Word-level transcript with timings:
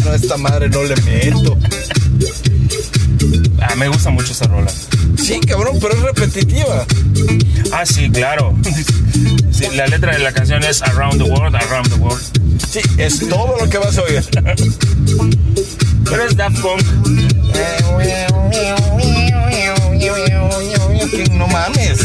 no, 0.00 0.10
a 0.10 0.16
esta 0.16 0.36
madre 0.36 0.68
no 0.68 0.82
le 0.82 0.96
meto. 1.02 1.56
Ah, 3.60 3.74
me 3.76 3.88
gusta 3.88 4.10
mucho 4.10 4.32
esa 4.32 4.46
rola. 4.46 4.70
Sí, 5.16 5.40
cabrón, 5.40 5.78
pero 5.80 5.94
es 5.94 6.00
repetitiva. 6.00 6.84
Ah, 7.72 7.86
sí, 7.86 8.10
claro. 8.10 8.54
Sí, 9.52 9.66
la 9.76 9.86
letra 9.86 10.12
de 10.14 10.18
la 10.20 10.32
canción 10.32 10.64
es 10.64 10.80
Around 10.82 11.22
the 11.22 11.30
World, 11.30 11.54
Around 11.54 11.88
the 11.90 11.94
World. 11.96 12.22
Sí, 12.66 12.80
es 12.96 13.28
todo 13.28 13.54
lo 13.60 13.68
que 13.68 13.76
vas 13.76 13.98
a 13.98 14.02
oír. 14.02 14.24
Pero 16.04 16.24
es 16.24 16.36
Daft 16.36 16.58
Punk. 16.60 16.82
No 21.32 21.46
mames. 21.48 22.00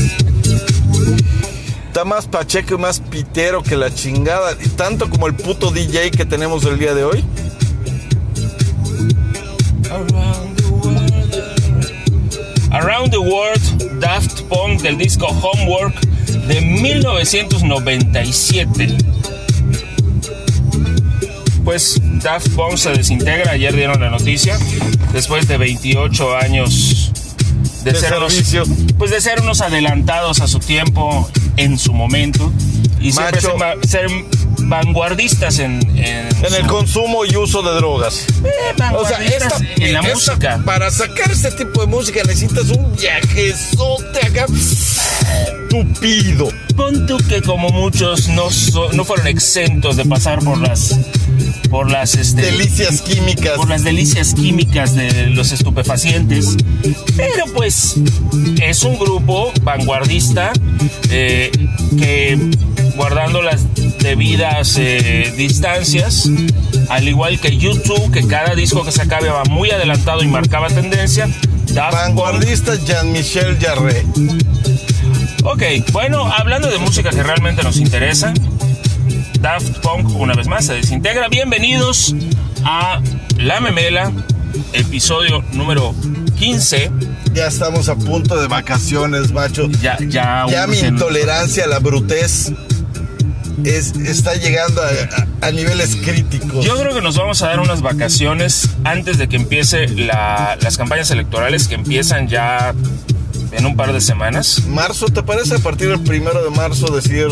Está 1.88 2.04
más 2.04 2.28
pacheco 2.28 2.76
y 2.76 2.78
más 2.78 3.00
pitero 3.00 3.64
que 3.64 3.78
la 3.78 3.94
chingada. 3.94 4.56
y 4.62 4.68
Tanto 4.70 5.10
como 5.10 5.28
el 5.28 5.36
puto 5.36 5.72
DJ 5.72 6.12
que 6.12 6.26
tenemos 6.26 6.66
el 6.66 6.78
día 6.78 6.94
de 6.94 7.06
hoy. 7.06 7.24
The 13.18 13.32
World, 13.32 14.00
Daft 14.00 14.44
Punk 14.44 14.82
del 14.82 14.98
disco 14.98 15.28
Homework 15.28 16.00
de 16.48 16.62
1997. 16.62 18.96
Pues 21.64 22.00
Daft 22.22 22.50
Punk 22.50 22.78
se 22.78 22.92
desintegra, 22.92 23.54
ayer 23.54 23.76
dieron 23.76 24.00
la 24.02 24.12
noticia, 24.12 24.60
después 25.14 25.48
de 25.48 25.58
28 25.58 26.38
años 26.38 27.07
de, 27.88 27.94
De 27.94 28.00
ser 28.00 28.18
unos, 28.18 28.34
pues 28.98 29.12
de 29.12 29.22
ser 29.22 29.42
unos 29.42 29.62
adelantados 29.62 30.42
a 30.42 30.48
su 30.48 30.60
tiempo 30.60 31.30
en 31.58 31.78
su 31.78 31.94
momento 31.94 32.52
y 33.00 33.12
siempre 33.12 33.42
ser, 33.42 33.52
va- 33.62 33.76
ser 33.88 34.08
vanguardistas 34.60 35.60
en, 35.60 35.82
en, 35.98 36.28
En 36.28 36.54
el 36.54 36.62
su- 36.64 36.68
consumo 36.68 37.26
y 37.26 37.36
uso 37.36 37.62
de 37.62 37.72
drogas. 37.76 38.26
Eh, 38.44 38.50
O 38.74 38.78
sea, 38.78 38.90
vanguardistas 38.90 39.62
esta, 39.62 39.84
en 39.86 39.94
la 39.94 40.00
esta- 40.02 40.14
música. 40.14 40.62
para 40.66 40.92
sacar 40.92 41.32
este 41.32 41.52
tipo 41.52 41.82
de 41.82 41.88
música 41.88 42.22
necesitas 42.26 42.70
un 42.70 42.96
viajezote 42.96 44.26
acá 44.26 44.46
tupido. 45.70 46.50
Pon 46.76 47.06
tú 47.08 47.18
que 47.28 47.42
como 47.42 47.70
muchos 47.70 48.28
no, 48.30 48.50
so- 48.52 48.92
no 48.94 49.04
fueron 49.04 49.28
exentos 49.28 49.96
de 49.98 50.06
pasar 50.06 50.40
por 50.40 50.58
las 50.60 50.96
por 51.70 51.92
las 51.92 52.16
este, 52.16 52.42
Delicias 52.42 53.02
químicas. 53.02 53.58
por 53.58 53.70
las 53.70 53.84
delicias 53.84 54.34
químicas 54.34 54.96
de 54.96 55.28
los 55.28 55.52
estupefacientes, 55.52 56.56
pero 57.16 57.46
pues 57.54 57.96
es 58.62 58.84
un 58.84 58.98
grupo 58.98 59.52
vanguardista 59.62 60.54
eh, 61.10 61.52
que 61.98 62.38
guardando 62.96 63.42
las 63.42 63.66
debidas 64.00 64.78
eh, 64.78 65.34
distancias, 65.38 66.30
al 66.90 67.08
igual 67.08 67.40
que 67.40 67.58
YouTube, 67.58 68.12
que 68.12 68.26
cada 68.26 68.56
disco 68.56 68.84
que 68.84 68.92
sacaba 68.92 69.28
va 69.28 69.44
muy 69.46 69.72
adelantado 69.72 70.24
y 70.24 70.28
marcaba 70.28 70.68
tendencia, 70.68 71.30
Daft 71.74 71.94
Vanguardista 71.94 72.76
Jean-Michel 72.76 73.58
Jarre. 73.60 74.06
Ok, 75.44 75.64
bueno, 75.92 76.32
hablando 76.32 76.70
de 76.70 76.78
música 76.78 77.10
que 77.10 77.24
realmente 77.24 77.64
nos 77.64 77.78
interesa, 77.78 78.34
Daft 79.40 79.80
Punk 79.82 80.10
una 80.16 80.34
vez 80.34 80.48
más 80.48 80.66
se 80.66 80.74
desintegra. 80.74 81.28
Bienvenidos 81.30 82.14
a 82.64 83.00
La 83.38 83.60
Memela, 83.60 84.12
episodio 84.74 85.44
número 85.54 85.94
15. 86.38 86.92
Ya 87.34 87.48
estamos 87.48 87.88
a 87.90 87.96
punto 87.96 88.40
de 88.40 88.48
vacaciones, 88.48 89.32
macho. 89.32 89.70
Ya, 89.82 89.98
ya, 90.00 90.46
Ya 90.50 90.68
mi 90.68 90.80
intolerancia 90.80 91.66
a 91.66 91.68
la 91.68 91.80
brutez 91.80 92.52
es, 93.64 93.96
está 93.96 94.34
llegando 94.36 94.82
a, 94.82 94.88
a- 94.88 95.48
a 95.48 95.52
niveles 95.52 95.96
críticos. 95.98 96.66
Yo 96.66 96.76
creo 96.78 96.96
que 96.96 97.02
nos 97.02 97.16
vamos 97.16 97.42
a 97.44 97.48
dar 97.50 97.60
unas 97.60 97.82
vacaciones 97.82 98.70
antes 98.84 99.18
de 99.20 99.28
que 99.30 99.36
empiece 99.36 99.88
la- 99.90 100.58
las 100.62 100.78
campañas 100.78 101.12
electorales 101.12 101.68
que 101.68 101.76
empiezan 101.76 102.28
ya 102.28 102.74
en 103.52 103.66
un 103.66 103.76
par 103.76 103.94
de 103.94 104.02
semanas. 104.02 104.64
¿Marzo 104.68 105.06
te 105.08 105.22
parece? 105.22 105.56
A 105.56 105.60
partir 105.60 105.90
del 105.90 106.00
primero 106.02 106.44
de 106.44 106.50
marzo 106.50 106.88
decir 106.96 107.28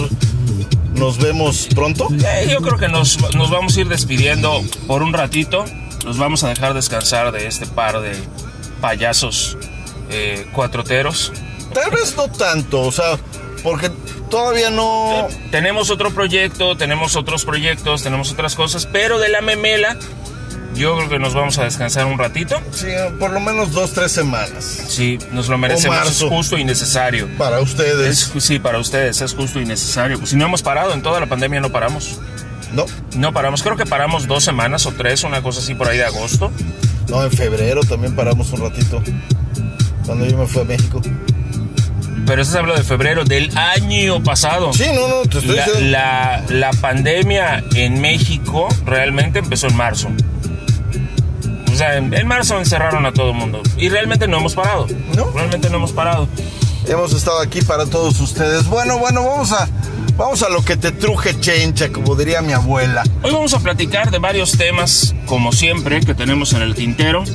nos 0.95 1.17
vemos 1.17 1.67
pronto. 1.73 2.07
Eh, 2.11 2.47
yo 2.49 2.61
creo 2.61 2.77
que 2.77 2.87
nos, 2.87 3.19
nos 3.35 3.49
vamos 3.49 3.77
a 3.77 3.81
ir 3.81 3.87
despidiendo 3.87 4.63
por 4.87 5.03
un 5.03 5.13
ratito. 5.13 5.65
Nos 6.05 6.17
vamos 6.17 6.43
a 6.43 6.49
dejar 6.49 6.73
descansar 6.73 7.31
de 7.31 7.47
este 7.47 7.65
par 7.65 8.01
de 8.01 8.13
payasos 8.81 9.57
eh, 10.09 10.47
cuatroteros. 10.53 11.33
Tal 11.73 11.91
vez 11.91 12.15
no 12.15 12.27
tanto, 12.29 12.81
o 12.81 12.91
sea, 12.91 13.17
porque 13.63 13.89
todavía 14.29 14.69
no... 14.69 15.27
Tenemos 15.51 15.89
otro 15.89 16.11
proyecto, 16.11 16.77
tenemos 16.77 17.15
otros 17.15 17.45
proyectos, 17.45 18.03
tenemos 18.03 18.31
otras 18.31 18.55
cosas, 18.55 18.85
pero 18.85 19.19
de 19.19 19.29
la 19.29 19.41
memela, 19.41 19.97
yo 20.75 20.95
creo 20.97 21.09
que 21.09 21.19
nos 21.19 21.33
vamos 21.33 21.57
a 21.57 21.63
descansar 21.63 22.05
un 22.05 22.17
ratito. 22.17 22.55
Sí, 22.71 22.87
por 23.19 23.31
lo 23.31 23.39
menos 23.39 23.71
dos, 23.71 23.93
tres 23.93 24.11
semanas. 24.11 24.63
Sí, 24.87 25.17
nos 25.31 25.47
lo 25.49 25.57
merecemos, 25.57 26.07
es 26.09 26.21
justo 26.29 26.57
y 26.57 26.63
necesario. 26.65 27.27
Para 27.37 27.59
ustedes. 27.61 28.31
Es, 28.35 28.43
sí, 28.43 28.59
para 28.59 28.77
ustedes 28.79 29.21
es 29.21 29.33
justo 29.33 29.59
y 29.59 29.65
necesario. 29.65 30.17
Pues 30.17 30.29
si 30.31 30.35
no 30.35 30.45
hemos 30.45 30.61
parado, 30.61 30.93
en 30.93 31.01
toda 31.01 31.19
la 31.19 31.25
pandemia 31.27 31.59
no 31.61 31.71
paramos. 31.71 32.19
No, 32.73 32.85
No 33.15 33.31
paramos, 33.31 33.63
creo 33.63 33.77
que 33.77 33.85
paramos 33.85 34.27
dos 34.27 34.43
semanas 34.43 34.85
o 34.85 34.91
tres, 34.91 35.23
una 35.23 35.41
cosa 35.41 35.59
así 35.61 35.75
por 35.75 35.87
ahí 35.87 35.97
de 35.97 36.05
agosto. 36.05 36.51
no, 37.07 37.23
en 37.23 37.31
febrero 37.31 37.81
también 37.83 38.15
paramos 38.15 38.51
un 38.51 38.61
ratito. 38.61 39.01
Cuando 40.05 40.25
yo 40.25 40.37
me 40.37 40.45
fui 40.47 40.61
a 40.61 40.65
México. 40.65 41.01
Pero 42.25 42.41
eso 42.41 42.51
se 42.53 42.57
habla 42.57 42.73
de 42.75 42.83
febrero 42.83 43.23
del 43.23 43.55
año 43.55 44.21
pasado. 44.23 44.73
Sí, 44.73 44.85
no, 44.95 45.07
no, 45.07 45.21
te 45.29 45.37
estoy 45.37 45.55
La, 45.55 45.65
diciendo. 45.65 45.91
la- 45.91 46.43
la 46.49 46.71
pandemia 46.73 47.63
en 47.75 48.01
México 48.01 48.67
realmente 48.85 49.39
empezó 49.39 49.67
en 49.67 49.75
marzo. 49.77 50.09
O 51.75 51.77
sea, 51.77 51.97
en, 51.97 52.13
en 52.13 52.25
marzo 52.25 52.57
encerraron 52.57 53.05
a 53.05 53.11
todo 53.11 53.31
el 53.31 53.35
mundo. 53.35 53.61
Y 53.75 53.89
realmente 53.89 54.29
no 54.29 54.37
hemos 54.37 54.55
parado. 54.55 54.87
No. 55.13 55.29
Realmente 55.31 55.69
no 55.69 55.75
hemos 55.75 55.91
parado. 55.91 56.25
Hemos 56.87 57.11
estado 57.11 57.41
aquí 57.41 57.61
para 57.61 57.85
todos 57.85 58.17
ustedes. 58.21 58.65
Bueno, 58.67 58.97
bueno, 58.97 59.25
vamos 59.25 59.51
a 59.51 59.67
vamos 60.15 60.41
a 60.41 60.47
lo 60.47 60.63
que 60.63 60.77
te 60.77 60.93
truje 60.93 61.37
chencha, 61.37 61.91
como 61.91 62.15
diría 62.15 62.41
mi 62.41 62.53
abuela. 62.53 63.03
Hoy 63.23 63.31
vamos 63.33 63.53
a 63.53 63.59
platicar 63.59 64.09
de 64.09 64.19
varios 64.19 64.53
temas, 64.53 65.13
como 65.25 65.51
siempre, 65.51 65.99
que 65.99 66.15
tenemos 66.15 66.53
en 66.53 66.61
el 66.61 66.75
tintero. 66.75 67.25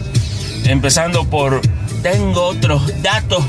Empezando 0.65 1.27
por 1.29 1.61
Tengo 2.03 2.45
otros 2.47 3.03
datos. 3.03 3.45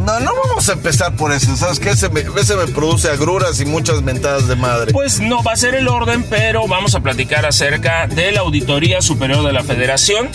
No, 0.00 0.20
no 0.20 0.32
vamos 0.48 0.68
a 0.68 0.72
empezar 0.72 1.14
por 1.16 1.32
eso. 1.32 1.56
¿Sabes 1.56 1.78
qué? 1.80 1.90
Ese 1.90 2.08
me, 2.10 2.20
ese 2.40 2.56
me 2.56 2.66
produce 2.66 3.08
agruras 3.08 3.60
y 3.60 3.64
muchas 3.64 4.02
mentadas 4.02 4.48
de 4.48 4.56
madre. 4.56 4.92
Pues 4.92 5.20
no 5.20 5.42
va 5.42 5.52
a 5.52 5.56
ser 5.56 5.74
el 5.74 5.88
orden, 5.88 6.24
pero 6.28 6.66
vamos 6.68 6.94
a 6.94 7.00
platicar 7.00 7.46
acerca 7.46 8.06
de 8.06 8.32
la 8.32 8.40
Auditoría 8.40 9.00
Superior 9.02 9.46
de 9.46 9.52
la 9.52 9.62
Federación, 9.62 10.28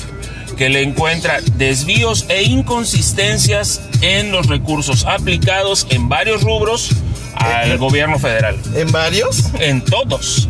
que 0.57 0.69
le 0.69 0.81
encuentra 0.83 1.39
desvíos 1.55 2.25
e 2.29 2.43
inconsistencias 2.43 3.81
en 4.01 4.31
los 4.31 4.47
recursos 4.47 5.05
aplicados 5.05 5.87
en 5.89 6.09
varios 6.09 6.41
rubros 6.43 6.89
al 7.35 7.77
gobierno 7.77 8.19
federal. 8.19 8.57
¿En 8.75 8.91
varios? 8.91 9.45
En 9.59 9.81
todos. 9.81 10.49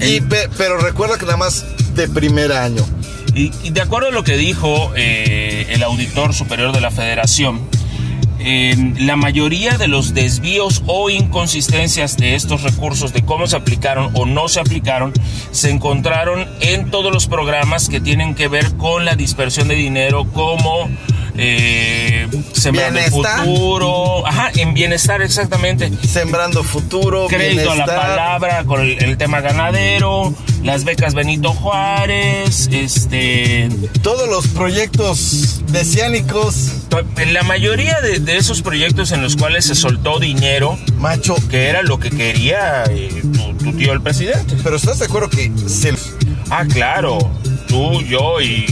Y, 0.00 0.20
pe- 0.22 0.48
pero 0.56 0.78
recuerda 0.78 1.18
que 1.18 1.24
nada 1.26 1.36
más 1.36 1.64
de 1.94 2.08
primer 2.08 2.50
año. 2.52 2.84
Y, 3.34 3.52
y 3.62 3.70
de 3.70 3.80
acuerdo 3.80 4.08
a 4.08 4.10
lo 4.12 4.24
que 4.24 4.36
dijo 4.36 4.92
eh, 4.96 5.66
el 5.70 5.82
auditor 5.82 6.34
superior 6.34 6.72
de 6.72 6.80
la 6.80 6.90
federación, 6.90 7.60
la 8.44 9.16
mayoría 9.16 9.78
de 9.78 9.88
los 9.88 10.12
desvíos 10.12 10.82
o 10.86 11.08
inconsistencias 11.08 12.16
de 12.18 12.34
estos 12.34 12.62
recursos, 12.62 13.12
de 13.12 13.24
cómo 13.24 13.46
se 13.46 13.56
aplicaron 13.56 14.10
o 14.14 14.26
no 14.26 14.48
se 14.48 14.60
aplicaron, 14.60 15.12
se 15.50 15.70
encontraron 15.70 16.46
en 16.60 16.90
todos 16.90 17.12
los 17.12 17.26
programas 17.26 17.88
que 17.88 18.00
tienen 18.00 18.34
que 18.34 18.48
ver 18.48 18.76
con 18.76 19.04
la 19.04 19.16
dispersión 19.16 19.68
de 19.68 19.76
dinero, 19.76 20.26
como 20.32 20.90
eh, 21.36 22.28
Sembrando 22.52 23.00
el 23.00 23.10
Bienestar. 23.10 23.44
Futuro, 23.44 24.26
ajá, 24.26 24.50
en 24.56 24.74
bienestar 24.74 25.22
exactamente. 25.22 25.90
Sembrando 26.06 26.62
futuro, 26.62 27.26
Crédito 27.28 27.70
a 27.70 27.76
la 27.76 27.86
palabra 27.86 28.64
con 28.64 28.80
el, 28.80 29.02
el 29.02 29.16
tema 29.16 29.40
ganadero, 29.40 30.34
las 30.62 30.84
becas 30.84 31.14
Benito 31.14 31.52
Juárez, 31.52 32.68
este, 32.72 33.68
Todos 34.02 34.28
los 34.28 34.48
proyectos 34.48 35.62
mesiánicos, 35.72 36.72
la 37.32 37.42
mayoría 37.42 38.00
de, 38.00 38.20
de 38.20 38.36
esos 38.36 38.62
proyectos 38.62 39.12
en 39.12 39.22
los 39.22 39.36
cuales 39.36 39.66
se 39.66 39.74
soltó 39.74 40.18
dinero, 40.18 40.78
macho. 40.98 41.34
que 41.50 41.68
era 41.68 41.82
lo 41.82 41.98
que 41.98 42.10
quería 42.10 42.84
eh, 42.90 43.22
tu, 43.32 43.54
tu 43.64 43.72
tío 43.76 43.92
el 43.92 44.00
presidente. 44.00 44.56
Pero 44.62 44.76
¿estás 44.76 44.98
de 44.98 45.06
acuerdo 45.06 45.30
que 45.30 45.50
se... 45.68 45.94
Ah, 46.50 46.64
claro, 46.70 47.18
tú, 47.68 48.00
yo 48.02 48.40
y... 48.40 48.66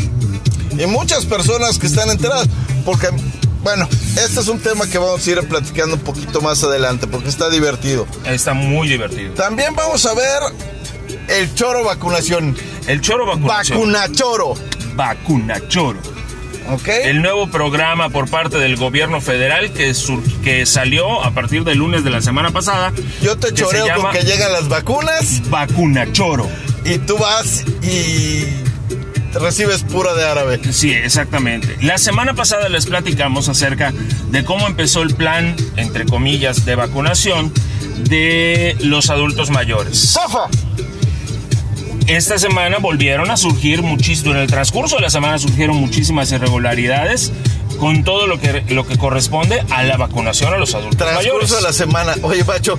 Y 0.78 0.86
muchas 0.86 1.24
personas 1.26 1.78
que 1.78 1.86
están 1.86 2.10
enteradas, 2.10 2.48
porque, 2.84 3.08
bueno, 3.62 3.88
este 4.22 4.40
es 4.40 4.48
un 4.48 4.58
tema 4.58 4.86
que 4.86 4.98
vamos 4.98 5.26
a 5.26 5.30
ir 5.30 5.40
platicando 5.48 5.96
un 5.96 6.00
poquito 6.02 6.40
más 6.40 6.62
adelante, 6.64 7.06
porque 7.06 7.28
está 7.28 7.50
divertido. 7.50 8.06
Está 8.24 8.54
muy 8.54 8.88
divertido. 8.88 9.34
También 9.34 9.74
vamos 9.74 10.04
a 10.06 10.14
ver 10.14 10.40
el 11.28 11.54
choro 11.54 11.84
vacunación. 11.84 12.56
El 12.86 13.00
choro 13.00 13.26
vacunación. 13.26 13.78
Vacunachoro. 13.78 14.54
Vacuna 14.96 15.68
choro. 15.68 16.00
Ok. 16.70 16.88
El 16.88 17.22
nuevo 17.22 17.50
programa 17.50 18.08
por 18.10 18.30
parte 18.30 18.56
del 18.58 18.76
gobierno 18.76 19.20
federal 19.20 19.72
que, 19.72 19.94
sur- 19.94 20.22
que 20.44 20.64
salió 20.64 21.22
a 21.22 21.32
partir 21.32 21.64
del 21.64 21.78
lunes 21.78 22.04
de 22.04 22.10
la 22.10 22.22
semana 22.22 22.50
pasada. 22.52 22.92
Yo 23.20 23.36
te 23.36 23.52
choreo 23.52 23.86
llama 23.86 24.02
con 24.04 24.12
que 24.12 24.22
llegan 24.24 24.52
las 24.52 24.68
vacunas 24.68 25.42
Vacuna 25.50 26.10
Choro. 26.12 26.48
y 26.84 26.98
tú 26.98 27.18
vas 27.18 27.64
y 27.82 28.44
recibes 29.34 29.82
pura 29.82 30.14
de 30.14 30.24
árabe. 30.24 30.60
Sí, 30.72 30.92
exactamente. 30.92 31.76
La 31.80 31.98
semana 31.98 32.34
pasada 32.34 32.68
les 32.68 32.86
platicamos 32.86 33.48
acerca 33.48 33.92
de 34.30 34.44
cómo 34.44 34.66
empezó 34.66 35.02
el 35.02 35.14
plan, 35.14 35.56
entre 35.76 36.06
comillas, 36.06 36.64
de 36.64 36.74
vacunación 36.74 37.52
de 38.08 38.76
los 38.80 39.10
adultos 39.10 39.50
mayores. 39.50 40.12
¡Zafa! 40.12 40.48
Esta 42.06 42.38
semana 42.38 42.78
volvieron 42.78 43.30
a 43.30 43.36
surgir 43.36 43.82
muchísimo, 43.82 44.32
en 44.32 44.38
el 44.38 44.48
transcurso 44.48 44.96
de 44.96 45.02
la 45.02 45.10
semana 45.10 45.38
surgieron 45.38 45.76
muchísimas 45.76 46.32
irregularidades 46.32 47.32
con 47.78 48.02
todo 48.04 48.26
lo 48.26 48.40
que, 48.40 48.64
lo 48.68 48.86
que 48.86 48.98
corresponde 48.98 49.64
a 49.70 49.82
la 49.84 49.96
vacunación 49.96 50.52
a 50.52 50.56
los 50.56 50.74
adultos 50.74 50.98
mayores. 50.98 51.26
Transcurso 51.26 51.56
de 51.56 51.62
la 51.62 51.72
semana. 51.72 52.14
Oye, 52.22 52.44
macho, 52.44 52.78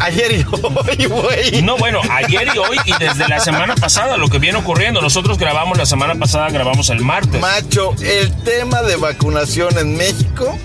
ayer 0.00 0.32
y 0.32 0.44
hoy, 0.52 1.06
güey. 1.06 1.62
No, 1.62 1.76
bueno, 1.76 2.00
ayer 2.10 2.48
y 2.54 2.58
hoy 2.58 2.76
y 2.84 2.92
desde 2.98 3.28
la 3.28 3.40
semana 3.40 3.74
pasada 3.74 4.16
lo 4.16 4.28
que 4.28 4.38
viene 4.38 4.58
ocurriendo. 4.58 5.00
Nosotros 5.00 5.38
grabamos 5.38 5.78
la 5.78 5.86
semana 5.86 6.14
pasada, 6.14 6.48
grabamos 6.50 6.90
el 6.90 7.00
martes. 7.00 7.40
Macho, 7.40 7.94
el 8.02 8.32
tema 8.42 8.82
de 8.82 8.96
vacunación 8.96 9.78
en 9.78 9.96
México 9.96 10.58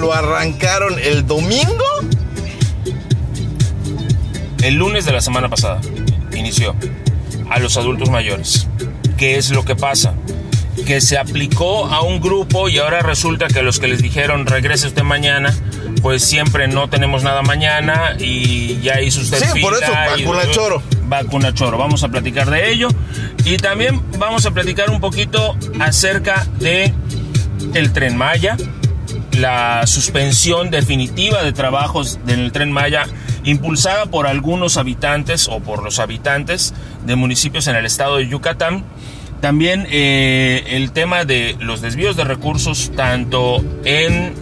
lo 0.00 0.12
arrancaron 0.12 0.98
el 0.98 1.26
domingo. 1.26 1.84
El 4.62 4.74
lunes 4.74 5.06
de 5.06 5.12
la 5.12 5.20
semana 5.20 5.48
pasada 5.48 5.80
inició 6.34 6.76
a 7.50 7.58
los 7.58 7.76
adultos 7.76 8.10
mayores. 8.10 8.68
¿Qué 9.16 9.36
es 9.36 9.50
lo 9.50 9.64
que 9.64 9.74
pasa? 9.74 10.14
Que 10.86 11.00
se 11.00 11.18
aplicó 11.18 11.86
a 11.86 12.02
un 12.02 12.20
grupo 12.20 12.68
y 12.68 12.78
ahora 12.78 13.00
resulta 13.00 13.48
que 13.48 13.62
los 13.62 13.78
que 13.78 13.88
les 13.88 14.02
dijeron 14.02 14.46
regrese 14.46 14.86
usted 14.86 15.02
mañana, 15.02 15.54
pues 16.02 16.24
siempre 16.24 16.66
no 16.68 16.88
tenemos 16.88 17.22
nada 17.22 17.42
mañana 17.42 18.14
y 18.18 18.80
ya 18.80 19.00
hizo 19.00 19.20
usted 19.20 19.38
Sí, 19.52 19.60
por 19.60 19.74
eso, 19.74 19.92
y- 20.16 20.24
vacuna 20.24 20.50
choro. 20.50 20.82
Vacuna 21.04 21.52
choro. 21.54 21.76
Vamos 21.78 22.02
a 22.04 22.08
platicar 22.08 22.48
de 22.50 22.70
ello 22.70 22.88
y 23.44 23.56
también 23.56 24.00
vamos 24.18 24.46
a 24.46 24.50
platicar 24.52 24.90
un 24.90 25.00
poquito 25.00 25.56
acerca 25.80 26.46
de 26.58 26.92
el 27.74 27.92
tren 27.92 28.16
Maya, 28.16 28.56
la 29.32 29.86
suspensión 29.86 30.70
definitiva 30.70 31.42
de 31.42 31.52
trabajos 31.52 32.18
en 32.26 32.40
el 32.40 32.52
tren 32.52 32.72
Maya 32.72 33.04
impulsada 33.44 34.06
por 34.06 34.26
algunos 34.26 34.76
habitantes 34.76 35.48
o 35.48 35.60
por 35.60 35.82
los 35.82 35.98
habitantes 35.98 36.74
de 37.06 37.16
municipios 37.16 37.66
en 37.66 37.76
el 37.76 37.86
estado 37.86 38.16
de 38.18 38.28
Yucatán. 38.28 38.84
También 39.40 39.86
eh, 39.90 40.64
el 40.68 40.92
tema 40.92 41.24
de 41.24 41.56
los 41.60 41.80
desvíos 41.80 42.16
de 42.16 42.24
recursos 42.24 42.92
tanto 42.94 43.64
en 43.84 44.34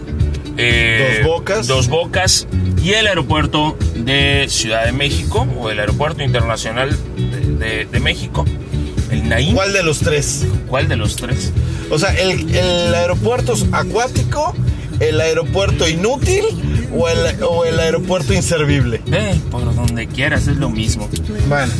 eh, 0.59 1.21
Dos 1.23 1.27
Bocas. 1.27 1.67
Dos 1.67 1.87
Bocas 1.87 2.47
y 2.83 2.91
el 2.93 3.07
aeropuerto 3.07 3.77
de 3.95 4.45
Ciudad 4.49 4.85
de 4.85 4.91
México 4.91 5.47
o 5.57 5.69
el 5.69 5.79
aeropuerto 5.79 6.23
internacional 6.23 6.95
de, 7.17 7.39
de- 7.65 7.85
de 7.85 7.99
México, 7.99 8.45
el 9.11 9.27
Naim. 9.29 9.53
¿Cuál 9.55 9.73
de 9.73 9.83
los 9.83 9.99
tres? 9.99 10.45
¿Cuál 10.67 10.87
de 10.87 10.95
los 10.95 11.15
tres? 11.15 11.51
O 11.89 11.97
sea, 11.99 12.13
el, 12.13 12.55
el 12.55 12.93
aeropuerto 12.95 13.53
acuático, 13.71 14.53
el 14.99 15.19
aeropuerto 15.21 15.87
inútil 15.87 16.43
o 16.95 17.07
el, 17.07 17.43
o 17.43 17.65
el 17.65 17.79
aeropuerto 17.79 18.33
inservible. 18.33 19.01
Eh, 19.11 19.39
por 19.51 19.63
donde 19.75 20.07
quieras, 20.07 20.47
es 20.47 20.57
lo 20.57 20.69
mismo. 20.69 21.09
Bueno, 21.47 21.71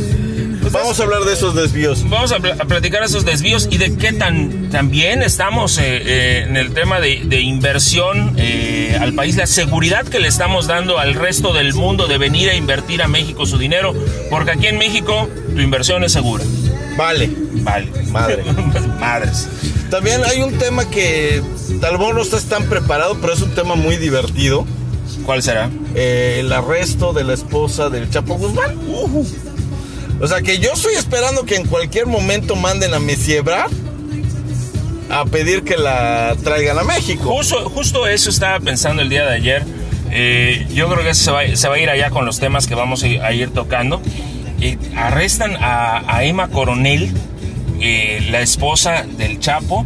vamos 0.72 1.00
a 1.00 1.04
hablar 1.04 1.24
de 1.24 1.34
esos 1.34 1.56
desvíos. 1.56 2.08
Vamos 2.10 2.32
a, 2.32 2.40
pl- 2.40 2.54
a 2.54 2.66
platicar 2.66 3.04
esos 3.04 3.26
desvíos 3.26 3.68
y 3.72 3.78
de 3.78 3.96
qué 3.98 4.14
tan, 4.14 4.70
bien 4.90 5.22
estamos 5.24 5.78
eh, 5.80 5.84
eh, 6.06 6.46
en 6.48 6.58
el 6.58 6.74
tema 6.74 7.00
de, 7.00 7.22
de 7.26 7.42
inversión 7.42 8.34
eh, 8.38 8.98
al 9.00 9.14
país, 9.14 9.36
la 9.36 9.48
seguridad 9.48 10.06
que 10.06 10.20
le 10.20 10.28
estamos 10.28 10.68
dando 10.68 11.00
al 11.00 11.14
resto 11.16 11.54
del 11.54 11.74
mundo 11.74 12.08
de 12.08 12.18
venir 12.18 12.50
a 12.50 12.56
invertir 12.56 13.02
a 13.02 13.08
México 13.08 13.46
su 13.46 13.58
dinero, 13.58 13.94
porque 14.30 14.52
aquí 14.52 14.68
en 14.68 14.78
México 14.78 15.28
tu 15.56 15.62
inversión 15.62 16.04
es 16.04 16.12
segura. 16.14 16.44
Vale. 16.98 17.30
Vale. 17.64 17.88
Madre. 18.12 18.44
Madres. 19.00 19.48
También 19.90 20.22
hay 20.24 20.42
un 20.42 20.58
tema 20.58 20.90
que 20.90 21.42
tal 21.82 21.98
vez 21.98 22.14
no 22.14 22.22
estás 22.22 22.46
tan 22.46 22.66
preparado, 22.66 23.18
pero 23.20 23.34
es 23.34 23.42
un 23.42 23.52
tema 23.52 23.76
muy 23.76 23.98
divertido. 23.98 24.66
¿Cuál 25.26 25.42
será? 25.42 25.70
Eh, 25.96 26.38
el 26.40 26.52
arresto 26.54 27.14
de 27.14 27.24
la 27.24 27.34
esposa 27.34 27.90
del 27.90 28.10
Chapo 28.10 28.36
Guzmán. 28.36 28.78
O 30.22 30.28
sea 30.28 30.42
que 30.42 30.60
yo 30.60 30.74
estoy 30.74 30.96
esperando 30.96 31.46
que 31.46 31.56
en 31.56 31.66
cualquier 31.66 32.06
momento 32.06 32.56
manden 32.56 32.94
a 32.94 33.00
Messi 33.00 33.34
Ebrard 33.34 33.72
a 35.10 35.26
pedir 35.26 35.64
que 35.64 35.78
la 35.78 36.36
traigan 36.44 36.78
a 36.78 36.84
México. 36.84 37.36
Justo, 37.38 37.70
justo 37.70 38.08
eso 38.08 38.30
estaba 38.30 38.60
pensando 38.60 39.02
el 39.02 39.10
día 39.10 39.26
de 39.26 39.36
ayer. 39.36 39.64
Eh, 40.12 40.68
yo 40.74 40.90
creo 40.90 41.04
que 41.04 41.14
se 41.14 41.32
va, 41.32 41.42
se 41.56 41.68
va 41.68 41.76
a 41.76 41.80
ir 41.80 41.90
allá 41.90 42.10
con 42.10 42.26
los 42.26 42.40
temas 42.40 42.68
que 42.68 42.76
vamos 42.76 43.04
a 43.04 43.08
ir, 43.08 43.22
a 43.22 43.34
ir 43.34 43.50
tocando. 43.52 44.02
Eh, 44.62 44.78
arrestan 44.96 45.56
a, 45.56 46.04
a 46.14 46.24
Emma 46.26 46.50
Coronel, 46.50 47.12
eh, 47.82 48.26
la 48.30 48.42
esposa 48.42 49.06
del 49.18 49.40
Chapo. 49.40 49.86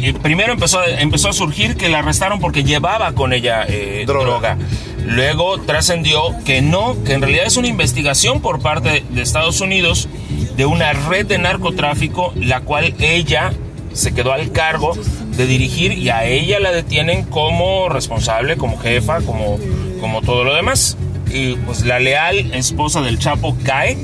Eh, 0.00 0.14
primero 0.22 0.52
empezó, 0.52 0.78
a- 0.80 0.88
empezó 1.00 1.28
a 1.28 1.32
surgir 1.32 1.76
que 1.76 1.88
la 1.88 1.98
arrestaron 2.00 2.38
porque 2.40 2.62
llevaba 2.64 3.12
con 3.12 3.32
ella 3.32 3.64
eh, 3.68 4.04
Droga. 4.06 4.54
droga. 4.54 4.58
Luego 5.04 5.58
trascendió 5.62 6.20
que 6.44 6.60
no, 6.60 6.96
que 7.04 7.14
en 7.14 7.22
realidad 7.22 7.46
es 7.46 7.56
una 7.56 7.68
investigación 7.68 8.40
por 8.40 8.60
parte 8.60 9.02
de 9.08 9.22
Estados 9.22 9.60
Unidos 9.60 10.08
de 10.56 10.66
una 10.66 10.92
red 10.92 11.24
de 11.26 11.38
narcotráfico, 11.38 12.32
la 12.36 12.60
cual 12.60 12.94
ella 13.00 13.52
se 13.94 14.12
quedó 14.12 14.32
al 14.32 14.52
cargo 14.52 14.92
de 15.36 15.46
dirigir 15.46 15.92
y 15.92 16.10
a 16.10 16.24
ella 16.26 16.60
la 16.60 16.72
detienen 16.72 17.24
como 17.24 17.88
responsable, 17.88 18.56
como 18.56 18.76
jefa, 18.78 19.20
como, 19.22 19.58
como 20.00 20.20
todo 20.20 20.44
lo 20.44 20.54
demás. 20.54 20.96
Y 21.32 21.54
pues 21.54 21.84
la 21.84 21.98
leal 22.00 22.52
esposa 22.54 23.00
del 23.00 23.18
Chapo 23.18 23.56
cae 23.64 23.96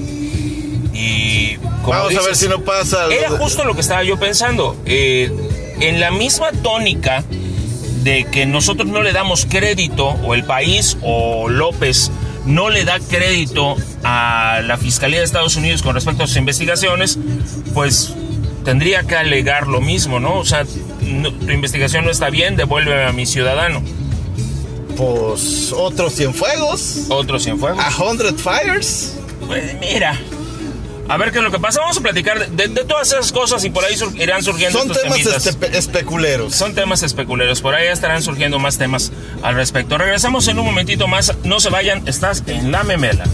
y... 0.94 1.56
como 1.82 1.98
Vamos 1.98 2.16
a 2.16 2.22
ver 2.22 2.36
si 2.36 2.48
no 2.48 2.60
pasa. 2.60 3.06
era 3.12 3.28
justo 3.30 3.64
lo 3.64 3.74
que 3.74 3.80
estaba 3.82 4.02
yo 4.04 4.18
pensando. 4.18 4.76
Eh, 4.86 5.30
en 5.80 6.00
la 6.00 6.10
misma 6.10 6.52
tónica 6.62 7.24
de 8.04 8.24
que 8.30 8.46
nosotros 8.46 8.88
no 8.88 9.02
le 9.02 9.12
damos 9.12 9.46
crédito, 9.48 10.06
o 10.08 10.34
el 10.34 10.44
país, 10.44 10.96
o 11.02 11.48
López, 11.48 12.10
no 12.46 12.68
le 12.70 12.84
da 12.84 12.98
crédito 13.00 13.76
a 14.04 14.60
la 14.62 14.76
Fiscalía 14.76 15.18
de 15.18 15.24
Estados 15.24 15.56
Unidos 15.56 15.82
con 15.82 15.94
respecto 15.94 16.22
a 16.24 16.26
sus 16.26 16.36
investigaciones, 16.36 17.18
pues 17.72 18.12
tendría 18.64 19.02
que 19.02 19.16
alegar 19.16 19.66
lo 19.66 19.80
mismo, 19.80 20.20
¿no? 20.20 20.38
O 20.38 20.44
sea, 20.44 20.64
no- 21.00 21.32
tu 21.32 21.50
investigación 21.50 22.04
no 22.04 22.10
está 22.10 22.28
bien, 22.30 22.56
devuélveme 22.56 23.04
a 23.04 23.12
mi 23.12 23.24
ciudadano. 23.26 23.82
Pues 24.96 25.72
otros 25.72 26.14
Cienfuegos. 26.14 27.06
Otro 27.08 27.38
Cienfuegos. 27.40 27.82
A 27.82 28.04
Hundred 28.04 28.34
Fires. 28.36 29.16
Pues 29.46 29.74
mira. 29.80 30.18
A 31.08 31.16
ver 31.18 31.32
qué 31.32 31.38
es 31.38 31.44
lo 31.44 31.50
que 31.50 31.58
pasa. 31.58 31.80
Vamos 31.80 31.99
a 31.99 32.00
platicar 32.00 32.49
de, 32.50 32.68
de 32.68 32.84
todas 32.84 33.08
esas 33.08 33.30
cosas 33.30 33.64
y 33.64 33.70
por 33.70 33.84
ahí 33.84 33.96
sur- 33.96 34.14
irán 34.20 34.42
surgiendo 34.42 34.78
Son 34.78 34.90
estos 34.90 35.02
temas 35.02 35.75
especuleros. 35.75 36.54
Son 36.54 36.75
temas 36.75 37.02
especuleros, 37.02 37.61
por 37.61 37.75
ahí 37.75 37.88
estarán 37.88 38.23
surgiendo 38.23 38.58
más 38.58 38.78
temas 38.78 39.12
al 39.42 39.54
respecto. 39.54 39.99
Regresamos 39.99 40.49
en 40.49 40.58
un 40.58 40.64
momentito 40.66 41.06
más, 41.06 41.34
no 41.44 41.61
se 41.61 41.68
vayan, 41.70 42.06
estás 42.08 42.42
en 42.46 42.73
la 42.73 42.84
memela. 42.84 43.25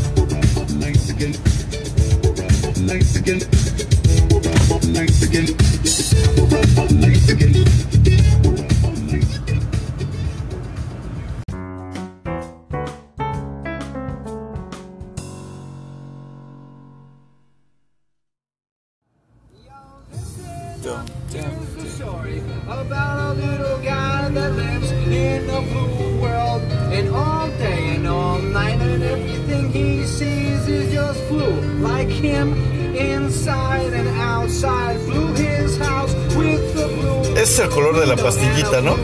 La 38.11 38.17
pastillita, 38.17 38.81
¿no? 38.81 38.97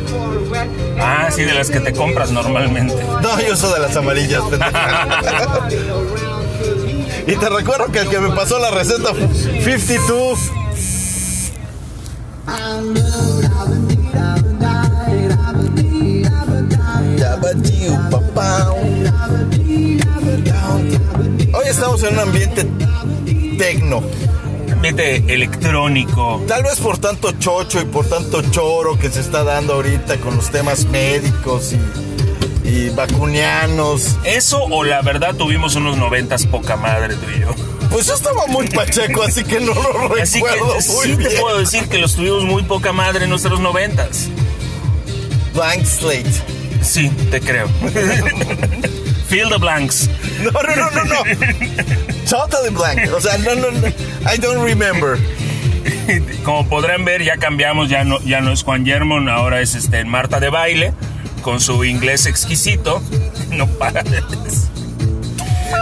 Ah, 0.99 1.29
sí, 1.31 1.45
de 1.45 1.55
las 1.55 1.71
que 1.71 1.79
te 1.81 1.93
compras 1.93 2.33
normalmente. 2.33 2.97
No, 3.23 3.41
yo 3.41 3.57
soy 3.57 3.75
de 3.75 3.81
las 3.81 3.97
amarillas. 3.97 4.43
y 7.27 7.37
te 7.37 7.49
recuerdo 7.49 7.91
que 7.93 8.01
el 8.01 8.09
que 8.09 8.19
me 8.21 8.35
pasó 8.35 8.59
la 8.59 8.71
receta 8.71 9.11
52 9.65 10.39
Hoy 21.53 21.65
estamos 21.69 22.03
en 22.03 22.15
un 22.15 22.21
ambiente 22.21 22.67
tecno. 23.59 24.03
Ambiente 24.77 25.25
electrónico. 25.29 26.43
Tal 26.47 26.63
vez 26.63 26.79
por 26.81 26.99
tanto 26.99 27.33
chocho 27.33 27.81
y 27.81 27.85
por 27.87 28.07
tanto 28.09 28.43
choro 28.51 28.99
que 28.99 29.11
se 29.11 29.21
está 29.21 29.43
dando 29.43 29.75
ahorita 29.75 30.19
con 30.19 30.37
los 30.37 30.51
temas 30.51 30.85
médicos 30.87 31.73
y, 31.73 32.69
y 32.69 32.91
vacunianos. 32.91 34.17
Eso 34.25 34.63
o 34.63 34.85
la 34.85 35.01
verdad 35.03 35.35
tuvimos 35.35 35.77
unos 35.77 35.97
noventas 35.97 36.47
poca 36.47 36.77
madre 36.77 37.15
tú 37.15 37.27
y 37.37 37.41
yo. 37.41 37.55
Pues 37.91 38.07
yo 38.07 38.15
estaba 38.15 38.47
muy 38.49 38.69
pacheco, 38.69 39.23
así 39.23 39.45
que 39.45 39.61
no 39.61 39.73
lo 39.73 40.15
Así 40.23 40.43
que 40.43 40.49
recuerdo 40.49 40.75
muy 40.75 41.07
sí 41.07 41.17
te 41.17 41.31
puedo 41.41 41.59
decir 41.59 41.89
que 41.89 41.99
los 41.99 42.15
tuvimos 42.15 42.45
muy 42.45 42.63
poca 42.63 42.93
madre 42.93 43.25
en 43.25 43.31
nuestros 43.31 43.61
noventas. 43.61 44.29
Blank 45.55 45.85
slate. 45.87 46.43
Sí, 46.83 47.11
te 47.31 47.41
creo. 47.41 47.69
Fill 49.29 49.49
the 49.51 49.59
blanks. 49.59 50.09
No, 50.41 50.51
no, 50.51 50.75
no, 50.77 50.91
no, 50.91 51.05
no. 51.05 51.23
Totally 52.29 52.71
blank. 52.71 53.13
O 53.13 53.21
sea, 53.21 53.39
no, 53.39 53.55
no, 53.55 53.71
no. 53.71 53.89
I 54.25 54.37
don't 54.39 54.63
remember. 54.63 55.19
Como 56.45 56.69
podrán 56.69 57.05
ver, 57.05 57.23
ya 57.23 57.37
cambiamos, 57.37 57.89
ya 57.89 58.05
no, 58.05 58.21
ya 58.21 58.41
no 58.41 58.53
es 58.53 58.63
Juan 58.63 58.85
Germon, 58.85 59.29
ahora 59.29 59.61
es 59.61 59.75
este 59.75 60.05
Marta 60.05 60.41
de 60.41 60.51
baile, 60.51 60.93
con 61.43 61.61
su 61.61 61.85
inglés 61.85 62.27
exquisito. 62.27 63.03
No 63.51 63.67
para 63.69 64.03
de 64.03 64.23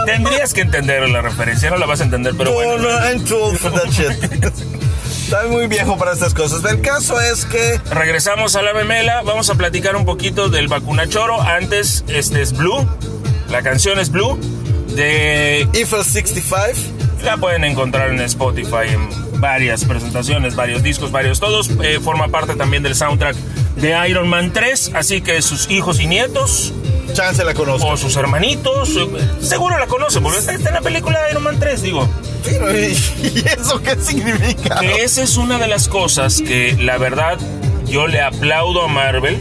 Tendrías 0.05 0.53
que 0.53 0.61
entender 0.61 1.09
la 1.09 1.21
referencia, 1.21 1.69
no 1.71 1.77
la 1.77 1.87
vas 1.87 2.01
a 2.01 2.03
entender, 2.03 2.33
pero 2.37 2.51
no, 2.51 2.55
bueno. 2.55 2.77
no, 2.77 2.89
I'm 2.89 3.25
too 3.25 3.35
old 3.35 3.57
for 3.57 3.71
that 3.73 3.89
shit. 3.89 4.11
Estoy 5.25 5.49
muy 5.49 5.65
viejo 5.65 5.97
para 5.97 6.13
estas 6.13 6.35
cosas. 6.35 6.63
El 6.71 6.81
caso 6.81 7.19
es 7.19 7.45
que 7.45 7.81
Regresamos 7.89 8.55
a 8.55 8.61
la 8.61 8.73
memela, 8.73 9.23
vamos 9.23 9.49
a 9.49 9.55
platicar 9.55 9.95
un 9.95 10.05
poquito 10.05 10.49
del 10.49 10.67
vacunachoro. 10.67 11.41
Antes, 11.41 12.05
este 12.07 12.43
es 12.43 12.53
Blue, 12.53 12.87
la 13.55 13.63
canción 13.63 13.97
es 13.99 14.11
Blue, 14.11 14.37
de 14.97 15.61
Eiffel 15.73 16.03
65, 16.03 17.23
La 17.23 17.37
pueden 17.37 17.63
encontrar 17.63 18.09
en 18.09 18.19
Spotify 18.19 18.89
en 18.89 19.39
varias 19.39 19.85
presentaciones, 19.85 20.57
varios 20.57 20.83
discos, 20.83 21.09
varios 21.09 21.39
todos. 21.39 21.69
Eh, 21.81 22.01
forma 22.03 22.27
parte 22.27 22.55
también 22.55 22.83
del 22.83 22.95
soundtrack 22.95 23.33
de 23.77 24.09
Iron 24.09 24.27
Man 24.27 24.51
3, 24.51 24.91
así 24.95 25.21
que 25.21 25.41
sus 25.41 25.71
hijos 25.71 26.01
y 26.01 26.07
nietos 26.07 26.73
chance 27.13 27.45
la 27.45 27.53
conozco. 27.53 27.87
o 27.87 27.95
sus 27.95 28.17
hermanitos, 28.17 28.89
seguro 29.39 29.79
la 29.79 29.87
conocen, 29.87 30.21
porque 30.21 30.39
está, 30.39 30.51
está 30.51 30.67
en 30.67 30.75
la 30.75 30.81
película 30.81 31.23
de 31.23 31.31
Iron 31.31 31.43
Man 31.43 31.57
3, 31.57 31.81
digo. 31.81 32.09
¿no? 32.59 32.71
¿Y 32.77 32.91
y 33.23 33.43
eso 33.57 33.81
qué 33.81 33.95
significa? 34.01 34.81
Que 34.81 35.01
esa 35.01 35.23
es 35.23 35.37
una 35.37 35.57
de 35.59 35.69
las 35.69 35.87
cosas 35.87 36.41
que 36.41 36.75
la 36.77 36.97
verdad 36.97 37.37
yo 37.85 38.05
le 38.07 38.19
aplaudo 38.19 38.83
a 38.83 38.89
Marvel, 38.89 39.37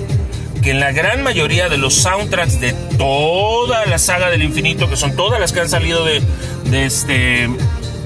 que 0.64 0.70
en 0.70 0.80
la 0.80 0.90
gran 0.92 1.22
mayoría 1.22 1.68
de 1.68 1.76
los 1.76 1.94
soundtracks 1.94 2.58
de 2.60 2.72
toda 2.98 3.84
la 3.86 3.98
saga 3.98 4.30
del 4.30 4.42
infinito, 4.42 4.88
que 4.88 4.96
son 4.96 5.14
todas 5.14 5.38
las 5.38 5.52
que 5.52 5.60
han 5.60 5.68
salido 5.68 6.04
de, 6.04 6.22
de 6.64 6.86
este 6.86 7.48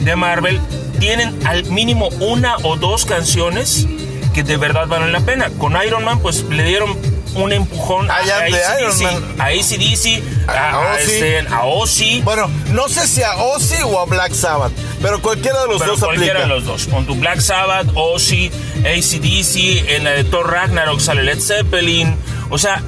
de 0.00 0.17
Marvel, 0.17 0.61
tienen 1.00 1.38
al 1.47 1.65
mínimo 1.67 2.09
una 2.21 2.57
o 2.65 2.77
dos 2.77 3.05
canciones 3.07 3.87
que 4.35 4.43
de 4.43 4.57
verdad 4.57 4.87
valen 4.88 5.12
la 5.12 5.21
pena. 5.21 5.50
Con 5.59 5.77
Iron 5.87 6.05
Man, 6.05 6.21
pues 6.21 6.43
le 6.45 6.65
dieron 6.65 6.97
un 7.35 7.53
empujón 7.53 8.09
Ah, 8.11 8.21
de 8.25 8.33
AC/DC, 8.33 9.07
a 9.38 9.45
ACDC, 9.47 10.49
a, 10.49 10.53
A 10.53 10.71
a, 10.71 10.95
Ozzy. 10.95 11.12
este, 11.12 11.38
a 11.49 11.65
Ozzy. 11.65 12.21
Bueno, 12.23 12.50
no 12.73 12.88
sé 12.88 13.07
si 13.07 13.23
a 13.23 13.37
Ozzy 13.37 13.77
o 13.85 14.00
a 14.00 14.07
Black 14.07 14.33
Sabbath, 14.33 14.73
pero 15.03 15.21
cualquiera 15.23 15.62
de 15.62 15.69
los 15.69 15.79
Pero 15.79 15.93
dos 15.93 16.00
cualquiera 16.00 16.41
aplica. 16.41 16.49
de 16.49 16.55
los 16.61 16.65
dos. 16.65 16.87
Con 16.88 17.07
tu 17.07 17.15
Black 17.15 17.38
Sabbath, 17.41 17.87
Ozzy, 17.95 18.50
ACDC, 18.81 19.88
en 19.95 20.05
la 20.05 20.11
de 20.12 20.25
Thor 20.25 20.50
Ragnarok 20.50 21.00
sale 21.00 21.23
Led 21.23 21.38
Zeppelin. 21.41 22.17
O 22.50 22.59
sea, 22.59 22.83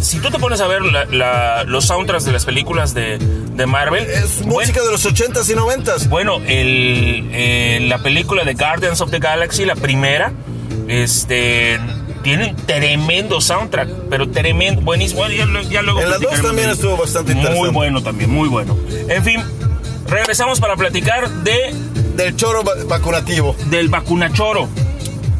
si 0.00 0.18
tú 0.20 0.30
te 0.30 0.38
pones 0.38 0.60
a 0.60 0.66
ver 0.66 0.82
la- 0.82 1.04
la- 1.06 1.64
los 1.64 1.86
soundtracks 1.86 2.24
de 2.24 2.32
las 2.32 2.44
películas 2.44 2.94
de, 2.94 3.18
de 3.18 3.66
Marvel, 3.66 4.04
Es 4.04 4.38
bueno, 4.42 4.60
música 4.60 4.82
de 4.82 4.90
los 4.92 5.04
80s 5.06 5.48
y 5.50 5.54
90s. 5.54 6.08
bueno, 6.08 6.36
el, 6.46 7.28
eh, 7.32 7.80
la 7.88 7.98
película 7.98 8.44
de 8.44 8.54
Guardians 8.54 9.00
of 9.00 9.10
the 9.10 9.18
Galaxy, 9.18 9.64
la 9.64 9.74
primera, 9.74 10.32
este, 10.88 11.78
tienen 12.22 12.54
tremendo 12.66 13.40
soundtrack, 13.40 13.88
pero 14.10 14.28
tremendo, 14.30 14.80
buenísimo. 14.82 15.26
Ya, 15.28 15.82
luego 15.82 16.00
En 16.00 16.10
la 16.10 16.18
dos 16.18 16.40
también 16.42 16.70
estuvo 16.70 16.96
bastante 16.96 17.34
Muy 17.34 17.42
interesante. 17.42 17.72
bueno 17.72 18.02
también, 18.02 18.30
muy 18.30 18.48
bueno. 18.48 18.76
En 19.08 19.24
fin, 19.24 19.42
regresamos 20.08 20.60
para 20.60 20.76
platicar 20.76 21.28
de 21.42 21.74
Del 22.16 22.36
choro 22.36 22.62
va- 22.64 22.72
vacunativo. 22.88 23.54
del 23.66 23.88
vacunachoro, 23.88 24.68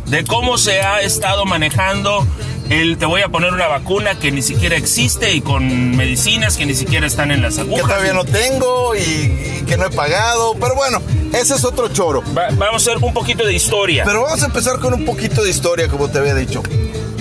de 0.07 0.25
cómo 0.25 0.59
se 0.59 0.81
ha 0.81 1.01
estado 1.01 1.45
manejando 1.47 2.27
el 2.71 2.99
te 2.99 3.07
voy 3.07 3.23
a 3.23 3.29
poner 3.29 3.53
una 3.53 3.69
vacuna 3.69 4.19
que 4.19 4.33
ni 4.33 4.43
siquiera 4.43 4.77
existe 4.77 5.33
y 5.33 5.41
con 5.41 5.97
medicinas 5.97 6.57
que 6.57 6.67
ni 6.67 6.75
siquiera 6.75 7.07
están 7.07 7.31
en 7.31 7.43
las 7.43 7.55
Que 7.57 7.61
agujas. 7.63 7.83
todavía 7.87 8.13
no 8.13 8.25
tengo 8.25 8.95
y, 8.97 8.99
y 9.01 9.65
que 9.67 9.77
no 9.77 9.87
he 9.87 9.91
pagado. 9.91 10.55
Pero 10.61 10.75
bueno, 10.75 11.01
ese 11.33 11.55
es 11.55 11.65
otro 11.65 11.89
choro. 11.89 12.23
Va- 12.37 12.49
vamos 12.53 12.87
a 12.87 12.91
hacer 12.93 13.03
un 13.03 13.13
poquito 13.15 13.45
de 13.47 13.55
historia. 13.55 14.05
Pero 14.05 14.23
vamos 14.23 14.43
a 14.43 14.47
empezar 14.47 14.79
con 14.81 14.95
un 14.95 15.05
poquito 15.05 15.43
de 15.45 15.51
historia, 15.51 15.89
como 15.89 16.09
te 16.11 16.19
había 16.19 16.35
dicho. 16.35 16.63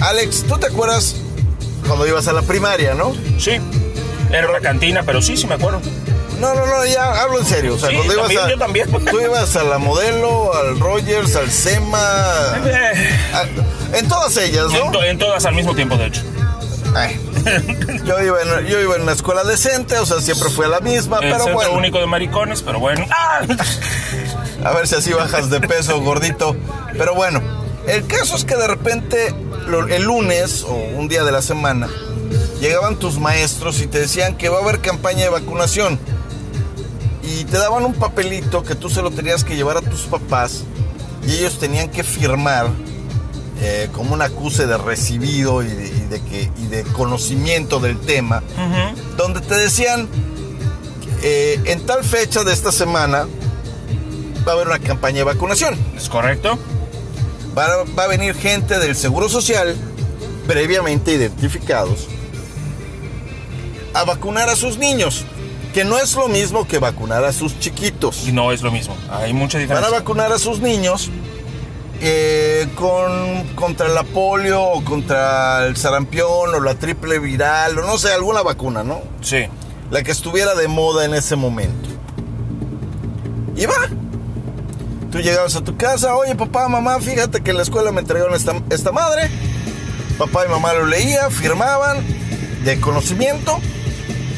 Alex, 0.01 0.43
¿tú 0.47 0.57
te 0.57 0.67
acuerdas 0.67 1.15
cuando 1.87 2.07
ibas 2.07 2.27
a 2.27 2.33
la 2.33 2.41
primaria, 2.41 2.93
no? 2.95 3.13
Sí, 3.39 3.51
era 4.31 4.49
una 4.49 4.59
cantina, 4.59 5.03
pero 5.03 5.21
sí, 5.21 5.37
sí 5.37 5.45
me 5.47 5.55
acuerdo. 5.55 5.79
No, 6.39 6.53
no, 6.53 6.65
no, 6.65 6.85
ya 6.85 7.21
hablo 7.21 7.39
en 7.39 7.45
serio. 7.45 7.75
O 7.75 7.77
sea, 7.79 7.89
Sí, 7.91 7.95
cuando 7.95 8.13
ibas 8.13 8.25
también, 8.27 8.45
a. 8.45 8.49
yo 8.49 8.57
también. 8.57 8.89
Tú 9.11 9.19
ibas 9.21 9.55
a 9.55 9.63
la 9.63 9.77
modelo, 9.77 10.53
al 10.53 10.77
Rogers, 10.79 11.33
al 11.37 11.49
SEMA. 11.49 11.97
A- 13.33 13.45
en 13.93 14.07
todas 14.07 14.35
ellas, 14.37 14.65
en, 14.73 14.85
¿no? 14.85 14.91
to- 14.91 15.03
en 15.03 15.17
todas 15.17 15.45
al 15.45 15.55
mismo 15.55 15.75
tiempo, 15.75 15.95
de 15.97 16.07
hecho. 16.07 16.21
Ay. 16.95 17.19
Yo, 18.05 18.21
iba 18.23 18.41
en, 18.41 18.65
yo 18.67 18.79
iba 18.79 18.95
en 18.95 19.01
una 19.03 19.11
escuela 19.11 19.43
decente, 19.43 19.97
o 19.99 20.05
sea, 20.05 20.19
siempre 20.21 20.49
fue 20.49 20.65
a 20.65 20.69
la 20.69 20.79
misma, 20.79 21.19
El 21.21 21.31
pero 21.31 21.53
bueno. 21.53 21.73
único 21.73 21.99
de 21.99 22.07
maricones, 22.07 22.61
pero 22.63 22.79
bueno. 22.79 23.05
¡Ah! 23.11 23.41
A 24.63 24.71
ver 24.71 24.87
si 24.87 24.95
así 24.95 25.11
bajas 25.13 25.49
de 25.51 25.59
peso, 25.59 25.99
gordito. 26.01 26.55
Pero 26.97 27.13
bueno, 27.13 27.41
el 27.87 28.07
caso 28.07 28.35
es 28.35 28.45
que 28.45 28.55
de 28.55 28.67
repente, 28.67 29.35
el 29.89 30.03
lunes 30.03 30.63
o 30.63 30.73
un 30.73 31.07
día 31.07 31.23
de 31.23 31.31
la 31.31 31.41
semana, 31.43 31.87
llegaban 32.61 32.95
tus 32.95 33.19
maestros 33.19 33.79
y 33.81 33.87
te 33.87 33.99
decían 33.99 34.37
que 34.37 34.49
va 34.49 34.57
a 34.59 34.61
haber 34.63 34.79
campaña 34.79 35.23
de 35.23 35.29
vacunación. 35.29 35.99
Y 37.21 37.43
te 37.45 37.57
daban 37.57 37.83
un 37.85 37.93
papelito 37.93 38.63
que 38.63 38.73
tú 38.75 38.89
se 38.89 39.01
lo 39.03 39.11
tenías 39.11 39.43
que 39.43 39.55
llevar 39.55 39.77
a 39.77 39.81
tus 39.81 40.01
papás 40.01 40.63
y 41.27 41.33
ellos 41.37 41.59
tenían 41.59 41.89
que 41.89 42.03
firmar 42.03 42.67
eh, 43.61 43.89
como 43.93 44.13
un 44.13 44.21
acuse 44.21 44.67
de 44.67 44.77
recibido 44.77 45.63
y 45.63 45.67
de, 45.67 45.87
y 45.87 46.01
de 46.09 46.21
que, 46.21 46.51
y 46.61 46.67
de 46.67 46.83
conocimiento 46.83 47.79
del 47.79 47.99
tema, 47.99 48.43
donde 49.17 49.41
te 49.41 49.55
decían, 49.55 50.07
eh, 51.23 51.59
en 51.65 51.85
tal 51.85 52.03
fecha 52.03 52.43
de 52.43 52.53
esta 52.53 52.71
semana 52.71 53.27
va 54.47 54.51
a 54.51 54.55
haber 54.55 54.67
una 54.67 54.79
campaña 54.79 55.19
de 55.19 55.23
vacunación. 55.23 55.77
¿Es 55.97 56.09
correcto? 56.09 56.59
Va 57.57 57.65
a, 57.65 57.83
va 57.97 58.03
a 58.03 58.07
venir 58.07 58.35
gente 58.35 58.77
del 58.77 58.95
Seguro 58.95 59.29
Social, 59.29 59.75
previamente 60.47 61.13
identificados, 61.13 62.07
a 63.93 64.03
vacunar 64.03 64.49
a 64.49 64.55
sus 64.55 64.77
niños, 64.77 65.23
que 65.73 65.83
no 65.85 65.97
es 65.97 66.13
lo 66.15 66.27
mismo 66.27 66.67
que 66.67 66.79
vacunar 66.79 67.23
a 67.23 67.31
sus 67.31 67.57
chiquitos. 67.59 68.27
Y 68.27 68.31
no 68.33 68.51
es 68.51 68.61
lo 68.61 68.71
mismo. 68.71 68.95
Hay 69.09 69.33
mucha 69.33 69.57
Van 69.57 69.61
a 69.61 69.67
diferencia. 69.67 69.99
vacunar 69.99 70.31
a 70.33 70.39
sus 70.39 70.59
niños 70.59 71.09
eh, 72.01 72.67
con, 72.75 73.47
contra 73.55 73.87
la 73.87 74.03
polio 74.03 74.61
o 74.61 74.83
contra 74.83 75.65
el 75.65 75.77
sarampión 75.77 76.53
o 76.53 76.59
la 76.59 76.75
triple 76.75 77.19
viral 77.19 77.79
o 77.79 77.85
no 77.85 77.97
sé, 77.97 78.13
alguna 78.13 78.41
vacuna, 78.41 78.83
¿no? 78.83 79.01
Sí. 79.21 79.45
la 79.91 80.03
que 80.03 80.11
estuviera 80.11 80.55
de 80.55 80.67
moda 80.67 81.05
en 81.05 81.13
ese 81.13 81.35
momento. 81.35 81.89
Y 83.55 83.65
va. 83.65 83.75
Tú 85.11 85.19
llegabas 85.19 85.55
a 85.55 85.63
tu 85.63 85.77
casa, 85.77 86.15
oye 86.15 86.35
papá, 86.35 86.67
mamá, 86.67 86.99
fíjate 86.99 87.41
que 87.41 87.51
en 87.51 87.57
la 87.57 87.63
escuela 87.63 87.91
me 87.91 88.01
entregaron 88.01 88.33
esta, 88.33 88.53
esta 88.69 88.91
madre. 88.91 89.29
Papá 90.17 90.45
y 90.45 90.49
mamá 90.49 90.73
lo 90.73 90.85
leía, 90.85 91.29
firmaban 91.29 92.03
de 92.63 92.79
conocimiento 92.79 93.59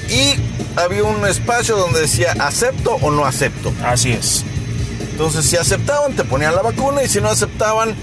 y 0.09 0.35
había 0.79 1.03
un 1.03 1.25
espacio 1.25 1.77
donde 1.77 2.01
decía 2.01 2.35
acepto 2.39 2.95
o 3.01 3.11
no 3.11 3.25
acepto. 3.25 3.73
Así 3.83 4.11
es. 4.11 4.45
Entonces 5.17 5.47
si 5.47 5.57
aceptaban 5.57 6.13
te 6.13 6.23
ponían 6.23 6.53
la 6.55 6.61
vacuna 6.61 7.01
y 7.01 7.07
si 7.07 7.19
no 7.19 7.29
aceptaban 7.29 7.95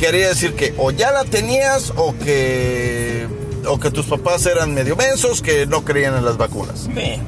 quería 0.00 0.26
decir 0.26 0.54
que 0.56 0.74
o 0.76 0.90
ya 0.90 1.12
la 1.12 1.22
tenías 1.22 1.92
o 1.94 2.12
que 2.18 3.28
o 3.68 3.78
que 3.78 3.92
tus 3.92 4.06
papás 4.06 4.44
eran 4.46 4.74
medio 4.74 4.96
mensos 4.96 5.40
que 5.42 5.64
no 5.66 5.84
creían 5.84 6.16
en 6.16 6.24
las 6.24 6.36
vacunas. 6.36 6.88
Sí. 6.92 7.20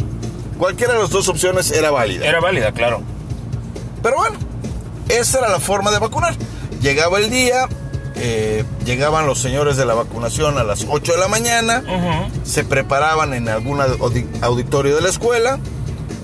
Cualquiera 0.59 0.95
de 0.95 0.99
las 0.99 1.11
dos 1.11 1.29
opciones 1.29 1.71
era 1.71 1.93
válida. 1.93 2.27
Era 2.27 2.41
válida, 2.41 2.73
claro. 2.73 3.01
Pero 4.03 4.17
bueno, 4.17 4.39
esa 5.09 5.39
era 5.39 5.49
la 5.51 5.61
forma 5.61 5.93
de 5.93 6.01
vacunar. 6.01 6.35
Llegaba 6.83 7.19
el 7.19 7.31
día, 7.31 7.69
eh, 8.17 8.65
llegaban 8.85 9.25
los 9.25 9.39
señores 9.41 9.77
de 9.77 9.85
la 9.85 9.95
vacunación 9.95 10.59
a 10.59 10.65
las 10.65 10.85
8 10.91 11.13
de 11.13 11.19
la 11.19 11.29
mañana, 11.29 11.85
se 12.43 12.65
preparaban 12.65 13.35
en 13.35 13.49
algún 13.49 13.79
audi- 13.79 14.27
auditorio 14.43 14.97
de 14.97 15.03
la 15.03 15.11
escuela, 15.11 15.61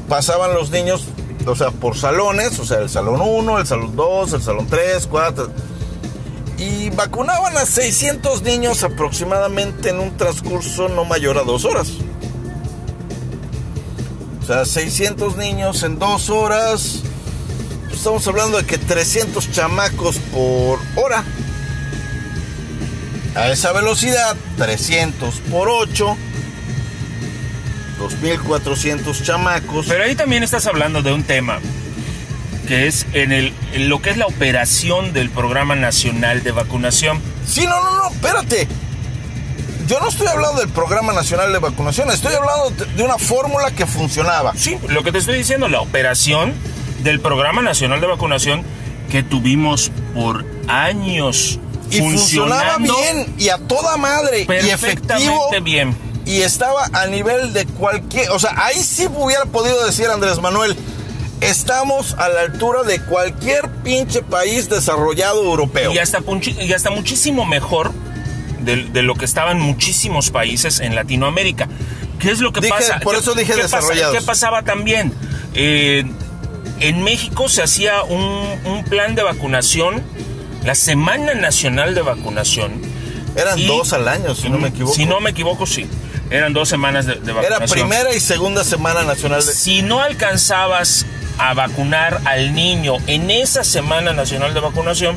pasaban 0.08 0.52
los 0.54 0.70
niños, 0.70 1.04
o 1.46 1.56
sea, 1.56 1.70
por 1.70 1.96
salones, 1.96 2.58
o 2.58 2.64
sea, 2.64 2.78
el 2.78 2.88
salón 2.88 3.20
1, 3.20 3.58
el 3.58 3.66
salón 3.66 3.96
2, 3.96 4.32
el 4.32 4.42
salón 4.42 4.66
3, 4.66 5.06
4, 5.06 5.50
y 6.58 6.90
vacunaban 6.90 7.56
a 7.56 7.66
600 7.66 8.42
niños 8.42 8.82
aproximadamente 8.82 9.90
en 9.90 10.00
un 10.00 10.16
transcurso 10.16 10.88
no 10.88 11.04
mayor 11.04 11.38
a 11.38 11.42
dos 11.42 11.64
horas. 11.64 11.92
O 14.42 14.46
sea, 14.46 14.64
600 14.64 15.36
niños 15.36 15.82
en 15.82 15.98
dos 15.98 16.30
horas 16.30 17.02
estamos 17.96 18.28
hablando 18.28 18.58
de 18.58 18.64
que 18.64 18.78
300 18.78 19.50
chamacos 19.50 20.18
por 20.32 20.78
hora. 20.94 21.24
A 23.34 23.48
esa 23.50 23.72
velocidad, 23.72 24.36
300 24.56 25.34
por 25.50 25.68
8, 25.68 26.16
2400 27.98 29.22
chamacos. 29.22 29.86
Pero 29.86 30.04
ahí 30.04 30.14
también 30.14 30.42
estás 30.42 30.66
hablando 30.66 31.02
de 31.02 31.12
un 31.12 31.22
tema 31.24 31.58
que 32.68 32.88
es 32.88 33.06
en, 33.12 33.30
el, 33.32 33.52
en 33.74 33.88
lo 33.88 34.02
que 34.02 34.10
es 34.10 34.16
la 34.16 34.26
operación 34.26 35.12
del 35.12 35.30
Programa 35.30 35.76
Nacional 35.76 36.42
de 36.42 36.50
Vacunación. 36.50 37.20
Sí, 37.46 37.64
no, 37.64 37.80
no, 37.82 37.96
no, 37.96 38.08
espérate. 38.10 38.66
Yo 39.86 40.00
no 40.00 40.08
estoy 40.08 40.26
hablando 40.26 40.58
del 40.60 40.68
Programa 40.70 41.12
Nacional 41.12 41.52
de 41.52 41.60
Vacunación, 41.60 42.10
estoy 42.10 42.34
hablando 42.34 42.70
de- 42.96 43.02
una 43.04 43.18
fórmula 43.18 43.70
que 43.70 43.86
funcionaba. 43.86 44.52
Sí, 44.56 44.76
lo 44.88 45.04
que 45.04 45.12
te 45.12 45.18
estoy 45.18 45.38
diciendo, 45.38 45.68
la 45.68 45.80
operación 45.80 46.54
del 47.04 47.20
Programa 47.20 47.62
Nacional 47.62 48.00
de 48.00 48.08
Vacunación 48.08 48.64
que 49.12 49.22
tuvimos 49.22 49.92
por 50.12 50.44
años 50.66 51.60
Y 51.92 52.00
funcionaba 52.00 52.78
bien 52.78 53.32
y 53.38 53.48
a 53.50 53.58
toda 53.58 53.96
madre 53.96 54.40
y 54.42 54.44
perfectamente 54.44 55.28
efectivo. 55.28 55.62
bien. 55.62 55.96
Y 56.26 56.42
estaba 56.42 56.86
a 56.92 57.06
nivel 57.06 57.52
de 57.52 57.64
cualquier, 57.66 58.30
o 58.32 58.38
sea, 58.38 58.52
ahí 58.56 58.82
sí 58.82 59.06
hubiera 59.14 59.44
podido 59.46 59.84
decir 59.86 60.08
Andrés 60.08 60.40
Manuel, 60.40 60.76
estamos 61.40 62.14
a 62.18 62.28
la 62.28 62.40
altura 62.42 62.82
de 62.82 63.00
cualquier 63.00 63.68
pinche 63.84 64.22
país 64.22 64.68
desarrollado 64.68 65.44
europeo. 65.44 65.92
Y 65.92 65.98
hasta, 65.98 66.20
punchi- 66.20 66.56
y 66.60 66.72
hasta 66.72 66.90
muchísimo 66.90 67.44
mejor 67.44 67.92
de, 68.60 68.84
de 68.84 69.02
lo 69.02 69.14
que 69.14 69.24
estaban 69.24 69.60
muchísimos 69.60 70.30
países 70.30 70.80
en 70.80 70.94
Latinoamérica. 70.94 71.68
¿Qué 72.18 72.30
es 72.30 72.40
lo 72.40 72.52
que 72.52 72.60
Dije- 72.60 72.70
pasa? 72.74 72.98
por 73.00 73.14
¿Qué- 73.14 73.20
eso 73.20 73.34
dije 73.34 73.54
qué 73.54 73.62
pasa-. 73.68 74.10
¿Qué 74.12 74.20
pasaba 74.22 74.62
también? 74.62 75.12
Eh, 75.54 76.04
en 76.80 77.02
México 77.02 77.48
se 77.48 77.62
hacía 77.62 78.02
un, 78.02 78.44
un 78.64 78.84
plan 78.84 79.14
de 79.14 79.22
vacunación, 79.22 80.02
la 80.64 80.74
Semana 80.74 81.34
Nacional 81.34 81.94
de 81.94 82.02
Vacunación. 82.02 82.72
Eran 83.36 83.58
y- 83.58 83.66
dos 83.66 83.92
al 83.92 84.08
año, 84.08 84.34
si 84.34 84.48
no 84.48 84.58
me 84.58 84.68
equivoco. 84.68 84.94
Si 84.94 85.04
no 85.04 85.20
me 85.20 85.30
equivoco, 85.30 85.66
sí. 85.66 85.86
Eran 86.30 86.52
dos 86.52 86.68
semanas 86.68 87.06
de, 87.06 87.14
de 87.16 87.30
Era 87.32 87.40
vacunación. 87.42 87.70
primera 87.88 88.14
y 88.14 88.20
segunda 88.20 88.64
semana 88.64 89.02
nacional 89.04 89.44
de... 89.44 89.52
Si 89.52 89.82
no 89.82 90.00
alcanzabas 90.00 91.06
a 91.38 91.54
vacunar 91.54 92.20
al 92.24 92.54
niño 92.54 92.94
en 93.06 93.30
esa 93.30 93.62
Semana 93.62 94.12
Nacional 94.12 94.54
de 94.54 94.60
Vacunación, 94.60 95.16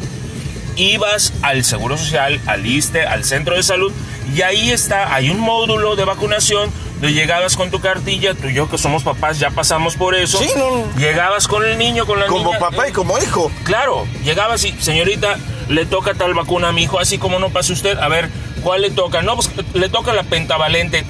ibas 0.75 1.33
al 1.41 1.63
Seguro 1.63 1.97
Social, 1.97 2.39
al 2.45 2.65
ISTE, 2.65 3.05
al 3.05 3.23
Centro 3.25 3.55
de 3.55 3.63
Salud, 3.63 3.91
y 4.35 4.41
ahí 4.43 4.69
está, 4.71 5.13
hay 5.15 5.29
un 5.29 5.39
módulo 5.39 5.95
de 5.95 6.05
vacunación, 6.05 6.71
donde 6.93 7.13
llegabas 7.13 7.55
con 7.55 7.71
tu 7.71 7.79
cartilla, 7.79 8.33
tú 8.33 8.47
y 8.49 8.53
yo 8.53 8.69
que 8.69 8.77
somos 8.77 9.03
papás 9.03 9.39
ya 9.39 9.49
pasamos 9.49 9.95
por 9.95 10.13
eso. 10.15 10.37
Sí, 10.39 10.49
no. 10.57 10.85
Llegabas 10.97 11.47
con 11.47 11.65
el 11.65 11.77
niño, 11.77 12.05
con 12.05 12.19
la 12.19 12.27
Como 12.27 12.45
niña. 12.51 12.59
papá 12.59 12.89
y 12.89 12.91
como 12.91 13.17
hijo. 13.17 13.49
Claro, 13.63 14.05
llegabas 14.23 14.63
y, 14.65 14.73
señorita, 14.73 15.37
le 15.69 15.85
toca 15.85 16.13
tal 16.13 16.33
vacuna 16.33 16.69
a 16.69 16.71
mi 16.73 16.83
hijo, 16.83 16.99
así 16.99 17.17
como 17.17 17.39
no 17.39 17.49
pase 17.49 17.73
usted, 17.73 17.97
a 17.97 18.07
ver, 18.09 18.29
¿cuál 18.63 18.81
le 18.81 18.91
toca? 18.91 19.21
No, 19.21 19.35
pues 19.35 19.49
le 19.73 19.89
toca 19.89 20.13
la 20.13 20.23
pentavalente. 20.23 21.05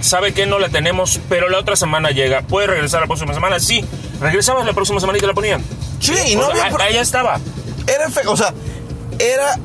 ¿Sabe 0.00 0.32
que 0.32 0.46
no 0.46 0.58
la 0.58 0.68
tenemos? 0.68 1.20
Pero 1.28 1.48
la 1.48 1.58
otra 1.58 1.76
semana 1.76 2.10
llega. 2.10 2.42
¿Puede 2.42 2.68
regresar 2.68 3.00
la 3.00 3.06
próxima 3.06 3.34
semana? 3.34 3.58
Sí. 3.58 3.84
Regresabas 4.20 4.64
la 4.64 4.72
próxima 4.72 5.00
semana 5.00 5.18
y 5.18 5.20
te 5.20 5.26
la 5.26 5.34
ponían. 5.34 5.62
Sí, 6.00 6.14
y 6.28 6.36
no 6.36 6.48
O 6.48 6.54
sea, 6.54 6.66
había... 6.66 6.86
ahí 6.86 6.94
ya 6.94 7.00
estaba. 7.00 7.40
Era, 7.86 8.06
o 8.30 8.36
sea, 8.36 8.54
era 9.18 9.58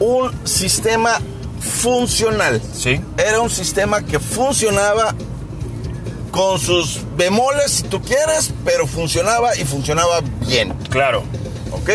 un 0.00 0.46
sistema 0.46 1.20
funcional. 1.60 2.60
Sí. 2.74 3.00
Era 3.16 3.40
un 3.40 3.50
sistema 3.50 4.04
que 4.04 4.18
funcionaba 4.18 5.14
con 6.30 6.58
sus 6.58 7.00
bemoles, 7.16 7.70
si 7.72 7.82
tú 7.84 8.02
quieres, 8.02 8.52
pero 8.64 8.86
funcionaba 8.86 9.56
y 9.56 9.64
funcionaba 9.64 10.20
bien. 10.46 10.72
Claro. 10.90 11.22
¿Ok? 11.70 11.90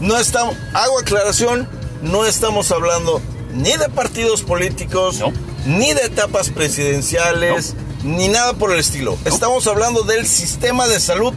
No 0.00 0.16
estamos, 0.16 0.56
hago 0.74 0.98
aclaración, 0.98 1.68
no 2.02 2.24
estamos 2.24 2.70
hablando 2.70 3.20
ni 3.56 3.70
de 3.76 3.88
partidos 3.88 4.42
políticos, 4.42 5.18
No. 5.18 5.32
ni 5.66 5.92
de 5.92 6.02
etapas 6.02 6.50
presidenciales, 6.50 7.74
ni 8.04 8.28
nada 8.28 8.52
por 8.54 8.72
el 8.72 8.78
estilo. 8.80 9.16
Estamos 9.24 9.66
hablando 9.66 10.02
del 10.02 10.26
sistema 10.26 10.86
de 10.86 11.00
salud 11.00 11.32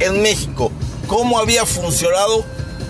en 0.00 0.22
México, 0.22 0.70
cómo 1.06 1.38
había 1.38 1.66
funcionado 1.66 2.44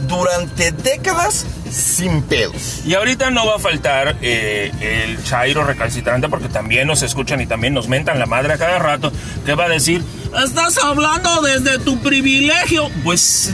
durante 0.09 0.73
décadas 0.73 1.47
sin 1.71 2.23
pedos. 2.23 2.81
Y 2.85 2.95
ahorita 2.95 3.31
no 3.31 3.47
va 3.47 3.57
a 3.57 3.59
faltar 3.59 4.17
eh, 4.21 4.71
el 4.81 5.23
Chairo 5.25 5.65
recalcitrante 5.65 6.29
porque 6.29 6.49
también 6.49 6.87
nos 6.89 7.03
escuchan 7.03 7.41
y 7.41 7.47
también 7.47 7.73
nos 7.73 7.89
mentan 7.89 8.19
la 8.19 8.27
madre 8.27 8.53
a 8.55 8.59
cada 8.59 8.79
rato 8.79 9.11
que 9.47 9.55
va 9.55 9.65
a 9.67 9.69
decir, 9.69 10.03
estás 10.45 10.77
hablando 10.79 11.41
desde 11.43 11.79
tu 11.79 11.99
privilegio. 12.01 12.91
Pues, 13.05 13.51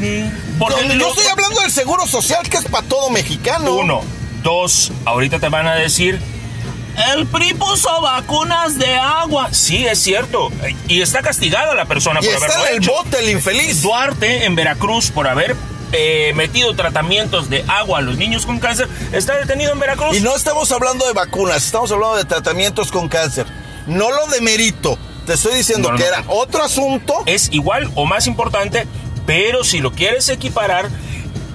porque 0.59 0.85
No, 0.89 0.95
lo- 0.95 1.01
yo 1.01 1.09
estoy 1.11 1.27
hablando 1.27 1.61
del 1.61 1.71
seguro 1.71 2.07
social 2.07 2.49
que 2.49 2.57
es 2.57 2.65
para 2.65 2.87
todo 2.89 3.11
mexicano. 3.11 3.75
Uno. 3.75 4.01
Dos, 4.43 4.93
ahorita 5.05 5.39
te 5.41 5.49
van 5.49 5.67
a 5.67 5.75
decir, 5.75 6.21
el 7.15 7.27
PRI 7.27 7.55
puso 7.55 8.01
vacunas 8.01 8.79
de 8.79 8.95
agua. 8.97 9.49
Sí, 9.53 9.87
es 9.87 9.99
cierto. 10.01 10.51
Y 10.89 11.01
está 11.03 11.23
castigada 11.23 11.75
la 11.75 11.85
persona 11.85 12.21
Y 12.23 12.25
por 12.27 12.35
está 12.35 12.47
haberlo 12.47 12.67
en 12.67 12.73
el 12.77 12.83
hecho. 12.83 12.93
bote 12.93 13.19
el 13.21 13.31
infeliz. 13.31 13.83
Duarte, 13.83 14.45
en 14.45 14.55
Veracruz, 14.55 15.11
por 15.11 15.29
haber 15.29 15.55
eh, 15.93 16.33
metido 16.35 16.75
tratamientos 16.75 17.49
de 17.51 17.65
agua 17.69 17.99
a 17.99 18.03
los 18.03 18.17
niños 18.17 18.47
con 18.47 18.59
cáncer, 18.59 18.89
está 19.13 19.37
detenido 19.37 19.73
en 19.73 19.79
Veracruz. 19.79 20.17
Y 20.17 20.21
no 20.21 20.35
estamos 20.35 20.71
hablando 20.73 21.07
de 21.07 21.13
vacunas, 21.13 21.65
estamos 21.65 21.91
hablando 21.93 22.17
de 22.17 22.25
tratamientos 22.25 22.91
con 22.91 23.09
cáncer. 23.09 23.47
No 23.87 24.11
lo 24.11 24.27
demerito. 24.29 24.99
Te 25.27 25.35
estoy 25.35 25.55
diciendo 25.57 25.89
No, 25.89 25.93
no, 25.93 25.99
que 25.99 26.05
no. 26.05 26.09
era 26.17 26.25
otro 26.29 26.63
asunto. 26.65 27.15
Es 27.27 27.49
igual 27.53 27.91
o 27.95 28.07
más 28.07 28.27
importante, 28.27 28.87
pero 29.27 29.63
si 29.63 29.81
lo 29.81 29.93
quieres 29.93 30.29
equiparar, 30.31 30.89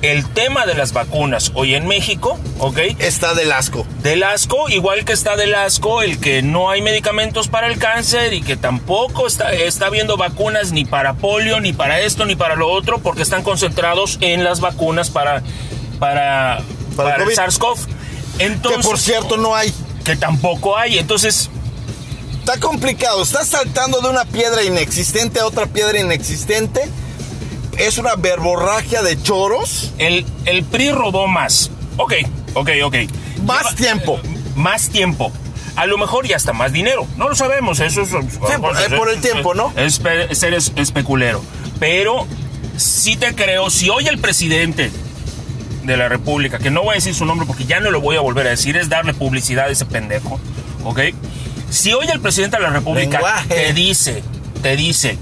el 0.03 0.27
tema 0.27 0.65
de 0.65 0.75
las 0.75 0.91
vacunas 0.91 1.53
hoy 1.55 1.75
en 1.75 1.87
México, 1.87 2.37
¿ok? 2.59 2.77
Está 2.99 3.33
del 3.33 3.53
asco. 3.53 3.87
Del 4.01 4.23
asco, 4.23 4.67
igual 4.67 5.05
que 5.05 5.13
está 5.13 5.37
del 5.37 5.55
asco 5.55 6.01
el 6.01 6.19
que 6.19 6.41
no 6.41 6.69
hay 6.69 6.81
medicamentos 6.81 7.47
para 7.47 7.67
el 7.67 7.79
cáncer 7.79 8.33
y 8.33 8.41
que 8.41 8.57
tampoco 8.57 9.27
está, 9.27 9.53
está 9.53 9.85
habiendo 9.85 10.17
vacunas 10.17 10.73
ni 10.73 10.83
para 10.83 11.13
polio, 11.13 11.61
ni 11.61 11.71
para 11.71 12.01
esto, 12.01 12.25
ni 12.25 12.35
para 12.35 12.55
lo 12.55 12.69
otro, 12.69 12.99
porque 12.99 13.21
están 13.21 13.43
concentrados 13.43 14.17
en 14.19 14.43
las 14.43 14.59
vacunas 14.59 15.09
para, 15.09 15.41
para, 15.99 16.61
Para 16.97 17.15
para, 17.15 17.23
el. 17.23 17.29
SARS-CoV. 17.29 17.77
Entonces, 18.39 18.81
que 18.81 18.87
por 18.87 18.99
cierto 18.99 19.37
no 19.37 19.55
hay. 19.55 19.73
que 20.03 20.17
tampoco 20.17 20.77
hay. 20.77 20.97
Entonces, 20.97 21.49
Está 22.39 22.59
complicado. 22.59 23.23
Estás 23.23 23.47
saltando 23.47 24.01
de 24.01 24.09
una 24.09 24.25
piedra 24.25 24.63
inexistente 24.63 25.39
a 25.39 25.45
otra 25.45 25.65
piedra 25.65 25.97
inexistente. 25.97 26.89
Es 27.77 27.97
una 27.97 28.15
verborragia 28.15 29.01
de 29.01 29.21
choros. 29.21 29.93
el, 29.97 30.25
el 30.45 30.63
PRI 30.63 30.91
robó 30.91 31.27
más. 31.27 31.71
Ok, 31.97 32.13
ok, 32.53 32.69
ok. 32.85 32.95
Más 33.45 33.75
tiempo. 33.75 34.19
Más 34.55 34.89
tiempo. 34.89 35.31
A 35.75 35.85
lo 35.87 35.97
mejor 35.97 36.25
y 36.27 36.33
hasta 36.33 36.53
más 36.53 36.71
dinero. 36.71 37.07
No 37.17 37.29
lo 37.29 37.35
sabemos. 37.35 37.79
Eso 37.79 38.01
es. 38.03 38.09
por- 38.09 38.77
eh, 38.79 38.95
por 38.95 39.09
el 39.09 39.19
tiempo, 39.21 39.53
¿no? 39.55 39.73
Es, 39.75 39.99
pe- 39.99 40.33
ser 40.35 40.53
es- 40.53 40.71
especulero. 40.75 41.43
Pero 41.79 42.27
sí 42.77 43.15
te 43.15 43.33
creo. 43.33 43.69
Si 43.69 43.89
hoy 43.89 44.07
el 44.07 44.19
presidente 44.19 44.91
de 45.83 45.97
la 45.97 46.07
República, 46.09 46.59
que 46.59 46.69
no 46.69 46.81
voy 46.83 46.91
a 46.91 46.95
decir 46.95 47.13
su 47.15 47.25
nombre 47.25 47.45
porque 47.47 47.65
ya 47.65 47.79
no 47.79 47.91
lo 47.91 47.99
voy 48.01 48.15
a 48.15 48.21
volver 48.21 48.47
a 48.47 48.51
decir, 48.51 48.77
es 48.77 48.87
darle 48.89 49.13
publicidad 49.13 49.65
a 49.65 49.69
ese 49.69 49.85
pendejo. 49.85 50.39
¿Ok? 50.83 50.99
Si 51.69 51.91
hoy 51.93 52.05
el 52.07 52.19
presidente 52.21 52.57
de 52.57 52.63
la 52.63 52.69
República 52.69 53.17
Lenguaje. 53.17 53.47
te 53.49 53.73
dice, 53.73 54.23
te 54.61 54.75
dice, 54.75 55.17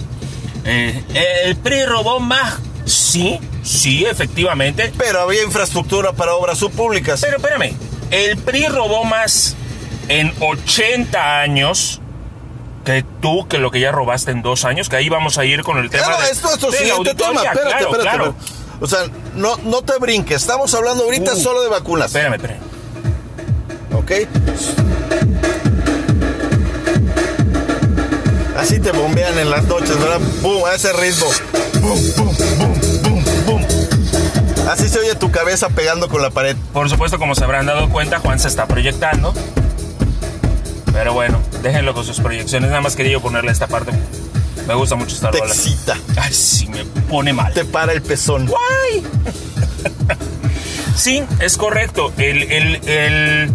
eh, 0.65 1.03
el 1.45 1.55
PRI 1.57 1.85
robó 1.85 2.19
más. 2.19 2.55
Sí, 2.85 3.39
sí, 3.63 4.05
efectivamente. 4.05 4.91
Pero 4.97 5.21
había 5.21 5.43
infraestructura 5.43 6.13
para 6.13 6.33
obras 6.35 6.57
subpúblicas. 6.57 7.21
Pero 7.21 7.37
espérame, 7.37 7.73
el 8.11 8.37
PRI 8.37 8.67
robó 8.67 9.03
más 9.03 9.55
en 10.07 10.33
80 10.39 11.39
años 11.41 12.01
que 12.85 13.05
tú, 13.21 13.47
que 13.47 13.59
lo 13.59 13.69
que 13.71 13.79
ya 13.79 13.91
robaste 13.91 14.31
en 14.31 14.41
dos 14.41 14.65
años, 14.65 14.89
que 14.89 14.95
ahí 14.95 15.07
vamos 15.09 15.37
a 15.37 15.45
ir 15.45 15.61
con 15.63 15.77
el 15.77 15.89
tema. 15.89 16.05
Claro, 16.05 16.23
de- 16.23 16.31
es 16.31 16.41
nuestro 16.43 16.71
de 16.71 16.77
siguiente 16.79 17.13
tema. 17.13 17.41
Espérate, 17.43 17.61
Claro, 17.61 17.85
espérate. 17.85 18.01
claro. 18.01 18.35
espérate. 18.39 18.61
O 18.83 18.87
sea, 18.87 18.99
no, 19.35 19.57
no 19.57 19.83
te 19.83 19.97
brinques. 19.99 20.41
Estamos 20.41 20.73
hablando 20.73 21.03
ahorita 21.03 21.33
Uh. 21.35 21.39
solo 21.39 21.61
de 21.61 21.69
vacunas. 21.69 22.07
Espérame, 22.07 22.33
espérame. 22.35 22.59
¿Ok? 23.93 24.11
Así 28.61 28.79
te 28.79 28.91
bombean 28.91 29.37
en 29.39 29.49
las 29.49 29.63
noches, 29.65 29.97
¿verdad? 29.99 30.19
¡Bum! 30.41 30.63
A 30.65 30.75
ese 30.75 30.93
ritmo. 30.93 31.25
¡Bum, 31.81 31.99
bum, 32.15 32.35
bum, 32.57 32.73
bum, 33.03 33.23
bum! 33.45 33.65
Así 34.69 34.87
se 34.87 34.99
oye 34.99 35.15
tu 35.15 35.31
cabeza 35.31 35.69
pegando 35.69 36.07
con 36.09 36.21
la 36.21 36.29
pared. 36.29 36.55
Por 36.71 36.89
supuesto, 36.89 37.17
como 37.17 37.33
se 37.35 37.43
habrán 37.43 37.65
dado 37.65 37.89
cuenta, 37.89 38.19
Juan 38.19 38.39
se 38.39 38.47
está 38.47 38.67
proyectando. 38.67 39.33
Pero 40.93 41.13
bueno, 41.13 41.41
déjenlo 41.63 41.93
con 41.93 42.05
sus 42.05 42.19
proyecciones. 42.19 42.69
Nada 42.69 42.81
más 42.81 42.95
quería 42.95 43.13
yo 43.13 43.21
ponerle 43.21 43.51
esta 43.51 43.67
parte. 43.67 43.91
Me 44.67 44.75
gusta 44.75 44.95
mucho 44.95 45.15
esta 45.15 45.31
Te 45.31 45.39
rola. 45.39 45.53
excita. 45.53 45.97
Ay, 46.17 46.33
sí, 46.33 46.67
me 46.67 46.85
pone 46.85 47.33
mal. 47.33 47.51
Te 47.53 47.65
para 47.65 47.93
el 47.93 48.01
pezón. 48.01 48.45
¡Guay! 48.45 49.03
Sí, 50.95 51.23
es 51.39 51.57
correcto. 51.57 52.13
El, 52.17 52.43
el- 52.43 52.87
el- 52.87 53.51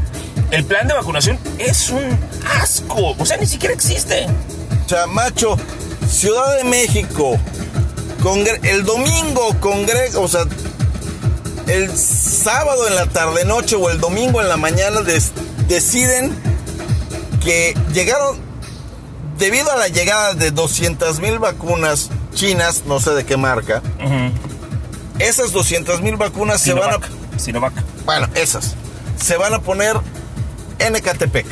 el 0.51 0.64
plan 0.64 0.88
de 0.88 0.95
vacunación 0.95 1.38
es 1.59 1.90
un 1.90 2.19
asco. 2.61 3.14
O 3.19 3.25
sea, 3.27 3.37
ni 3.37 3.47
siquiera 3.47 3.73
existe. 3.75 4.27
O 4.87 4.88
sea, 4.88 5.07
macho, 5.09 5.57
Ciudad 6.09 6.57
de 6.59 6.64
México, 6.64 7.37
congre- 8.22 8.61
el 8.62 8.85
domingo 8.85 9.57
congrega, 9.61 10.20
o 10.20 10.29
sea, 10.29 10.44
el 11.66 11.96
sábado 11.99 12.87
en 12.87 12.94
la 12.94 13.07
tarde 13.07 13.44
noche 13.44 13.75
o 13.75 13.90
el 13.90 13.99
domingo 14.01 14.40
en 14.40 14.49
la 14.49 14.57
mañana 14.57 15.01
deciden 15.66 16.33
que 17.42 17.77
llegaron 17.92 18.38
debido 19.38 19.70
a 19.72 19.77
la 19.77 19.88
llegada 19.88 20.35
de 20.35 20.53
200 20.53 21.18
mil 21.18 21.40
vacunas 21.40 22.09
chinas, 22.33 22.85
no 22.87 23.01
sé 23.01 23.11
de 23.11 23.25
qué 23.27 23.37
marca, 23.37 23.83
esas 25.18 25.51
200 25.51 26.01
mil 26.03 26.16
vacunas 26.16 26.61
se 26.61 26.72
van 26.75 26.90
a 26.90 26.92
Sinovac. 26.94 27.11
Sinovac. 27.40 27.72
bueno, 28.05 28.29
esas. 28.37 28.77
Se 29.20 29.37
van 29.37 29.53
a 29.55 29.59
poner 29.61 29.96
en 30.79 30.94
Ecatepec. 30.94 31.46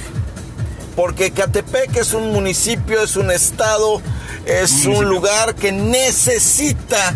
Porque 0.96 1.26
Ecatepec 1.26 1.96
es 1.96 2.12
un 2.14 2.30
municipio, 2.32 3.02
es 3.02 3.16
un 3.16 3.30
estado, 3.30 4.00
es 4.46 4.70
Municipio. 4.72 4.98
un 4.98 5.04
lugar 5.06 5.54
que 5.54 5.72
necesita 5.72 7.14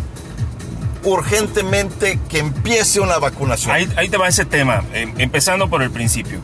urgentemente 1.04 2.18
que 2.28 2.38
empiece 2.38 3.00
una 3.00 3.18
vacunación. 3.18 3.72
Ahí, 3.72 3.88
ahí 3.96 4.08
te 4.08 4.16
va 4.16 4.28
ese 4.28 4.44
tema, 4.44 4.82
em- 4.92 5.14
empezando 5.18 5.68
por 5.70 5.82
el 5.82 5.90
principio. 5.90 6.40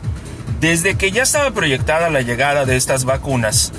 Desde 0.59 0.95
que 0.95 1.11
ya 1.11 1.23
estaba 1.23 1.51
proyectada 1.51 2.09
la 2.09 2.21
llegada 2.21 2.65
de 2.65 2.77
estas 2.77 3.03
vacunas, 3.03 3.73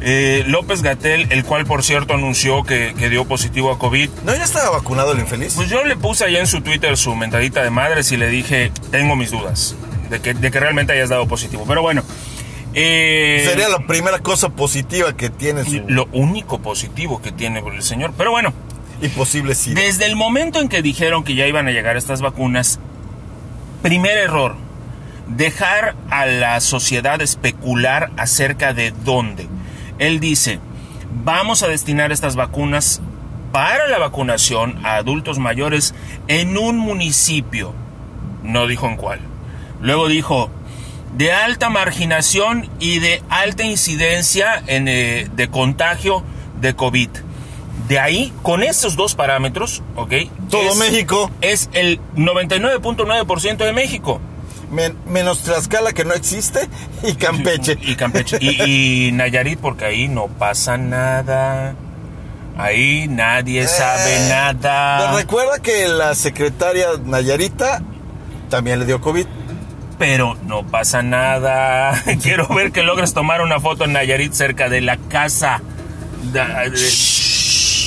eh, 0.00 0.44
López 0.46 0.82
Gatel, 0.82 1.26
el 1.30 1.44
cual 1.44 1.66
por 1.66 1.84
cierto 1.84 2.14
anunció 2.14 2.62
que, 2.64 2.94
que 2.98 3.10
dio 3.10 3.26
positivo 3.26 3.70
a 3.70 3.78
COVID, 3.78 4.08
¿No 4.24 4.34
ya 4.34 4.44
estaba 4.44 4.70
vacunado 4.70 5.12
el 5.12 5.18
infeliz? 5.18 5.54
pues 5.54 5.68
yo 5.68 5.84
le 5.84 5.96
puse 5.96 6.24
allá 6.24 6.38
en 6.40 6.46
su 6.46 6.60
Twitter 6.62 6.96
su 6.96 7.14
mentadita 7.14 7.62
de 7.62 7.70
madres 7.70 8.10
y 8.12 8.16
le 8.16 8.28
dije, 8.28 8.72
tengo 8.90 9.14
mis 9.16 9.30
dudas 9.30 9.74
de 10.08 10.20
que, 10.20 10.34
de 10.34 10.50
que 10.50 10.58
realmente 10.60 10.92
hayas 10.92 11.10
dado 11.10 11.26
positivo. 11.28 11.64
Pero 11.68 11.82
bueno, 11.82 12.02
eh, 12.78 13.44
Sería 13.48 13.68
la 13.68 13.86
primera 13.86 14.18
cosa 14.20 14.50
positiva 14.50 15.16
que 15.16 15.30
tiene 15.30 15.64
su... 15.64 15.82
lo 15.88 16.06
único 16.12 16.60
positivo 16.60 17.20
que 17.20 17.32
tiene 17.32 17.60
el 17.60 17.82
señor. 17.82 18.12
Pero 18.16 18.30
bueno, 18.30 18.52
Y 19.00 19.08
posible 19.08 19.54
sí. 19.54 19.74
Desde 19.74 20.06
el 20.06 20.16
momento 20.16 20.60
en 20.60 20.68
que 20.68 20.82
dijeron 20.82 21.24
que 21.24 21.34
ya 21.34 21.46
iban 21.46 21.66
a 21.68 21.70
llegar 21.70 21.96
estas 21.96 22.20
vacunas, 22.20 22.80
primer 23.82 24.18
error, 24.18 24.56
dejar 25.28 25.94
a 26.10 26.26
la 26.26 26.60
sociedad 26.60 27.20
especular 27.20 28.10
acerca 28.16 28.72
de 28.72 28.92
dónde. 29.04 29.48
Él 29.98 30.20
dice, 30.20 30.58
vamos 31.24 31.62
a 31.62 31.68
destinar 31.68 32.12
estas 32.12 32.36
vacunas 32.36 33.00
para 33.52 33.88
la 33.88 33.98
vacunación 33.98 34.84
a 34.84 34.96
adultos 34.96 35.38
mayores 35.38 35.94
en 36.28 36.58
un 36.58 36.76
municipio. 36.78 37.72
No 38.42 38.66
dijo 38.66 38.86
en 38.88 38.96
cuál. 38.96 39.20
Luego 39.80 40.08
dijo, 40.08 40.50
de 41.16 41.32
alta 41.32 41.68
marginación 41.70 42.68
y 42.78 42.98
de 43.00 43.22
alta 43.28 43.64
incidencia 43.64 44.62
en, 44.66 44.88
eh, 44.88 45.28
de 45.34 45.48
contagio 45.48 46.22
de 46.60 46.74
COVID. 46.74 47.08
De 47.88 47.98
ahí, 47.98 48.32
con 48.42 48.62
estos 48.62 48.96
dos 48.96 49.14
parámetros, 49.14 49.82
¿ok? 49.96 50.12
Todo 50.50 50.70
es- 50.72 50.76
México. 50.76 51.30
Es 51.40 51.70
el 51.72 52.00
99.9% 52.16 53.64
de 53.64 53.72
México. 53.72 54.20
Men- 54.70 54.96
menos 55.06 55.40
Tlaxcala 55.44 55.92
que 55.92 56.04
no 56.04 56.12
existe 56.12 56.68
y 57.02 57.14
Campeche. 57.14 57.78
Y 57.80 57.94
Campeche. 57.96 58.36
Y, 58.40 59.08
y 59.08 59.12
Nayarit, 59.12 59.58
porque 59.58 59.86
ahí 59.86 60.08
no 60.08 60.26
pasa 60.26 60.76
nada. 60.76 61.74
Ahí 62.58 63.06
nadie 63.08 63.66
sabe 63.66 64.16
Eh, 64.16 64.28
nada. 64.28 64.98
Pero 65.06 65.16
recuerda 65.18 65.58
que 65.60 65.88
la 65.88 66.14
secretaria 66.14 66.88
Nayarita 67.04 67.80
también 68.50 68.80
le 68.80 68.84
dio 68.84 69.00
COVID. 69.00 69.26
Pero 69.98 70.36
no 70.46 70.64
pasa 70.66 71.02
nada. 71.02 72.02
Quiero 72.22 72.46
ver 72.48 72.70
que 72.72 72.82
logres 72.82 73.12
tomar 73.14 73.40
una 73.40 73.58
foto 73.60 73.84
en 73.84 73.92
Nayarit 73.94 74.32
cerca 74.32 74.68
de 74.68 74.80
la 74.80 74.96
casa. 74.96 75.60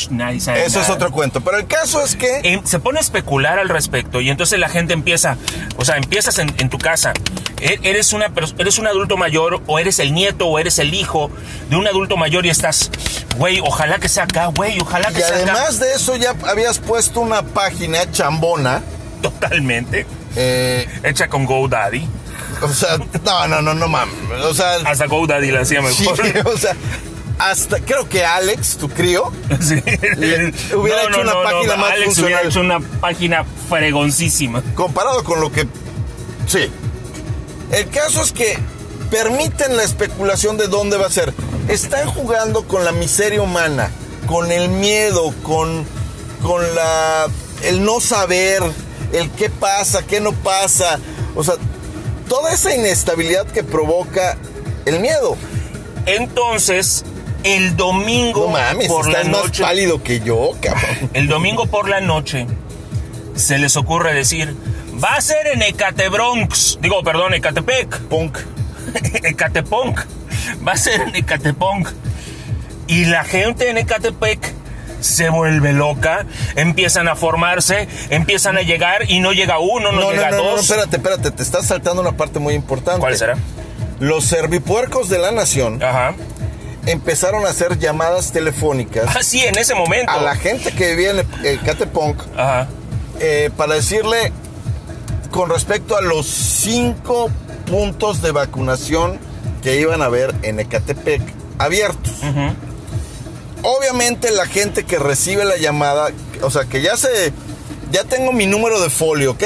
Nadie 0.10 0.41
sabe 0.41 0.65
Eso 0.65 0.82
es 0.82 0.89
otro 0.89 1.10
cuento. 1.12 1.41
Pero 1.41 1.58
el 1.58 1.67
caso 1.67 2.04
es 2.04 2.15
que 2.17 2.39
Eh, 2.43 2.62
se 2.65 2.80
pone 2.80 3.00
a 3.00 3.02
especular 3.02 3.60
al 3.60 3.69
respecto 3.69 4.19
y 4.19 4.30
entonces 4.30 4.60
la 4.60 4.67
gente 4.67 4.93
empieza, 4.93 5.38
o 5.78 5.86
sea, 5.86 5.95
empiezas 5.97 6.38
en, 6.39 6.54
en 6.58 6.69
tu 6.69 6.78
casa, 6.78 7.13
E- 7.62 7.80
eres, 7.84 8.12
una, 8.12 8.30
eres 8.58 8.78
un 8.80 8.88
adulto 8.88 9.15
mayor 9.15 9.62
o 9.67 9.80
eres 9.80 10.00
el 10.00 10.13
nieto 10.13 10.47
o 10.47 10.60
eres 10.60 10.80
el 10.80 10.93
hijo 10.93 11.32
de 11.69 11.78
un 11.78 11.88
adulto 11.88 12.17
mayor 12.17 12.45
y 12.45 12.50
estás, 12.50 12.91
güey, 13.38 13.62
ojalá 13.62 14.00
que 14.00 14.10
sea 14.10 14.24
acá, 14.24 14.47
güey, 14.47 14.78
ojalá 14.82 15.08
que 15.13 15.19
Y 15.19 15.24
sea 15.24 15.28
acá. 15.30 15.38
además 15.54 15.80
de 15.80 15.93
eso 15.93 16.15
ya 16.17 16.36
habías 16.45 16.80
puesto 16.80 17.21
una 17.21 17.41
página 17.43 18.10
chambona. 18.12 18.82
Totalmente, 19.21 20.06
eh, 20.36 20.88
hecha 21.04 21.28
con 21.28 21.46
GoDaddy. 21.46 22.08
o 22.62 22.70
sea, 22.70 22.98
no, 23.26 23.48
no, 23.48 23.62
no, 23.62 23.74
no 23.74 23.88
mames. 23.88 24.15
O 24.44 24.54
sea, 24.54 24.76
Hasta 24.86 25.06
GoDaddy 25.08 25.52
la 25.52 25.62
hacía 25.62 25.82
sí, 25.91 26.08
mejor. 26.08 26.48
o 26.54 26.58
sea, 26.58 26.76
hasta 27.39 27.80
creo 27.80 28.08
que 28.08 28.24
Alex, 28.26 28.78
tu 28.78 28.88
crío, 28.89 29.32
Sí. 29.62 29.76
Le- 30.17 30.54
hubiera 30.76 31.04
hecho 31.04 31.22
una 31.22 31.34
página 31.44 31.76
más 31.76 31.91
Alex 31.91 32.06
funcional. 32.06 32.32
hubiera 32.34 32.50
hecho 32.50 32.60
una 32.62 32.80
página 33.00 33.46
fregoncísima. 33.70 34.62
comparado 34.76 35.24
con 35.24 35.41
lo 35.41 35.52
que... 35.52 35.67
Sí. 36.48 36.70
El 37.72 37.88
caso 37.89 38.22
es 38.22 38.32
que 38.32 38.58
permiten 39.10 39.76
la 39.78 39.84
especulación 39.84 40.58
de 40.58 40.67
dónde 40.67 40.98
va 40.98 41.08
a 41.08 41.12
ser. 41.12 41.34
Están 41.67 42.08
jugando 42.08 42.67
con 42.67 42.84
la 42.86 42.91
miseria 42.91 43.41
humana, 43.41 43.89
con 44.28 44.52
el 44.52 44.70
miedo, 44.70 45.34
con, 45.44 45.86
con 46.44 46.62
la, 46.76 47.28
el 47.63 47.84
no 47.84 48.00
saber, 48.02 48.62
el 49.13 49.30
qué 49.32 49.50
pasa, 49.50 50.04
qué 50.04 50.19
no 50.19 50.32
pasa. 50.34 51.00
O 51.36 51.43
sea, 51.43 51.56
toda 52.28 52.54
esa 52.54 52.76
inestabilidad 52.76 53.45
que 53.47 53.63
provoca 53.63 54.38
el 54.86 55.00
miedo. 55.00 55.38
Entonces, 56.06 57.06
el 57.43 57.76
domingo 57.76 58.47
No 58.47 58.54
mames, 58.54 58.88
por 58.88 59.10
la 59.10 59.24
más 59.24 59.28
noche... 59.28 59.63
pálido 59.63 60.04
que 60.04 60.19
yo, 60.19 60.52
cabrón. 60.62 61.10
El 61.13 61.28
domingo 61.28 61.65
por 61.65 61.89
la 61.89 62.02
noche 62.02 62.47
se 63.36 63.58
les 63.58 63.76
ocurre 63.78 64.13
decir, 64.13 64.56
va 65.04 65.15
a 65.15 65.21
ser 65.21 65.47
en 65.47 65.62
Ecatebronx, 65.62 66.80
digo, 66.82 67.02
perdón, 67.04 67.34
Ecatepec, 67.34 68.00
Punk. 68.02 68.38
Ecatepunk, 69.24 70.00
va 70.67 70.74
a 70.74 70.78
ser 70.78 71.02
en 71.02 71.15
Ecatepunk. 71.15 71.89
Y 72.88 73.06
la 73.06 73.24
gente 73.24 73.69
en 73.69 73.78
Ecatepec 73.78 74.54
se 75.02 75.30
vuelve 75.30 75.74
loca, 75.74 76.26
empiezan 76.56 77.08
a 77.08 77.16
formarse, 77.16 77.88
empiezan 78.10 78.58
a 78.58 78.62
llegar 78.62 79.10
y 79.12 79.20
no 79.20 79.34
llega 79.34 79.60
uno, 79.60 79.92
no, 79.92 80.00
No, 80.00 80.02
no, 80.08 80.12
llega 80.14 80.32
no, 80.32 80.38
no, 80.38 80.44
dos. 80.52 80.62
espérate, 80.62 80.96
espérate, 80.98 81.32
te 81.32 81.44
estás 81.44 81.68
saltando 81.68 82.02
una 82.02 82.14
parte 82.14 82.40
muy 82.40 82.54
importante. 82.54 83.00
¿Cuál 83.02 83.18
será? 83.18 83.36
Los 84.00 84.26
servipuercos 84.26 85.10
de 85.10 85.20
la 85.20 85.32
nación 85.32 85.84
Ajá. 85.84 86.14
empezaron 86.86 87.46
a 87.46 87.50
hacer 87.50 87.78
llamadas 87.78 88.32
telefónicas 88.32 89.16
Ah, 89.16 89.22
sí, 89.22 89.42
en 89.42 89.58
ese 89.58 89.76
momento. 89.76 90.12
a 90.12 90.22
la 90.22 90.36
gente 90.36 90.72
que 90.72 90.90
vivía 90.96 91.12
en 91.12 91.28
el 91.46 91.60
Catepunk 91.62 92.20
Ajá. 92.38 92.68
eh, 93.20 93.50
para 93.56 93.76
decirle 93.76 94.32
con 95.30 95.50
respecto 95.50 95.96
a 95.98 96.02
los 96.02 96.26
cinco 96.28 97.30
puntos 97.68 98.22
de 98.22 98.32
vacunación 98.32 99.20
que 99.64 99.80
iban 99.80 100.02
a 100.02 100.06
haber 100.06 100.34
en 100.42 100.60
Ecatepec 100.60 101.22
abiertos. 101.60 102.14
Ujú. 102.24 102.54
Obviamente 103.63 104.32
la 104.32 104.45
gente 104.45 104.84
que 104.84 104.97
recibe 104.97 105.45
la 105.45 105.58
llamada, 105.58 106.12
o 106.41 106.50
sea, 106.50 106.65
que 106.65 106.82
ya 106.82 106.97
se, 106.97 107.32
ya 107.91 108.04
tengo 108.04 108.32
mi 108.32 108.47
número 108.47 108.82
de 108.82 108.89
folio, 108.89 109.32
¿ok? 109.32 109.43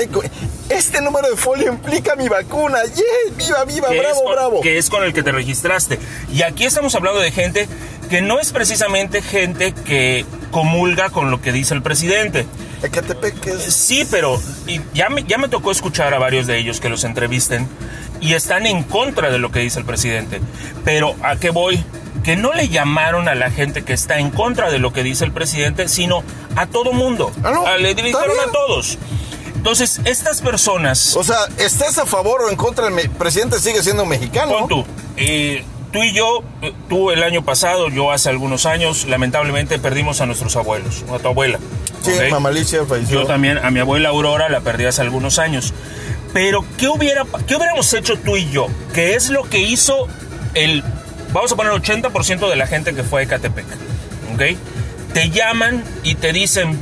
Este 0.70 1.02
número 1.02 1.30
de 1.30 1.36
folio 1.36 1.68
implica 1.68 2.16
mi 2.16 2.28
vacuna, 2.28 2.80
¡yeah! 2.96 3.36
¡Viva, 3.36 3.66
viva, 3.66 3.90
que 3.90 4.00
bravo, 4.00 4.24
con, 4.24 4.34
bravo! 4.34 4.62
que 4.62 4.78
es 4.78 4.90
con 4.90 5.04
el 5.04 5.14
que 5.14 5.22
te 5.22 5.32
registraste. 5.32 6.00
Y 6.34 6.42
aquí 6.44 6.66
estamos 6.66 6.96
hablando 6.96 7.20
de 7.20 7.32
gente 7.32 7.68
que 8.10 8.22
no 8.22 8.40
es 8.40 8.52
precisamente 8.52 9.22
gente 9.22 9.74
que 9.74 10.26
comulga 10.52 11.10
con 11.10 11.30
lo 11.30 11.42
que 11.42 11.52
dice 11.52 11.74
el 11.74 11.82
presidente. 11.82 12.46
Sí, 13.60 14.08
pero 14.10 14.42
y 14.68 14.80
ya, 14.94 15.10
me, 15.10 15.24
ya 15.24 15.38
me 15.38 15.50
tocó 15.50 15.72
escuchar 15.72 16.14
a 16.14 16.20
varios 16.20 16.48
de 16.48 16.58
ellos 16.58 16.80
que 16.80 16.90
los 16.90 17.04
entrevisten 17.04 17.68
y 18.22 18.34
están 18.34 18.66
en 18.66 18.84
contra 18.84 19.30
de 19.30 19.40
lo 19.40 19.52
que 19.52 19.60
dice 19.60 19.80
el 19.80 19.86
presidente. 19.86 20.40
Pero 20.84 21.16
¿a 21.22 21.36
qué 21.36 21.50
voy? 21.50 21.84
Que 22.26 22.36
no 22.36 22.54
le 22.54 22.70
llamaron 22.70 23.28
a 23.30 23.36
la 23.36 23.52
gente 23.52 23.84
que 23.84 23.94
está 23.94 24.18
en 24.18 24.32
contra 24.32 24.72
de 24.72 24.80
lo 24.80 24.92
que 24.92 25.04
dice 25.04 25.24
el 25.26 25.32
presidente, 25.32 25.88
sino 25.88 26.24
a 26.56 26.66
todo 26.66 26.92
mundo. 26.92 27.32
Ah, 27.44 27.52
no, 27.52 27.68
Ah, 27.68 27.78
le 27.78 27.94
dijeron 27.94 28.40
a 28.48 28.52
todos. 28.52 28.98
Entonces, 29.56 30.02
estas 30.06 30.42
personas... 30.42 31.16
O 31.16 31.24
sea, 31.24 31.38
estés 31.58 31.98
a 31.98 32.06
favor 32.06 32.42
o 32.42 32.50
en 32.50 32.56
contra 32.56 32.90
del 32.90 33.10
presidente, 33.12 33.60
sigue 33.60 33.82
siendo 33.82 34.06
mexicano. 34.06 34.60
Pon 34.60 34.68
tú, 34.68 34.86
eh, 35.18 35.64
tú 35.92 36.04
y 36.04 36.14
yo, 36.14 36.44
eh, 36.62 36.74
tú 36.90 37.10
el 37.12 37.24
año 37.24 37.44
pasado, 37.44 37.90
yo 37.90 38.12
hace 38.12 38.30
algunos 38.30 38.66
años, 38.66 39.06
lamentablemente 39.06 39.80
perdimos 39.80 40.22
a 40.22 40.26
nuestros 40.26 40.56
abuelos, 40.56 41.04
a 41.12 41.20
tu 41.20 41.30
abuela. 41.30 41.60
Sí, 42.02 42.12
¿ok? 42.12 42.32
mamá 42.32 42.50
Alicia 42.50 42.86
falleció. 42.86 43.22
Yo 43.22 43.28
también, 43.28 43.58
a 43.58 43.72
mi 43.72 43.80
abuela 43.80 44.10
Aurora 44.10 44.50
la 44.50 44.62
perdí 44.62 44.86
hace 44.86 45.02
algunos 45.02 45.40
años. 45.40 45.74
Pero, 46.34 46.66
¿qué, 46.78 46.88
hubiera, 46.88 47.24
¿qué 47.48 47.56
hubiéramos 47.56 47.92
hecho 47.94 48.18
tú 48.20 48.36
y 48.36 48.50
yo? 48.52 48.68
¿Qué 48.94 49.16
es 49.16 49.30
lo 49.30 49.44
que 49.44 49.60
hizo 49.60 50.08
el, 50.54 50.84
vamos 51.36 51.52
a 51.52 51.56
poner 51.56 51.74
80% 51.74 52.50
de 52.50 52.56
la 52.56 52.66
gente 52.68 52.94
que 52.96 53.04
fue 53.04 53.22
a 53.22 53.24
Ecatepec? 53.26 53.66
¿Ok? 54.34 54.42
Te 55.14 55.30
llaman 55.30 55.84
y 56.04 56.16
te 56.16 56.34
dicen, 56.34 56.80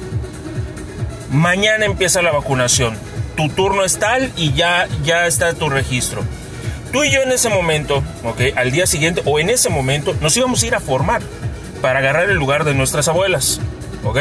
mañana 1.32 1.86
empieza 1.86 2.22
la 2.22 2.32
vacunación. 2.32 2.96
Tu 3.36 3.50
turno 3.50 3.84
es 3.84 3.98
tal 4.00 4.32
y 4.38 4.54
ya, 4.54 4.88
ya 5.04 5.26
está 5.28 5.54
tu 5.54 5.70
registro. 5.70 6.24
Tú 6.92 7.04
y 7.04 7.12
yo 7.12 7.22
en 7.22 7.32
ese 7.32 7.50
momento, 7.50 8.04
¿ok? 8.24 8.42
Al 8.56 8.72
día 8.72 8.86
siguiente 8.86 9.22
o 9.26 9.40
en 9.40 9.50
ese 9.50 9.70
momento 9.70 10.16
nos 10.22 10.38
íbamos 10.38 10.62
a 10.62 10.68
ir 10.68 10.76
a 10.76 10.80
formar 10.80 11.22
para 11.82 12.00
agarrar 12.00 12.30
el 12.30 12.38
lugar 12.38 12.64
de 12.64 12.76
nuestras 12.76 13.08
abuelas. 13.08 13.60
¿ok? 14.04 14.20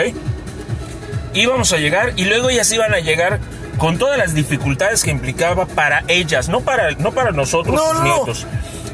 Íbamos 1.35 1.73
a 1.73 1.77
llegar 1.79 2.13
y 2.17 2.25
luego 2.25 2.51
ellas 2.51 2.71
iban 2.73 2.95
a 2.95 2.99
llegar 3.01 3.41
con 3.79 3.99
todas 3.99 4.19
las 4.19 4.35
dificultades 4.35 5.03
que 5.03 5.11
implicaba 5.11 5.67
para 5.67 6.05
ellas, 6.09 6.49
no 6.49 6.61
para, 6.61 6.93
no 6.93 7.13
para 7.13 7.33
nosotros, 7.33 7.75
No, 7.75 7.89
sus 7.93 7.99
no. 7.99 8.05
nietos. 8.05 8.47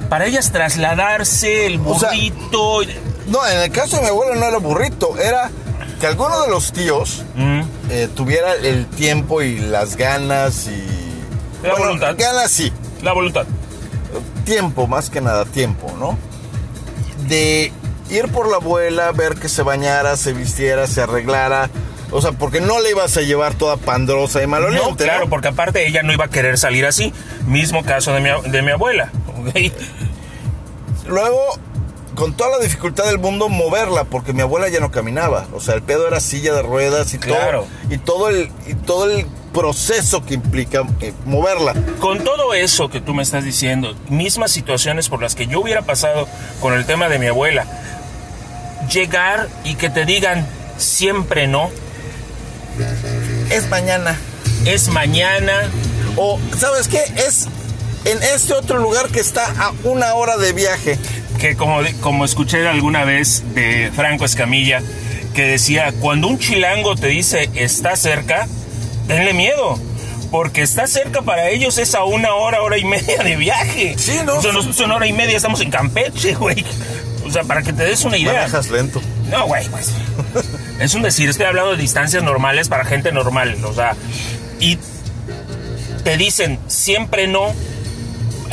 Para 0.08 0.26
ellas 0.26 0.50
trasladarse, 0.52 1.66
el 1.66 1.80
O 1.84 1.98
sea, 1.98 2.10
burrito. 2.10 2.80
No, 3.26 3.46
en 3.46 3.58
el 3.58 3.70
caso 3.70 3.96
de 3.96 4.02
mi 4.02 4.08
abuelo 4.08 4.34
no 4.36 4.46
era 4.46 4.58
burrito, 4.58 5.18
era 5.18 5.50
que 6.00 6.06
alguno 6.06 6.42
de 6.42 6.48
los 6.50 6.72
tíos 6.72 7.24
Mm, 7.34 7.60
eh, 7.90 8.08
tuviera 8.14 8.54
el 8.54 8.86
tiempo 8.86 9.42
y 9.42 9.58
las 9.58 9.96
ganas 9.96 10.66
y... 10.66 10.86
La 11.62 11.74
voluntad. 11.74 12.14
Ganas 12.16 12.50
sí, 12.50 12.72
la 13.02 13.12
voluntad. 13.12 13.44
tiempo, 14.44 14.86
más 14.86 15.10
que 15.10 15.20
nada 15.20 15.44
tiempo, 15.44 15.92
¿no? 15.98 16.16
De 17.28 17.72
ir 18.10 18.28
por 18.28 18.48
la 18.48 18.56
abuela, 18.56 19.12
ver 19.12 19.34
que 19.34 19.48
se 19.48 19.62
bañara, 19.62 20.16
se 20.16 20.32
vistiera, 20.32 20.86
se 20.86 21.02
arreglara. 21.02 21.68
O 22.10 22.22
sea, 22.22 22.32
porque 22.32 22.60
no 22.60 22.80
le 22.80 22.90
ibas 22.90 23.16
a 23.18 23.20
llevar 23.20 23.54
toda 23.54 23.76
pandrosa 23.76 24.42
y 24.42 24.46
maloliente. 24.46 24.88
No, 24.88 24.96
claro, 24.96 25.24
¿no? 25.24 25.30
porque 25.30 25.48
aparte 25.48 25.86
ella 25.86 26.02
no 26.02 26.12
iba 26.12 26.24
a 26.24 26.28
querer 26.28 26.56
salir 26.56 26.86
así. 26.86 27.12
Mismo 27.46 27.84
caso 27.84 28.14
de 28.14 28.20
mi, 28.20 28.30
de 28.50 28.62
mi 28.62 28.70
abuela. 28.70 29.10
Luego, 31.06 31.40
con 32.14 32.34
toda 32.34 32.58
la 32.58 32.64
dificultad 32.64 33.04
del 33.04 33.18
mundo, 33.18 33.48
moverla, 33.48 34.04
porque 34.04 34.32
mi 34.32 34.42
abuela 34.42 34.68
ya 34.68 34.80
no 34.80 34.90
caminaba. 34.90 35.46
O 35.54 35.60
sea, 35.60 35.74
el 35.74 35.82
pedo 35.82 36.06
era 36.06 36.20
silla 36.20 36.52
de 36.54 36.62
ruedas 36.62 37.14
y 37.14 37.18
Claro. 37.18 37.66
todo. 37.86 37.94
Y 37.94 37.98
todo 37.98 38.28
el, 38.28 38.50
y 38.66 38.74
todo 38.74 39.10
el 39.10 39.26
proceso 39.52 40.24
que 40.24 40.34
implica 40.34 40.82
eh, 41.00 41.12
moverla. 41.24 41.74
Con 42.00 42.22
todo 42.24 42.52
eso 42.54 42.90
que 42.90 43.00
tú 43.00 43.14
me 43.14 43.22
estás 43.22 43.44
diciendo, 43.44 43.94
mismas 44.08 44.50
situaciones 44.52 45.08
por 45.08 45.22
las 45.22 45.34
que 45.34 45.46
yo 45.46 45.60
hubiera 45.60 45.82
pasado 45.82 46.28
con 46.60 46.74
el 46.74 46.84
tema 46.86 47.08
de 47.08 47.18
mi 47.18 47.26
abuela, 47.26 47.64
llegar 48.92 49.48
y 49.64 49.74
que 49.76 49.88
te 49.90 50.04
digan 50.04 50.46
siempre 50.76 51.46
no, 51.46 51.70
Es 53.50 53.68
mañana. 53.70 54.16
es 54.66 54.88
mañana, 54.88 55.62
O, 56.16 56.38
¿sabes 56.56 56.86
qué? 56.88 57.02
Es 57.16 57.48
en 58.08 58.22
este 58.22 58.54
otro 58.54 58.78
lugar 58.78 59.08
que 59.08 59.20
está 59.20 59.44
a 59.58 59.72
una 59.84 60.14
hora 60.14 60.36
de 60.36 60.52
viaje. 60.52 60.98
que 61.38 61.56
como, 61.56 61.80
como 62.00 62.24
escuché 62.24 62.66
alguna 62.66 63.04
vez 63.04 63.42
de 63.54 63.92
Franco 63.94 64.24
Escamilla, 64.24 64.82
que 65.34 65.44
decía, 65.44 65.92
cuando 66.00 66.26
un 66.26 66.38
chilango 66.38 66.96
te 66.96 67.08
dice 67.08 67.50
está 67.54 67.96
cerca, 67.96 68.48
tenle 69.06 69.34
miedo. 69.34 69.78
Porque 70.30 70.60
está 70.62 70.86
cerca 70.86 71.22
para 71.22 71.48
ellos 71.48 71.78
es 71.78 71.94
a 71.94 72.04
una 72.04 72.34
hora, 72.34 72.62
hora 72.62 72.76
y 72.76 72.84
media 72.84 73.22
de 73.22 73.36
viaje. 73.36 73.94
Sí, 73.96 74.18
¿no? 74.26 74.36
O 74.36 74.42
sea, 74.42 74.52
nosotros 74.52 74.80
en 74.80 74.90
hora 74.90 75.06
y 75.06 75.12
media 75.12 75.36
estamos 75.36 75.60
en 75.60 75.70
Campeche, 75.70 76.34
güey. 76.34 76.64
O 77.24 77.30
sea, 77.30 77.44
para 77.44 77.62
que 77.62 77.72
te 77.72 77.84
des 77.84 78.04
una 78.04 78.18
idea. 78.18 78.32
Manejas 78.32 78.70
lento. 78.70 79.00
No, 79.30 79.46
güey, 79.46 79.66
pues. 79.68 79.92
Es 80.80 80.94
un 80.94 81.02
decir, 81.02 81.28
estoy 81.28 81.46
hablando 81.46 81.72
de 81.72 81.76
distancias 81.78 82.22
normales 82.22 82.68
para 82.68 82.84
gente 82.84 83.10
normal. 83.10 83.56
O 83.64 83.72
sea, 83.72 83.96
y 84.60 84.78
te 86.04 86.16
dicen 86.16 86.58
siempre 86.68 87.26
no, 87.26 87.54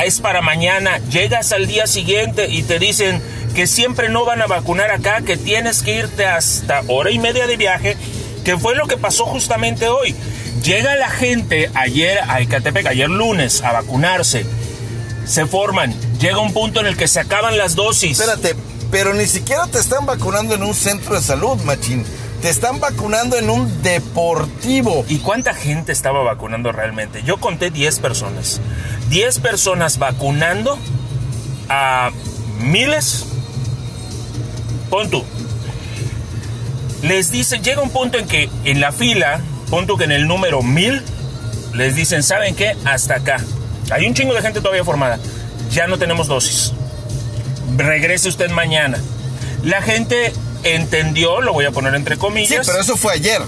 es 0.04 0.20
para 0.20 0.42
mañana. 0.42 0.98
Llegas 1.10 1.52
al 1.52 1.66
día 1.66 1.86
siguiente 1.86 2.48
y 2.48 2.62
te 2.62 2.78
dicen 2.78 3.22
que 3.54 3.66
siempre 3.66 4.08
no 4.08 4.24
van 4.24 4.42
a 4.42 4.46
vacunar 4.46 4.90
acá, 4.90 5.22
que 5.22 5.36
tienes 5.36 5.82
que 5.82 5.96
irte 5.96 6.26
hasta 6.26 6.82
hora 6.88 7.10
y 7.10 7.18
media 7.18 7.46
de 7.46 7.56
viaje, 7.56 7.96
que 8.44 8.58
fue 8.58 8.74
lo 8.74 8.86
que 8.86 8.96
pasó 8.96 9.24
justamente 9.24 9.88
hoy. 9.88 10.14
Llega 10.62 10.96
la 10.96 11.08
gente 11.08 11.70
ayer 11.74 12.18
a 12.28 12.40
Ecatepec, 12.40 12.86
ayer 12.86 13.08
lunes, 13.08 13.62
a 13.62 13.72
vacunarse. 13.72 14.44
Se 15.24 15.46
forman. 15.46 15.94
Llega 16.18 16.38
un 16.38 16.52
punto 16.52 16.80
en 16.80 16.86
el 16.86 16.96
que 16.96 17.08
se 17.08 17.20
acaban 17.20 17.56
las 17.56 17.74
dosis. 17.74 18.18
Espérate, 18.18 18.54
pero 18.90 19.14
ni 19.14 19.26
siquiera 19.26 19.66
te 19.66 19.78
están 19.78 20.06
vacunando 20.06 20.54
en 20.54 20.62
un 20.62 20.74
centro 20.74 21.14
de 21.14 21.22
salud, 21.22 21.60
machín. 21.62 22.04
Te 22.46 22.50
están 22.50 22.78
vacunando 22.78 23.36
en 23.36 23.50
un 23.50 23.82
deportivo. 23.82 25.04
¿Y 25.08 25.18
cuánta 25.18 25.52
gente 25.52 25.90
estaba 25.90 26.22
vacunando 26.22 26.70
realmente? 26.70 27.24
Yo 27.24 27.38
conté 27.38 27.72
10 27.72 27.98
personas. 27.98 28.60
10 29.08 29.40
personas 29.40 29.98
vacunando 29.98 30.78
a 31.68 32.12
miles. 32.60 33.26
Pon 34.90 35.10
tú. 35.10 35.24
Les 37.02 37.32
dicen, 37.32 37.64
llega 37.64 37.82
un 37.82 37.90
punto 37.90 38.16
en 38.16 38.28
que 38.28 38.48
en 38.62 38.80
la 38.80 38.92
fila, 38.92 39.40
pon 39.68 39.88
tú 39.88 39.96
que 39.96 40.04
en 40.04 40.12
el 40.12 40.28
número 40.28 40.62
1000, 40.62 41.02
les 41.74 41.96
dicen, 41.96 42.22
¿saben 42.22 42.54
qué? 42.54 42.76
Hasta 42.84 43.16
acá. 43.16 43.38
Hay 43.90 44.06
un 44.06 44.14
chingo 44.14 44.34
de 44.34 44.42
gente 44.42 44.60
todavía 44.60 44.84
formada. 44.84 45.18
Ya 45.72 45.88
no 45.88 45.98
tenemos 45.98 46.28
dosis. 46.28 46.72
Regrese 47.76 48.28
usted 48.28 48.50
mañana. 48.50 48.98
La 49.64 49.82
gente 49.82 50.32
entendió, 50.74 51.40
lo 51.40 51.52
voy 51.52 51.64
a 51.64 51.70
poner 51.70 51.94
entre 51.94 52.16
Sí, 52.16 52.20
comillas. 52.20 52.66
pero 52.66 52.80
eso 52.80 52.96
fue 52.96 53.12
ayer. 53.14 53.40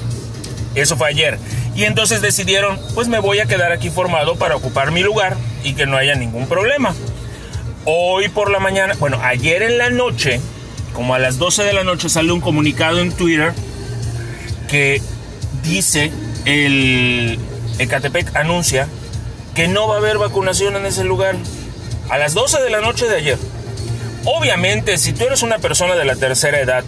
Eso 0.75 0.97
fue 0.97 1.09
ayer. 1.09 1.39
Y 1.75 1.85
entonces 1.85 2.21
decidieron, 2.21 2.79
pues 2.95 3.09
me 3.09 3.19
voy 3.19 3.41
a 3.41 3.47
quedar 3.47 3.73
aquí 3.73 3.91
formado 3.91 4.37
para 4.37 4.57
ocupar 4.57 4.91
mi 4.91 5.03
lugar 5.03 5.37
y 5.65 5.75
que 5.75 5.87
no 5.87 5.97
haya 5.97 6.15
ningún 6.15 6.47
problema. 6.49 6.95
Hoy 7.85 8.29
por 8.29 8.51
la 8.51 8.59
mañana, 8.59 8.95
bueno, 8.99 9.21
ayer 9.23 9.63
en 9.63 9.79
la 9.79 9.89
noche, 9.91 10.41
como 10.93 11.15
a 11.15 11.19
las 11.19 11.39
12 11.39 11.65
de 11.65 11.73
la 11.73 11.85
noche, 11.85 12.09
sale 12.09 12.33
un 12.33 12.41
comunicado 12.41 13.01
en 13.01 13.13
Twitter 13.13 13.53
que 14.69 15.01
dice, 15.63 16.11
el 16.45 17.39
Ecatepec 17.79 18.35
anuncia 18.37 18.89
que 19.55 19.69
no 19.69 19.89
va 19.89 19.95
a 19.97 19.99
haber 19.99 20.19
vacunación 20.19 20.77
en 20.77 20.87
ese 20.87 21.05
lugar. 21.05 21.37
A 22.11 22.17
las 22.19 22.33
12 22.35 22.61
de 22.63 22.71
la 22.71 22.81
noche 22.81 23.07
de 23.07 23.17
ayer. 23.17 23.39
Obviamente, 24.25 24.99
si 24.99 25.13
tú 25.13 25.25
eres 25.25 25.43
una 25.43 25.59
persona 25.59 25.95
de 25.95 26.05
la 26.05 26.17
tercera 26.17 26.61
edad 26.61 26.85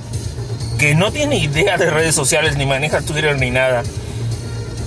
que 0.81 0.95
no 0.97 1.13
tiene 1.13 1.37
idea 1.37 1.77
de 1.77 1.91
redes 1.91 2.15
sociales, 2.15 2.57
ni 2.57 2.65
maneja 2.67 3.03
Twitter 3.03 3.39
ni 3.39 3.51
nada, 3.51 3.83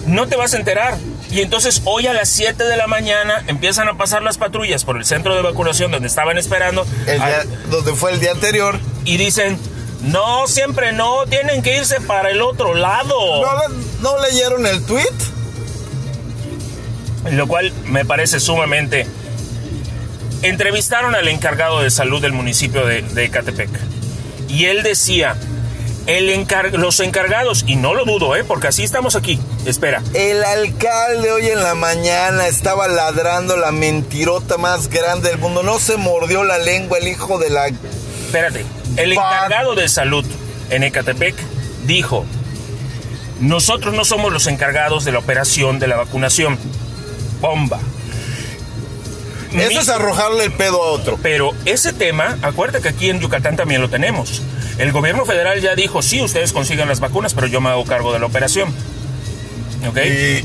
no 0.07 0.27
te 0.27 0.35
vas 0.35 0.53
a 0.53 0.57
enterar. 0.57 0.97
Y 1.31 1.41
entonces 1.41 1.81
hoy 1.85 2.07
a 2.07 2.13
las 2.13 2.29
7 2.29 2.63
de 2.63 2.75
la 2.77 2.87
mañana 2.87 3.43
empiezan 3.47 3.87
a 3.87 3.97
pasar 3.97 4.21
las 4.23 4.37
patrullas 4.37 4.83
por 4.85 4.97
el 4.97 5.05
centro 5.05 5.35
de 5.35 5.41
vacunación 5.41 5.91
donde 5.91 6.07
estaban 6.07 6.37
esperando 6.37 6.85
El 7.07 7.21
a- 7.21 7.25
día- 7.27 7.43
donde 7.69 7.93
fue 7.93 8.11
el 8.11 8.19
día 8.19 8.31
anterior. 8.31 8.79
y 9.05 9.17
dicen, 9.17 9.57
no, 10.01 10.47
siempre 10.47 10.91
no, 10.93 11.25
tienen 11.27 11.61
que 11.61 11.77
irse 11.77 12.01
para 12.01 12.29
el 12.31 12.41
otro 12.41 12.73
lado. 12.75 13.15
¿No, 13.41 13.55
le- 13.67 13.75
no 14.01 14.17
leyeron 14.21 14.65
el 14.65 14.83
tweet? 14.83 15.05
Lo 17.31 17.47
cual 17.47 17.71
me 17.85 18.03
parece 18.05 18.39
sumamente... 18.39 19.07
Entrevistaron 20.41 21.15
al 21.15 21.29
encargado 21.29 21.81
de 21.81 21.89
salud 21.89 22.21
del 22.21 22.33
municipio 22.33 22.85
de, 22.85 23.01
de 23.01 23.23
Ecatepec. 23.25 23.69
Y 24.49 24.65
él 24.65 24.83
decía, 24.83 25.37
el 26.07 26.29
encar- 26.29 26.71
los 26.73 26.99
encargados, 26.99 27.63
y 27.67 27.75
no 27.75 27.93
lo 27.93 28.03
dudo, 28.05 28.35
¿eh? 28.35 28.43
porque 28.43 28.67
así 28.67 28.83
estamos 28.83 29.15
aquí, 29.15 29.39
espera, 29.65 30.01
El 30.13 30.43
alcalde 30.43 31.31
hoy 31.31 31.47
en 31.47 31.63
la 31.63 31.75
mañana 31.75 32.47
estaba 32.47 32.87
ladrando 32.87 33.55
la 33.57 33.71
mentirota 33.71 34.57
más 34.57 34.89
grande 34.89 35.29
del 35.29 35.37
mundo. 35.39 35.63
No 35.63 35.79
se 35.79 35.95
mordió 35.97 36.43
la 36.43 36.57
lengua 36.57 36.97
el 36.97 37.07
hijo 37.07 37.37
de 37.39 37.49
la... 37.49 37.67
espérate, 37.67 38.65
el 38.97 39.13
encargado 39.13 39.75
de 39.75 39.87
salud 39.87 40.25
en 40.69 40.83
Ecatepec 40.83 41.35
dijo, 41.85 42.25
nosotros 43.39 43.93
no 43.93 44.05
somos 44.05 44.31
los 44.31 44.47
encargados 44.47 45.05
de 45.05 45.11
la 45.11 45.19
operación 45.19 45.79
de 45.79 45.87
la 45.87 45.95
vacunación. 45.97 46.57
Bomba. 47.41 47.79
Eso 49.53 49.69
Mi- 49.69 49.77
es 49.77 49.89
arrojarle 49.89 50.45
el 50.45 50.51
pedo 50.53 50.83
a 50.83 50.87
otro. 50.87 51.17
Pero 51.21 51.51
ese 51.65 51.93
tema, 51.93 52.37
acuérdate 52.41 52.81
que 52.81 52.89
aquí 52.89 53.09
en 53.09 53.19
Yucatán 53.19 53.55
también 53.55 53.81
lo 53.81 53.89
tenemos. 53.89 54.41
El 54.77 54.91
gobierno 54.91 55.25
federal 55.25 55.61
ya 55.61 55.75
dijo, 55.75 56.01
sí, 56.01 56.21
ustedes 56.21 56.51
consigan 56.53 56.87
las 56.87 56.99
vacunas, 56.99 57.33
pero 57.33 57.47
yo 57.47 57.61
me 57.61 57.69
hago 57.69 57.85
cargo 57.85 58.11
de 58.13 58.19
la 58.19 58.25
operación. 58.25 58.73
¿Ok? 59.87 59.97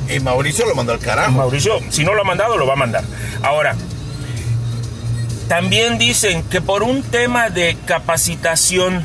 Y, 0.08 0.14
y 0.16 0.20
Mauricio 0.20 0.66
lo 0.66 0.74
mandó 0.74 0.92
al 0.92 0.98
carajo. 0.98 1.32
Mauricio, 1.32 1.80
si 1.90 2.04
no 2.04 2.12
lo 2.14 2.22
ha 2.22 2.24
mandado, 2.24 2.56
lo 2.58 2.66
va 2.66 2.72
a 2.74 2.76
mandar. 2.76 3.04
Ahora, 3.42 3.74
también 5.48 5.96
dicen 5.96 6.42
que 6.44 6.60
por 6.60 6.82
un 6.82 7.02
tema 7.02 7.48
de 7.48 7.76
capacitación, 7.86 9.04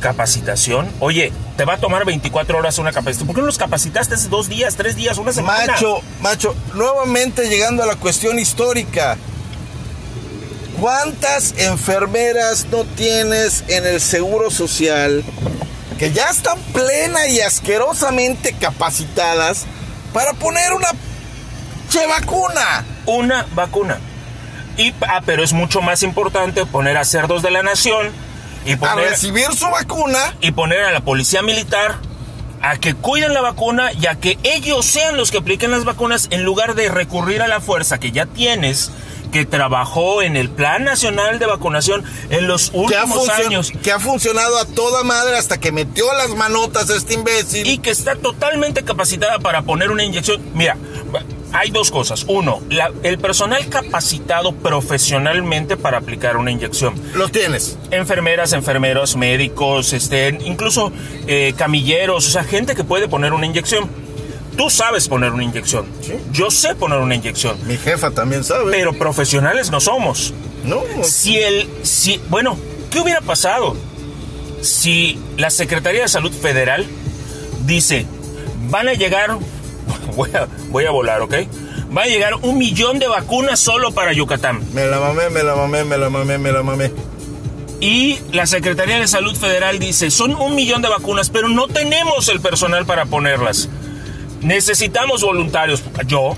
capacitación, 0.00 0.88
oye, 1.00 1.32
te 1.60 1.66
va 1.66 1.74
a 1.74 1.78
tomar 1.78 2.06
24 2.06 2.56
horas 2.56 2.78
una 2.78 2.90
capacitación. 2.90 3.26
¿Por 3.26 3.36
qué 3.36 3.42
no 3.42 3.46
los 3.48 3.58
capacitaste 3.58 4.14
hace 4.14 4.30
dos 4.30 4.48
días, 4.48 4.76
tres 4.76 4.96
días, 4.96 5.18
una 5.18 5.30
semana? 5.30 5.74
Macho, 5.74 6.00
macho, 6.22 6.56
nuevamente 6.72 7.50
llegando 7.50 7.82
a 7.82 7.86
la 7.86 7.96
cuestión 7.96 8.38
histórica. 8.38 9.18
¿Cuántas 10.80 11.52
enfermeras 11.58 12.64
no 12.72 12.84
tienes 12.84 13.64
en 13.68 13.84
el 13.84 14.00
Seguro 14.00 14.50
Social 14.50 15.22
que 15.98 16.10
ya 16.12 16.30
están 16.30 16.58
plena 16.72 17.26
y 17.26 17.40
asquerosamente 17.40 18.54
capacitadas 18.54 19.66
para 20.14 20.32
poner 20.32 20.72
una 20.72 20.88
che 21.90 22.06
vacuna? 22.06 22.86
Una 23.04 23.46
vacuna. 23.54 23.98
Y, 24.78 24.94
ah, 25.06 25.20
pero 25.26 25.44
es 25.44 25.52
mucho 25.52 25.82
más 25.82 26.02
importante 26.02 26.64
poner 26.64 26.96
a 26.96 27.04
cerdos 27.04 27.42
de 27.42 27.50
la 27.50 27.62
nación 27.62 28.10
y 28.64 28.72
A 28.72 28.78
poner, 28.78 29.10
recibir 29.10 29.46
su 29.54 29.68
vacuna 29.70 30.36
y 30.40 30.52
poner 30.52 30.80
a 30.80 30.92
la 30.92 31.00
policía 31.00 31.42
militar 31.42 31.96
a 32.62 32.76
que 32.76 32.92
cuiden 32.94 33.32
la 33.32 33.40
vacuna 33.40 33.90
y 33.92 34.06
a 34.06 34.16
que 34.16 34.38
ellos 34.42 34.84
sean 34.84 35.16
los 35.16 35.30
que 35.30 35.38
apliquen 35.38 35.70
las 35.70 35.84
vacunas 35.84 36.28
en 36.30 36.42
lugar 36.44 36.74
de 36.74 36.88
recurrir 36.90 37.40
a 37.40 37.48
la 37.48 37.60
fuerza 37.60 37.98
que 37.98 38.12
ya 38.12 38.26
tienes, 38.26 38.90
que 39.32 39.46
trabajó 39.46 40.20
en 40.20 40.36
el 40.36 40.50
Plan 40.50 40.84
Nacional 40.84 41.38
de 41.38 41.46
Vacunación 41.46 42.04
en 42.28 42.48
los 42.48 42.70
Que 42.70 42.76
últimos 42.78 43.16
funcio- 43.28 43.46
años 43.46 43.72
que 43.82 43.92
ha 43.92 43.98
funcionado 44.00 44.58
a 44.58 44.66
toda 44.66 45.04
madre 45.04 45.38
hasta 45.38 45.58
que 45.58 45.72
metió 45.72 46.12
las 46.14 46.30
manotas 46.30 46.90
este 46.90 47.14
imbécil. 47.14 47.66
y 47.66 47.78
que 47.78 47.90
está 47.90 48.16
totalmente 48.16 48.82
capacitada 48.84 49.38
para 49.38 49.62
poner 49.62 49.90
una 49.90 50.04
inyección. 50.04 50.42
Mira, 50.52 50.76
hay 51.52 51.70
dos 51.70 51.90
cosas. 51.90 52.24
Uno, 52.28 52.60
la- 52.70 52.92
el 53.02 53.18
personal 53.18 53.68
capacitado 53.68 54.52
profesionalmente 54.52 55.76
para 55.76 55.98
aplicar 55.98 56.36
una 56.36 56.50
inyección. 56.50 56.94
Los 57.14 57.32
tienes. 57.32 57.76
Enfermeras, 57.90 58.52
enfermeros, 58.52 59.16
médicos, 59.16 59.92
este, 59.92 60.28
incluso 60.44 60.92
eh, 61.26 61.52
camilleros, 61.56 62.26
o 62.28 62.30
sea, 62.30 62.44
gente 62.44 62.74
que 62.74 62.84
puede 62.84 63.08
poner 63.08 63.32
una 63.32 63.46
inyección. 63.46 63.88
Tú 64.56 64.68
sabes 64.68 65.08
poner 65.08 65.32
una 65.32 65.44
inyección. 65.44 65.86
Sí. 66.02 66.14
Yo 66.32 66.50
sé 66.50 66.74
poner 66.74 66.98
una 66.98 67.14
inyección. 67.14 67.56
Mi 67.66 67.76
jefa 67.78 68.10
también 68.10 68.44
sabe. 68.44 68.70
Pero 68.70 68.92
profesionales 68.92 69.70
no 69.70 69.80
somos. 69.80 70.34
no, 70.64 70.82
Si 71.02 71.38
el. 71.38 71.68
Si, 71.82 72.20
bueno, 72.28 72.58
¿qué 72.90 73.00
hubiera 73.00 73.20
pasado 73.22 73.76
si 74.60 75.18
la 75.38 75.50
Secretaría 75.50 76.02
de 76.02 76.08
Salud 76.08 76.32
Federal 76.32 76.86
dice: 77.64 78.06
van 78.68 78.88
a 78.88 78.94
llegar. 78.94 79.38
Voy 80.16 80.30
a, 80.34 80.46
voy 80.70 80.84
a 80.84 80.90
volar, 80.90 81.22
¿ok? 81.22 81.34
Va 81.96 82.02
a 82.02 82.06
llegar 82.06 82.34
un 82.42 82.58
millón 82.58 82.98
de 82.98 83.08
vacunas 83.08 83.58
solo 83.58 83.92
para 83.92 84.12
Yucatán. 84.12 84.60
me 84.72 84.86
la 84.86 85.00
mamé, 85.00 85.28
me 85.30 85.42
la 85.42 85.56
mamé, 85.56 85.84
me 85.84 85.98
la 85.98 86.08
mamé, 86.08 86.38
me 86.38 86.52
la 86.52 86.62
mamé. 86.62 86.92
Y 87.80 88.18
la 88.32 88.46
Secretaría 88.46 89.00
de 89.00 89.08
Salud 89.08 89.34
Federal 89.34 89.78
dice: 89.78 90.10
son 90.10 90.34
un 90.34 90.54
millón 90.54 90.82
de 90.82 90.88
vacunas, 90.88 91.30
pero 91.30 91.48
no 91.48 91.66
tenemos 91.66 92.28
el 92.28 92.40
personal 92.40 92.84
para 92.84 93.06
ponerlas. 93.06 93.68
Necesitamos 94.42 95.22
voluntarios. 95.22 95.82
Yo. 96.06 96.34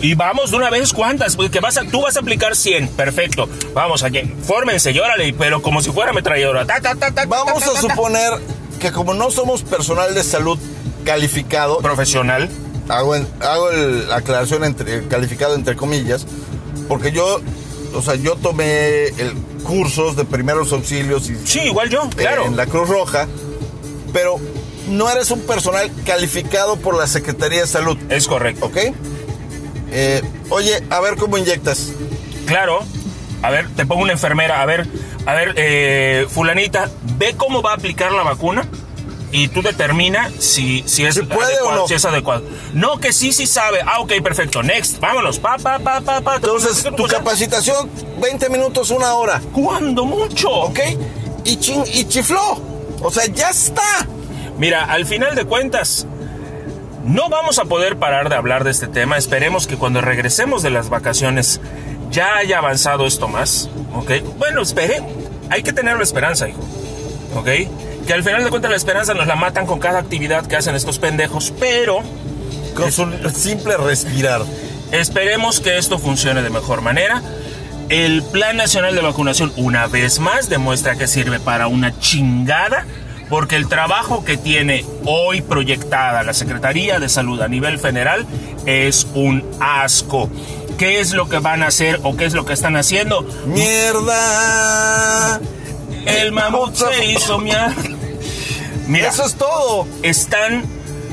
Y 0.00 0.14
vamos 0.14 0.50
de 0.50 0.56
una 0.56 0.68
vez, 0.68 0.92
¿cuántas? 0.92 1.36
Porque 1.36 1.60
vas 1.60 1.78
a, 1.78 1.84
tú 1.84 2.02
vas 2.02 2.16
a 2.16 2.20
aplicar 2.20 2.56
100. 2.56 2.88
Perfecto. 2.88 3.48
Vamos, 3.72 4.02
allí. 4.02 4.22
Fórmense, 4.44 4.92
llórale, 4.92 5.32
pero 5.32 5.62
como 5.62 5.80
si 5.80 5.92
fuera 5.92 6.10
ametralladora. 6.10 6.66
Ta, 6.66 6.80
ta, 6.80 6.96
ta, 6.96 7.12
ta, 7.12 7.24
Vamos 7.26 7.62
a 7.62 7.80
suponer 7.80 8.32
que 8.80 8.90
como 8.90 9.14
no 9.14 9.30
somos 9.30 9.62
personal 9.62 10.12
de 10.12 10.24
salud 10.24 10.58
calificado, 11.04 11.78
Profesional. 11.78 12.48
Hago, 12.88 13.14
en- 13.16 13.26
hago 13.40 13.70
el- 13.70 14.08
la 14.08 14.16
aclaración 14.16 14.64
entre 14.64 15.06
calificado 15.08 15.54
entre 15.54 15.76
comillas, 15.76 16.26
porque 16.88 17.12
yo, 17.12 17.40
o 17.94 18.02
sea, 18.02 18.14
yo 18.16 18.36
tomé 18.36 19.06
el 19.08 19.32
cursos 19.64 20.16
de 20.16 20.24
primeros 20.24 20.72
auxilios 20.72 21.30
y 21.30 21.36
Sí, 21.46 21.60
igual 21.60 21.88
yo, 21.88 22.08
claro. 22.16 22.46
en 22.46 22.56
la 22.56 22.66
Cruz 22.66 22.88
Roja, 22.88 23.28
pero 24.12 24.36
no 24.88 25.08
eres 25.10 25.30
un 25.30 25.40
personal 25.42 25.90
calificado 26.04 26.76
por 26.76 26.96
la 26.96 27.06
Secretaría 27.06 27.60
de 27.60 27.66
Salud, 27.66 27.96
Es 28.08 28.26
correcto. 28.26 28.66
¿ok? 28.66 28.76
Eh, 29.92 30.22
oye, 30.48 30.82
a 30.90 31.00
ver 31.00 31.16
cómo 31.16 31.38
inyectas. 31.38 31.90
Claro. 32.46 32.80
A 33.42 33.50
ver, 33.50 33.68
te 33.76 33.84
pongo 33.86 34.02
una 34.02 34.12
enfermera. 34.12 34.62
A 34.62 34.66
ver, 34.66 34.86
a 35.26 35.34
ver, 35.34 35.54
eh, 35.56 36.26
fulanita, 36.30 36.90
ve 37.18 37.34
cómo 37.36 37.60
va 37.62 37.72
a 37.72 37.74
aplicar 37.74 38.12
la 38.12 38.22
vacuna 38.22 38.64
y 39.32 39.48
tú 39.48 39.62
determina 39.62 40.30
si, 40.38 40.84
si 40.86 41.04
es 41.04 41.14
Si 41.14 41.22
puede 41.22 41.54
adecuado, 41.54 41.68
o 41.78 41.82
no. 41.82 41.88
si 41.88 41.94
es 41.94 42.04
adecuado. 42.04 42.42
No, 42.74 42.98
que 42.98 43.12
sí, 43.12 43.32
sí 43.32 43.46
sabe. 43.46 43.80
Ah, 43.84 44.00
ok, 44.00 44.12
perfecto. 44.22 44.62
Next, 44.62 45.00
vámonos. 45.00 45.38
Pa, 45.38 45.56
pa, 45.56 45.78
pa, 45.78 46.00
pa, 46.02 46.20
pa. 46.20 46.36
Entonces, 46.36 46.84
tu 46.96 47.06
capacitación, 47.06 47.90
20 48.20 48.48
minutos, 48.50 48.90
una 48.90 49.14
hora, 49.14 49.40
¿Cuándo 49.52 50.04
mucho? 50.04 50.50
¿ok? 50.50 50.78
Y, 51.44 51.56
chin- 51.56 51.84
y 51.92 52.04
chifló. 52.04 52.60
O 53.02 53.10
sea, 53.10 53.24
ya 53.26 53.48
está. 53.50 54.06
Mira, 54.58 54.84
al 54.84 55.06
final 55.06 55.34
de 55.34 55.44
cuentas, 55.44 56.06
no 57.04 57.28
vamos 57.28 57.58
a 57.58 57.64
poder 57.64 57.96
parar 57.98 58.28
de 58.28 58.36
hablar 58.36 58.62
de 58.64 58.70
este 58.70 58.86
tema. 58.86 59.16
Esperemos 59.16 59.66
que 59.66 59.76
cuando 59.76 60.00
regresemos 60.02 60.62
de 60.62 60.70
las 60.70 60.88
vacaciones 60.88 61.60
ya 62.10 62.36
haya 62.36 62.58
avanzado 62.58 63.06
esto 63.06 63.26
más. 63.28 63.68
¿Ok? 63.94 64.10
Bueno, 64.38 64.62
espere. 64.62 65.02
Hay 65.50 65.62
que 65.62 65.72
tener 65.72 65.96
la 65.96 66.02
esperanza, 66.04 66.48
hijo. 66.48 66.60
¿Ok? 67.34 67.48
Que 68.06 68.12
al 68.12 68.24
final 68.24 68.42
de 68.44 68.50
cuentas 68.50 68.70
la 68.70 68.76
esperanza 68.76 69.14
nos 69.14 69.26
la 69.26 69.36
matan 69.36 69.66
con 69.66 69.78
cada 69.78 69.98
actividad 69.98 70.46
que 70.46 70.56
hacen 70.56 70.74
estos 70.74 70.98
pendejos. 70.98 71.52
Pero 71.58 72.02
Con 72.74 72.90
su 72.90 73.06
simple 73.30 73.76
respirar. 73.76 74.42
Esperemos 74.92 75.60
que 75.60 75.78
esto 75.78 75.98
funcione 75.98 76.42
de 76.42 76.50
mejor 76.50 76.82
manera. 76.82 77.22
El 77.88 78.22
Plan 78.22 78.56
Nacional 78.56 78.94
de 78.94 79.02
Vacunación, 79.02 79.52
una 79.56 79.86
vez 79.86 80.18
más, 80.18 80.48
demuestra 80.48 80.96
que 80.96 81.06
sirve 81.06 81.40
para 81.40 81.66
una 81.66 81.98
chingada, 81.98 82.86
porque 83.28 83.56
el 83.56 83.68
trabajo 83.68 84.24
que 84.24 84.36
tiene 84.36 84.84
hoy 85.04 85.42
proyectada 85.42 86.22
la 86.22 86.32
Secretaría 86.32 86.98
de 87.00 87.08
Salud 87.08 87.40
a 87.42 87.48
nivel 87.48 87.78
federal 87.78 88.26
es 88.66 89.06
un 89.14 89.44
asco. 89.60 90.30
¿Qué 90.78 91.00
es 91.00 91.12
lo 91.12 91.28
que 91.28 91.38
van 91.38 91.62
a 91.62 91.66
hacer 91.68 92.00
o 92.02 92.16
qué 92.16 92.24
es 92.24 92.34
lo 92.34 92.44
que 92.44 92.54
están 92.54 92.76
haciendo? 92.76 93.22
Mierda. 93.46 95.40
El 96.06 96.32
mamut 96.32 96.74
se 96.74 97.04
hizo 97.06 97.38
mia- 97.38 97.74
Mira, 98.86 99.08
Eso 99.08 99.24
es 99.24 99.34
todo. 99.36 99.86
están 100.02 100.64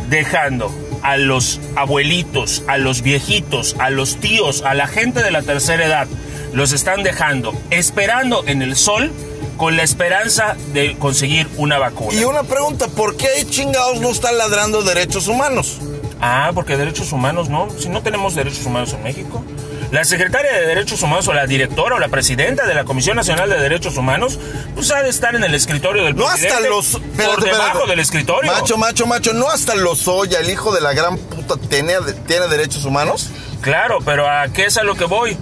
dejando 0.10 0.72
a 1.04 1.18
los 1.18 1.60
abuelitos, 1.76 2.64
a 2.68 2.78
los 2.78 3.02
viejitos, 3.02 3.76
a 3.80 3.90
los 3.90 4.18
tíos, 4.18 4.64
a 4.64 4.74
la 4.74 4.88
gente 4.88 5.22
de 5.24 5.32
la 5.32 5.42
tercera 5.44 5.86
edad, 5.86 6.08
los 6.54 6.72
están 6.74 7.04
dejando 7.04 7.54
esperando 7.70 8.44
en 8.48 8.62
el 8.62 8.76
sol 8.76 9.12
con 9.58 9.78
la 9.78 9.84
esperanza 9.84 10.56
de 10.74 10.96
conseguir 10.98 11.48
una 11.58 11.78
vacuna. 11.78 12.20
Y 12.20 12.24
una 12.24 12.44
pregunta, 12.44 12.88
¿por 12.88 13.16
qué 13.18 13.28
ahí 13.28 13.46
chingados 13.46 14.00
no 14.02 14.10
están 14.10 14.38
ladrando 14.38 14.82
derechos 14.82 15.28
humanos? 15.28 15.80
Ah, 16.22 16.52
porque 16.54 16.76
derechos 16.76 17.12
humanos 17.14 17.50
no, 17.50 17.68
si 17.78 17.88
no 17.88 18.02
tenemos 18.02 18.36
derechos 18.36 18.66
humanos 18.66 18.94
en 18.94 19.04
México. 19.04 19.44
La 19.92 20.04
secretaria 20.04 20.54
de 20.54 20.68
Derechos 20.68 21.02
Humanos 21.02 21.28
o 21.28 21.34
la 21.34 21.48
directora 21.48 21.96
o 21.96 22.00
la 22.00 22.10
presidenta 22.10 22.68
de 22.68 22.76
la 22.76 22.84
Comisión 22.84 23.16
Nacional 23.16 23.50
de 23.50 23.60
Derechos 23.60 23.98
Humanos, 23.98 24.38
pues 24.76 24.92
ha 24.92 25.02
de 25.02 25.10
estar 25.10 25.36
en 25.36 25.44
el 25.44 25.56
escritorio 25.56 26.04
del 26.04 26.16
No 26.16 26.28
hasta 26.28 26.58
presidente. 26.60 26.70
los... 26.70 26.92
por 26.92 27.44
debajo 27.44 27.88
del 27.88 28.00
escritorio. 28.00 28.52
Macho, 28.52 28.78
macho, 28.78 29.08
macho, 29.08 29.34
¿no 29.34 29.50
hasta 29.50 29.74
los 29.74 30.08
Oya, 30.08 30.40
el 30.40 30.50
hijo 30.52 30.74
de 30.74 30.82
la 30.82 30.94
gran 30.94 31.18
puta, 31.18 31.56
tiene, 31.58 31.94
tiene 32.28 32.48
derechos 32.48 32.86
humanos? 32.86 33.30
Claro, 33.62 33.98
pero 34.06 34.30
¿a 34.30 34.48
qué 34.50 34.66
es 34.66 34.78
a 34.78 34.84
lo 34.84 34.96
que 34.96 35.06
voy? 35.06 35.36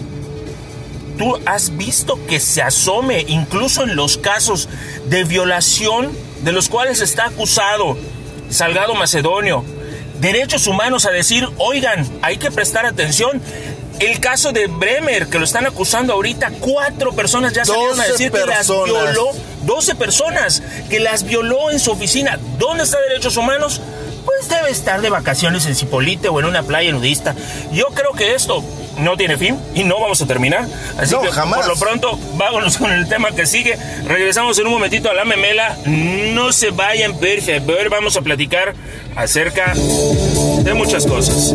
Tú 1.17 1.37
has 1.45 1.75
visto 1.75 2.17
que 2.27 2.39
se 2.39 2.61
asome 2.61 3.25
incluso 3.27 3.83
en 3.83 3.95
los 3.95 4.17
casos 4.17 4.69
de 5.07 5.23
violación 5.25 6.11
de 6.43 6.51
los 6.53 6.69
cuales 6.69 7.01
está 7.01 7.25
acusado 7.25 7.97
Salgado 8.49 8.95
Macedonio. 8.95 9.65
Derechos 10.21 10.67
humanos 10.67 11.05
a 11.05 11.11
decir, 11.11 11.47
oigan, 11.57 12.07
hay 12.21 12.37
que 12.37 12.49
prestar 12.49 12.85
atención. 12.85 13.41
El 13.99 14.19
caso 14.19 14.51
de 14.51 14.67
Bremer, 14.67 15.27
que 15.27 15.39
lo 15.39 15.45
están 15.45 15.65
acusando 15.65 16.13
ahorita, 16.13 16.51
cuatro 16.59 17.13
personas 17.13 17.53
ya 17.53 17.65
salieron 17.65 17.99
a 17.99 18.03
12 18.03 18.11
decir 18.11 18.31
que 18.31 18.45
las 18.45 18.67
violó. 18.67 19.31
12 19.63 19.95
personas 19.95 20.61
que 20.89 20.99
las 20.99 21.23
violó 21.23 21.71
en 21.71 21.79
su 21.79 21.91
oficina. 21.91 22.37
¿Dónde 22.59 22.83
está 22.83 22.99
Derechos 23.09 23.37
Humanos? 23.37 23.81
Pues 24.23 24.49
debe 24.49 24.69
estar 24.69 25.01
de 25.01 25.09
vacaciones 25.09 25.65
en 25.65 25.75
Cipolite 25.75 26.29
o 26.29 26.39
en 26.39 26.45
una 26.45 26.61
playa 26.63 26.91
nudista. 26.91 27.33
Yo 27.71 27.87
creo 27.87 28.11
que 28.13 28.35
esto 28.35 28.63
no 28.99 29.15
tiene 29.17 29.37
fin 29.37 29.57
y 29.73 29.83
no 29.83 29.99
vamos 29.99 30.21
a 30.21 30.27
terminar. 30.27 30.67
Así 30.97 31.13
No, 31.15 31.21
que 31.21 31.31
jamás. 31.31 31.59
por 31.59 31.67
lo 31.67 31.75
pronto, 31.77 32.19
vámonos 32.35 32.77
con 32.77 32.91
el 32.91 33.07
tema 33.07 33.31
que 33.31 33.45
sigue. 33.45 33.77
Regresamos 34.05 34.59
en 34.59 34.67
un 34.67 34.73
momentito 34.73 35.09
a 35.09 35.13
la 35.13 35.25
memela. 35.25 35.75
No 35.85 36.51
se 36.51 36.69
vayan, 36.69 37.13
por 37.17 37.41
favor. 37.41 37.89
Vamos 37.89 38.15
a 38.15 38.21
platicar 38.21 38.75
acerca 39.15 39.73
de 39.73 40.73
muchas 40.75 41.05
cosas. 41.07 41.53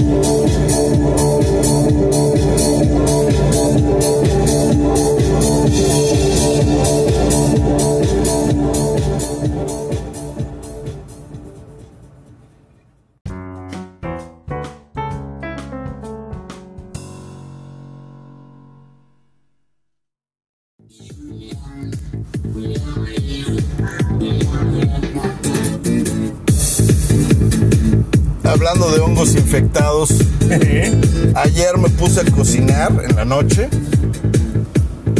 Hablando 28.72 28.96
de 28.96 29.00
hongos 29.02 29.34
infectados, 29.34 30.14
ayer 31.34 31.76
me 31.76 31.90
puse 31.90 32.22
a 32.22 32.24
cocinar 32.24 32.90
en 33.06 33.16
la 33.16 33.26
noche. 33.26 33.68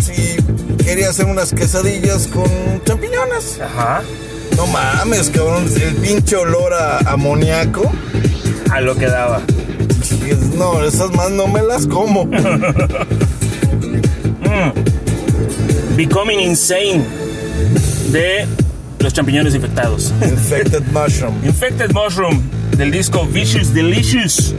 Sí, 0.00 0.38
quería 0.82 1.11
hacer 1.11 1.26
unas 1.26 1.53
quesadillas 1.53 2.28
con 2.28 2.46
champiñones. 2.86 3.61
Ajá. 3.61 4.00
No 4.57 4.66
mames, 4.68 5.28
cabrón, 5.28 5.66
el 5.82 5.96
pinche 5.96 6.34
olor 6.36 6.72
a 6.72 7.00
amoníaco. 7.00 7.92
A 8.70 8.80
lo 8.80 8.94
que 8.94 9.05
daba. 9.05 9.42
No, 10.57 10.82
esas 10.82 11.11
más 11.11 11.30
no 11.30 11.46
me 11.46 11.61
las 11.61 11.86
como. 11.86 12.24
Becoming 15.94 16.40
Insane 16.40 17.05
de 18.12 18.46
los 18.98 19.12
champiñones 19.12 19.55
infectados. 19.55 20.11
Infected 20.22 20.84
mushroom. 20.90 21.34
Infected 21.44 21.92
Mushroom 21.92 22.51
del 22.76 22.90
disco 22.90 23.26
Vicious 23.26 23.72
Delicious. 23.74 24.54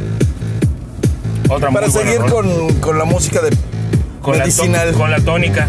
Otra 1.50 1.70
Para 1.72 1.88
muy 1.88 1.94
buena 1.96 2.12
seguir 2.12 2.32
con, 2.32 2.74
con 2.80 2.98
la 2.98 3.06
música 3.06 3.42
de 3.42 3.50
con 4.22 4.38
la, 4.38 4.46
Medicinal. 4.46 4.92
tó- 4.92 4.98
con 4.98 5.12
la 5.12 5.20
tónica. 5.20 5.68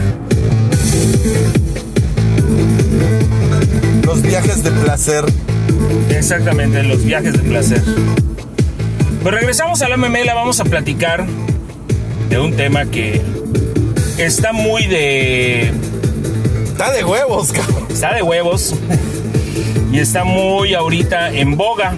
Los 4.06 4.22
viajes 4.22 4.62
de 4.62 4.70
placer. 4.70 5.24
Exactamente, 6.10 6.82
los 6.84 7.04
viajes 7.04 7.32
de 7.32 7.38
placer. 7.40 7.82
Pues 9.22 9.34
regresamos 9.34 9.82
a 9.82 9.88
la 9.88 9.96
memela, 9.96 10.34
vamos 10.34 10.60
a 10.60 10.64
platicar 10.64 11.24
de 12.28 12.38
un 12.38 12.54
tema 12.54 12.84
que 12.86 13.20
está 14.18 14.52
muy 14.52 14.86
de... 14.86 15.72
Está 16.64 16.92
de 16.92 17.04
huevos, 17.04 17.52
cabrón. 17.52 17.86
está 17.90 18.12
de 18.14 18.22
huevos 18.22 18.74
y 19.92 19.98
está 19.98 20.24
muy 20.24 20.74
ahorita 20.74 21.30
en 21.32 21.56
boga. 21.56 21.96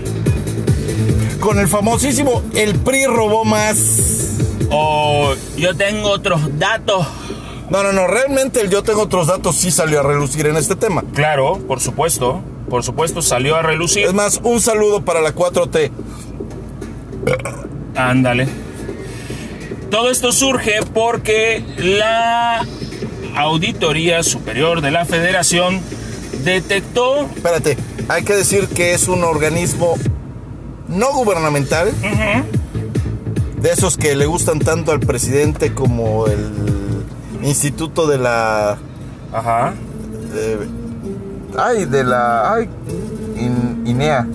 Con 1.46 1.60
el 1.60 1.68
famosísimo 1.68 2.42
El 2.56 2.74
PRI 2.74 3.06
robó 3.06 3.44
más. 3.44 4.36
O 4.68 5.32
yo 5.56 5.76
tengo 5.76 6.10
otros 6.10 6.40
datos. 6.58 7.06
No, 7.70 7.84
no, 7.84 7.92
no. 7.92 8.08
Realmente 8.08 8.60
el 8.60 8.68
yo 8.68 8.82
tengo 8.82 9.02
otros 9.02 9.28
datos 9.28 9.54
sí 9.54 9.70
salió 9.70 10.00
a 10.00 10.02
relucir 10.02 10.48
en 10.48 10.56
este 10.56 10.74
tema. 10.74 11.04
Claro, 11.14 11.60
por 11.68 11.78
supuesto, 11.78 12.40
por 12.68 12.82
supuesto 12.82 13.22
salió 13.22 13.54
a 13.54 13.62
relucir. 13.62 14.06
Es 14.06 14.12
más, 14.12 14.40
un 14.42 14.60
saludo 14.60 15.04
para 15.04 15.20
la 15.20 15.36
4T. 15.36 15.92
Ándale. 17.94 18.48
Todo 19.88 20.10
esto 20.10 20.32
surge 20.32 20.80
porque 20.92 21.62
la 21.76 22.66
Auditoría 23.36 24.24
Superior 24.24 24.80
de 24.80 24.90
la 24.90 25.04
Federación 25.04 25.80
detectó 26.42 27.20
Espérate, 27.36 27.76
hay 28.08 28.24
que 28.24 28.34
decir 28.34 28.66
que 28.66 28.94
es 28.94 29.06
un 29.06 29.22
organismo 29.22 29.94
no 30.96 31.12
gubernamental. 31.12 31.92
De 33.60 33.70
esos 33.70 33.96
que 33.96 34.14
le 34.16 34.26
gustan 34.26 34.58
tanto 34.58 34.92
al 34.92 35.00
presidente 35.00 35.72
como 35.72 36.26
el 36.26 36.52
Instituto 37.42 38.06
de 38.06 38.18
la... 38.18 38.76
Ajá. 39.32 39.72
de- 40.34 40.68
ay, 41.58 41.84
de 41.84 42.04
la... 42.04 42.52
Ay, 42.54 42.68
In- 43.38 43.82
INEA. 43.86 44.26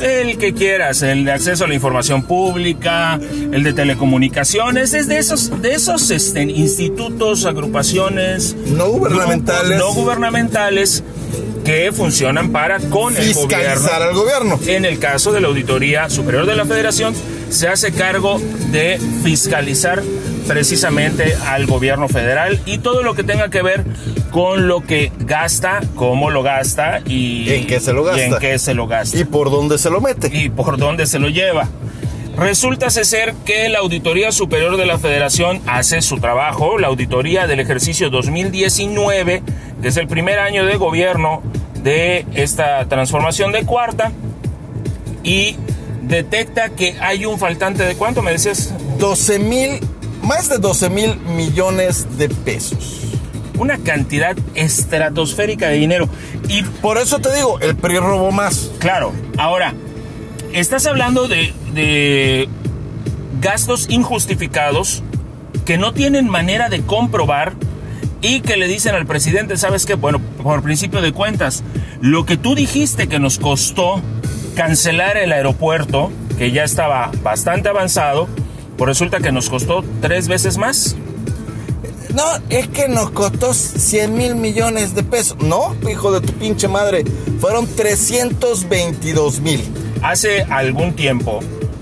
El 0.00 0.36
que 0.36 0.52
quieras, 0.52 1.00
el 1.02 1.24
de 1.24 1.32
acceso 1.32 1.64
a 1.64 1.68
la 1.68 1.74
información 1.74 2.22
pública, 2.22 3.18
el 3.50 3.62
de 3.62 3.72
telecomunicaciones, 3.72 4.92
es 4.92 5.08
de 5.08 5.16
esos, 5.18 5.62
de 5.62 5.72
esos 5.72 6.10
este, 6.10 6.42
institutos, 6.42 7.46
agrupaciones 7.46 8.54
No 8.76 8.88
gubernamentales. 8.88 9.78
grupos 9.78 9.96
no 9.96 10.02
gubernamentales 10.02 11.02
que 11.66 11.90
funcionan 11.92 12.52
para 12.52 12.78
con 12.78 13.16
el 13.16 13.34
gobierno. 13.34 13.48
Fiscalizar 13.48 14.02
al 14.02 14.14
gobierno. 14.14 14.58
En 14.66 14.84
el 14.84 14.98
caso 14.98 15.32
de 15.32 15.40
la 15.40 15.48
Auditoría 15.48 16.08
Superior 16.08 16.46
de 16.46 16.54
la 16.56 16.64
Federación, 16.64 17.14
se 17.50 17.68
hace 17.68 17.92
cargo 17.92 18.40
de 18.70 18.98
fiscalizar 19.24 20.02
precisamente 20.46 21.34
al 21.46 21.66
gobierno 21.66 22.08
federal 22.08 22.60
y 22.66 22.78
todo 22.78 23.02
lo 23.02 23.14
que 23.14 23.24
tenga 23.24 23.50
que 23.50 23.62
ver 23.62 23.84
con 24.30 24.68
lo 24.68 24.80
que 24.82 25.10
gasta, 25.18 25.80
cómo 25.96 26.30
lo 26.30 26.42
gasta 26.44 27.00
y 27.04 27.50
En 27.52 27.66
qué 27.66 27.80
se 27.80 27.92
lo 27.92 28.02
y 28.02 28.06
gasta. 28.06 28.24
en 28.24 28.38
qué 28.38 28.58
se 28.58 28.74
lo 28.74 28.86
gasta 28.86 29.18
¿Y 29.18 29.24
por 29.24 29.50
dónde 29.50 29.76
se 29.78 29.90
lo 29.90 30.00
mete? 30.00 30.30
y 30.32 30.48
por 30.50 30.76
dónde 30.78 31.06
se 31.06 31.18
lo 31.18 31.28
lleva. 31.28 31.68
Resulta 32.36 32.90
ser 32.90 33.34
que 33.46 33.70
la 33.70 33.78
Auditoría 33.78 34.30
Superior 34.30 34.76
de 34.76 34.84
la 34.84 34.98
Federación 34.98 35.62
hace 35.66 36.02
su 36.02 36.18
trabajo, 36.18 36.78
la 36.78 36.88
auditoría 36.88 37.46
del 37.46 37.60
ejercicio 37.60 38.10
2019, 38.10 39.42
que 39.80 39.88
es 39.88 39.96
el 39.96 40.06
primer 40.06 40.38
año 40.38 40.66
de 40.66 40.76
gobierno 40.76 41.42
de 41.82 42.26
esta 42.34 42.86
transformación 42.88 43.52
de 43.52 43.64
cuarta, 43.64 44.12
y 45.22 45.56
detecta 46.02 46.68
que 46.68 46.96
hay 47.00 47.24
un 47.24 47.38
faltante 47.38 47.84
de 47.84 47.96
cuánto 47.96 48.20
me 48.20 48.32
decías, 48.32 48.74
12 48.98 49.38
mil, 49.38 49.80
más 50.22 50.50
de 50.50 50.58
12 50.58 50.90
mil 50.90 51.16
millones 51.20 52.18
de 52.18 52.28
pesos. 52.28 53.02
una 53.58 53.78
cantidad 53.78 54.36
estratosférica 54.54 55.68
de 55.68 55.78
dinero. 55.78 56.10
Y 56.50 56.62
Por 56.62 56.98
eso 56.98 57.18
te 57.18 57.34
digo, 57.34 57.58
el 57.60 57.74
PRI 57.74 57.96
robó 57.98 58.30
más. 58.30 58.70
Claro, 58.78 59.14
ahora, 59.38 59.72
estás 60.52 60.84
hablando 60.84 61.26
de, 61.26 61.54
de 61.76 62.48
gastos 63.40 63.86
injustificados 63.88 65.04
que 65.64 65.78
no 65.78 65.92
tienen 65.92 66.28
manera 66.28 66.68
de 66.68 66.82
comprobar 66.82 67.54
y 68.20 68.40
que 68.40 68.56
le 68.56 68.66
dicen 68.66 68.94
al 68.94 69.06
presidente, 69.06 69.56
¿sabes 69.56 69.86
qué? 69.86 69.94
Bueno, 69.94 70.20
por 70.42 70.62
principio 70.62 71.00
de 71.00 71.12
cuentas, 71.12 71.62
lo 72.00 72.26
que 72.26 72.36
tú 72.36 72.54
dijiste 72.54 73.08
que 73.08 73.20
nos 73.20 73.38
costó 73.38 74.00
cancelar 74.56 75.16
el 75.16 75.32
aeropuerto, 75.32 76.10
que 76.38 76.50
ya 76.50 76.64
estaba 76.64 77.12
bastante 77.22 77.68
avanzado, 77.68 78.26
pues 78.76 78.88
resulta 78.88 79.20
que 79.20 79.32
nos 79.32 79.48
costó 79.48 79.84
tres 80.00 80.28
veces 80.28 80.58
más. 80.58 80.96
No, 82.14 82.24
es 82.48 82.68
que 82.68 82.88
nos 82.88 83.10
costó 83.10 83.52
100 83.52 84.16
mil 84.16 84.34
millones 84.36 84.94
de 84.94 85.02
pesos. 85.02 85.36
No, 85.42 85.76
hijo 85.88 86.18
de 86.18 86.26
tu 86.26 86.32
pinche 86.32 86.66
madre. 86.66 87.04
Fueron 87.40 87.66
322 87.66 89.40
mil. 89.40 89.62
Hace 90.02 90.42
algún 90.44 90.94
tiempo, 90.94 91.40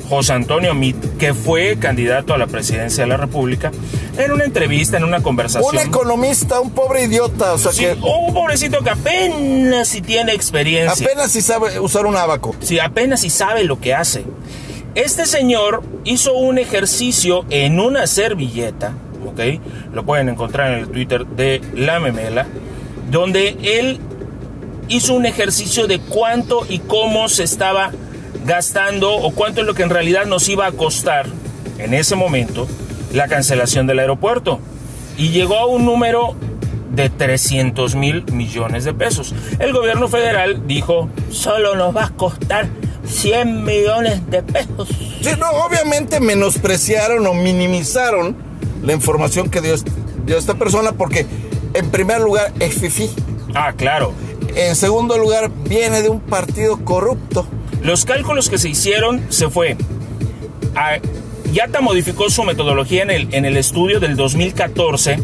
José 0.09 0.33
Antonio 0.35 0.75
Mit, 0.75 0.97
que 1.19 1.33
fue 1.35 1.77
candidato 1.79 2.35
a 2.35 2.39
la 2.39 2.47
presidencia 2.47 3.05
de 3.05 3.09
la 3.09 3.17
República, 3.17 3.73
en 4.19 4.33
una 4.33 4.45
entrevista, 4.45 4.97
en 4.97 5.05
una 5.05 5.23
conversación. 5.23 5.75
Un 5.75 5.81
economista, 5.81 6.61
un 6.61 6.71
pobre 6.73 7.05
idiota. 7.05 7.55
O 7.55 7.59
sea 7.59 7.73
Sí, 7.73 7.85
que 7.85 7.93
un 7.95 8.35
pobrecito 8.35 8.81
que 8.85 8.91
apenas 8.91 9.89
si 9.89 10.03
tiene 10.03 10.33
experiencia. 10.33 11.07
apenas 11.07 11.31
si 11.33 11.41
sabe 11.41 11.81
usar 11.81 12.07
un 12.07 12.17
abaco. 12.17 12.55
Sí, 12.61 12.79
apenas 12.79 13.21
si 13.21 13.31
sabe 13.31 13.65
lo 13.65 13.81
que 13.81 13.95
hace. 13.95 14.25
Este 14.95 15.27
señor 15.27 15.83
hizo 16.05 16.35
un 16.35 16.59
ejercicio 16.59 17.45
en 17.51 17.81
una 17.81 18.07
servilleta, 18.07 18.93
¿ok? 19.27 19.41
Lo 19.93 20.05
pueden 20.05 20.29
encontrar 20.29 20.73
en 20.73 20.81
el 20.81 20.89
Twitter 20.89 21.27
de 21.27 21.61
La 21.75 21.99
Memela, 21.99 22.47
donde 23.11 23.57
él 23.63 23.99
hizo 24.89 25.15
un 25.15 25.27
ejercicio 25.27 25.87
de 25.89 25.99
cuánto 25.99 26.65
y 26.69 26.79
cómo 26.79 27.29
se 27.29 27.43
estaba 27.43 27.91
gastando 28.45 29.13
o 29.15 29.33
cuánto 29.33 29.61
es 29.61 29.67
lo 29.67 29.75
que 29.75 29.83
en 29.83 29.91
realidad 29.91 30.27
nos 30.27 30.49
iba 30.49 30.67
a 30.67 30.73
costar 30.73 31.27
en 31.79 31.95
ese 31.95 32.17
momento 32.17 32.67
la 33.13 33.29
cancelación 33.29 33.87
del 33.87 34.01
aeropuerto. 34.01 34.61
Y 35.17 35.31
llegó 35.31 35.59
a 35.59 35.67
un 35.67 35.85
número 35.85 36.35
de 36.91 37.11
300 37.11 37.95
mil 37.95 38.25
millones 38.33 38.85
de 38.85 38.95
pesos. 38.95 39.35
El 39.59 39.73
gobierno 39.73 40.09
federal 40.09 40.67
dijo, 40.67 41.09
solo 41.31 41.77
nos 41.77 41.95
va 41.95 42.07
a 42.07 42.11
costar 42.11 42.69
100 43.07 43.65
millones 43.65 44.29
de 44.31 44.43
pesos. 44.43 44.89
Sí, 44.89 45.31
no, 45.39 45.51
obviamente 45.65 46.21
menospreciaron 46.21 47.27
o 47.27 47.35
minimizaron 47.35 48.37
la 48.83 48.93
información 48.93 49.51
que 49.51 49.61
dio, 49.61 49.75
dio 50.25 50.39
esta 50.39 50.55
persona 50.55 50.93
porque, 50.93 51.27
en 51.75 51.91
primer 51.91 52.21
lugar, 52.21 52.53
es 52.61 52.75
fifí. 52.75 53.11
Ah, 53.55 53.73
claro. 53.77 54.13
En 54.55 54.77
segundo 54.77 55.19
lugar, 55.19 55.51
viene 55.51 56.03
de 56.03 56.09
un 56.09 56.21
partido 56.21 56.85
corrupto. 56.85 57.47
Los 57.85 58.05
cálculos 58.05 58.51
que 58.51 58.59
se 58.59 58.69
hicieron 58.69 59.23
se 59.29 59.49
fue. 59.49 59.77
a- 60.75 60.99
Yata 61.53 61.81
modificó 61.81 62.31
su 62.31 62.43
metodología 62.43 63.05
en 63.05 63.11
el, 63.13 63.29
en 63.33 63.45
el 63.45 63.57
estudio 63.57 64.01
del 64.01 64.17
2014 64.17 65.21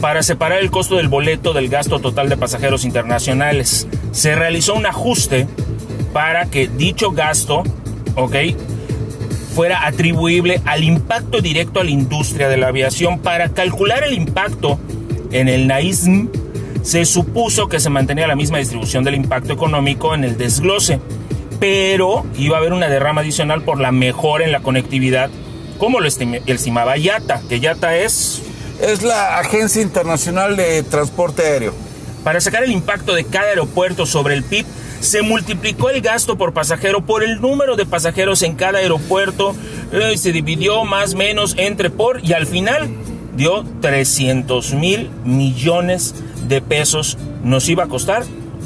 para 0.00 0.22
separar 0.22 0.60
el 0.60 0.70
costo 0.70 0.96
del 0.96 1.08
boleto 1.08 1.52
del 1.52 1.68
gasto 1.68 1.98
total 1.98 2.28
de 2.28 2.36
pasajeros 2.36 2.84
internacionales. 2.84 3.88
Se 4.12 4.36
realizó 4.36 4.74
un 4.74 4.86
ajuste 4.86 5.48
para 6.12 6.46
que 6.46 6.68
dicho 6.68 7.10
gasto, 7.10 7.64
¿ok? 8.14 8.36
fuera 9.54 9.86
atribuible 9.86 10.60
al 10.64 10.82
impacto 10.82 11.40
directo 11.40 11.78
a 11.80 11.84
la 11.84 11.90
industria 11.90 12.48
de 12.48 12.56
la 12.56 12.68
aviación. 12.68 13.20
Para 13.20 13.48
calcular 13.50 14.02
el 14.04 14.12
impacto 14.14 14.78
en 15.32 15.48
el 15.48 15.66
NAISM, 15.68 16.26
se 16.82 17.04
supuso 17.04 17.68
que 17.68 17.78
se 17.80 17.88
mantenía 17.88 18.26
la 18.26 18.34
misma 18.36 18.58
distribución 18.58 19.04
del 19.04 19.14
impacto 19.14 19.52
económico 19.52 20.12
en 20.14 20.24
el 20.24 20.36
desglose, 20.36 20.98
pero 21.58 22.24
iba 22.36 22.56
a 22.56 22.60
haber 22.60 22.72
una 22.72 22.88
derrama 22.88 23.20
adicional 23.22 23.62
por 23.62 23.80
la 23.80 23.92
mejora 23.92 24.44
en 24.44 24.52
la 24.52 24.60
conectividad, 24.60 25.30
como 25.78 26.00
lo 26.00 26.08
estim- 26.08 26.40
estimaba 26.46 26.96
YATA, 26.96 27.42
que 27.48 27.60
YATA 27.60 27.96
es 27.96 28.42
Es 28.80 29.02
la 29.02 29.38
Agencia 29.38 29.80
Internacional 29.82 30.56
de 30.56 30.82
Transporte 30.82 31.42
Aéreo. 31.42 31.72
Para 32.24 32.40
sacar 32.40 32.64
el 32.64 32.72
impacto 32.72 33.14
de 33.14 33.24
cada 33.24 33.48
aeropuerto 33.50 34.04
sobre 34.04 34.34
el 34.34 34.42
PIB, 34.42 34.66
se 35.00 35.22
multiplicó 35.22 35.90
el 35.90 36.00
gasto 36.00 36.36
por 36.36 36.52
pasajero 36.54 37.04
por 37.06 37.22
el 37.22 37.40
número 37.40 37.76
de 37.76 37.86
pasajeros 37.86 38.42
en 38.42 38.54
cada 38.56 38.78
aeropuerto, 38.78 39.54
eh, 39.92 40.16
se 40.16 40.32
dividió 40.32 40.84
más 40.84 41.14
o 41.14 41.18
menos 41.18 41.54
entre 41.58 41.88
por 41.90 42.24
y 42.24 42.32
al 42.32 42.46
final 42.46 42.88
dio 43.36 43.64
300 43.80 44.74
mil 44.74 45.10
millones 45.24 46.14
de 46.48 46.60
pesos 46.62 47.16
nos 47.42 47.68
iba 47.68 47.84
a 47.84 47.88
costar 47.88 48.24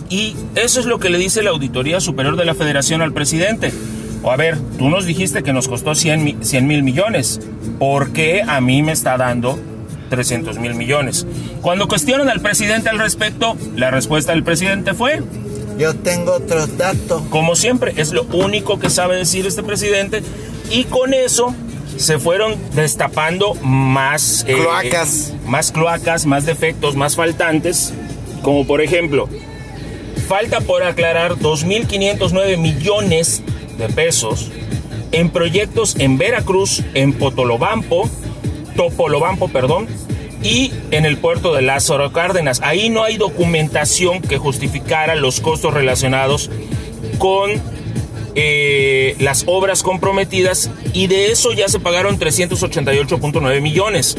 y 0.08 0.34
eso 0.54 0.80
es 0.80 0.86
lo 0.86 0.98
que 0.98 1.10
le 1.10 1.18
dice 1.18 1.42
la 1.42 1.50
Auditoría 1.50 2.00
Superior 2.00 2.36
de 2.36 2.44
la 2.44 2.54
Federación 2.54 3.02
al 3.02 3.12
presidente. 3.12 3.72
O 4.22 4.32
a 4.32 4.36
ver, 4.36 4.58
tú 4.78 4.88
nos 4.88 5.06
dijiste 5.06 5.42
que 5.42 5.52
nos 5.52 5.68
costó 5.68 5.94
100 5.94 6.66
mil 6.66 6.82
millones, 6.82 7.40
¿por 7.78 8.12
qué 8.12 8.42
a 8.46 8.60
mí 8.60 8.82
me 8.82 8.92
está 8.92 9.16
dando 9.16 9.58
300 10.08 10.58
mil 10.58 10.74
millones. 10.74 11.26
Cuando 11.60 11.88
cuestionan 11.88 12.28
al 12.30 12.40
presidente 12.40 12.88
al 12.88 12.98
respecto, 12.98 13.56
la 13.76 13.90
respuesta 13.90 14.32
del 14.32 14.42
presidente 14.42 14.94
fue, 14.94 15.22
Yo 15.78 15.94
tengo 15.94 16.32
otros 16.32 16.76
datos. 16.76 17.22
como 17.30 17.54
siempre, 17.54 17.92
es 17.96 18.12
lo 18.12 18.24
único 18.24 18.78
que 18.78 18.90
sabe 18.90 19.16
decir 19.16 19.46
este 19.46 19.62
presidente 19.62 20.22
y 20.70 20.84
con 20.84 21.14
eso 21.14 21.54
se 21.96 22.18
fueron 22.18 22.54
destapando 22.74 23.54
más 23.56 24.44
eh, 24.48 24.54
Cloacas. 24.54 25.34
más 25.46 25.72
cloacas, 25.72 26.26
más 26.26 26.46
defectos, 26.46 26.96
más 26.96 27.16
faltantes, 27.16 27.92
como 28.42 28.66
por 28.66 28.80
ejemplo, 28.80 29.28
falta 30.28 30.60
por 30.60 30.82
aclarar 30.82 31.36
2.509 31.36 32.58
millones 32.58 33.42
de 33.78 33.88
pesos 33.88 34.50
en 35.10 35.30
proyectos 35.30 35.96
en 35.98 36.18
Veracruz, 36.18 36.82
en 36.92 37.14
Potolobampo, 37.14 38.10
Topolobampo, 38.76 39.48
perdón, 39.48 39.88
y 40.42 40.72
en 40.90 41.06
el 41.06 41.16
puerto 41.16 41.54
de 41.54 41.62
Lázaro 41.62 42.12
Cárdenas. 42.12 42.60
Ahí 42.62 42.90
no 42.90 43.04
hay 43.04 43.16
documentación 43.16 44.20
que 44.20 44.36
justificara 44.36 45.14
los 45.14 45.40
costos 45.40 45.72
relacionados 45.72 46.50
con 47.18 47.50
eh, 48.34 49.16
las 49.18 49.44
obras 49.46 49.82
comprometidas 49.82 50.70
y 50.92 51.06
de 51.06 51.32
eso 51.32 51.54
ya 51.54 51.68
se 51.68 51.80
pagaron 51.80 52.18
388.9 52.18 53.60
millones. 53.62 54.14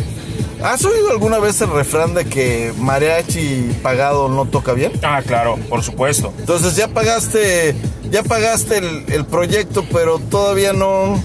¿Has 0.63 0.83
oído 0.83 1.11
alguna 1.11 1.39
vez 1.39 1.61
el 1.61 1.69
refrán 1.71 2.13
de 2.13 2.25
que 2.25 2.73
mariachi 2.77 3.71
pagado 3.81 4.27
no 4.27 4.45
toca 4.45 4.73
bien? 4.73 4.91
Ah, 5.03 5.21
claro, 5.25 5.57
por 5.69 5.83
supuesto. 5.83 6.33
Entonces 6.37 6.75
ya 6.75 6.89
pagaste, 6.89 7.73
ya 8.11 8.23
pagaste 8.23 8.79
el, 8.79 9.05
el 9.07 9.25
proyecto, 9.25 9.85
pero 9.91 10.19
todavía 10.19 10.73
no, 10.73 11.21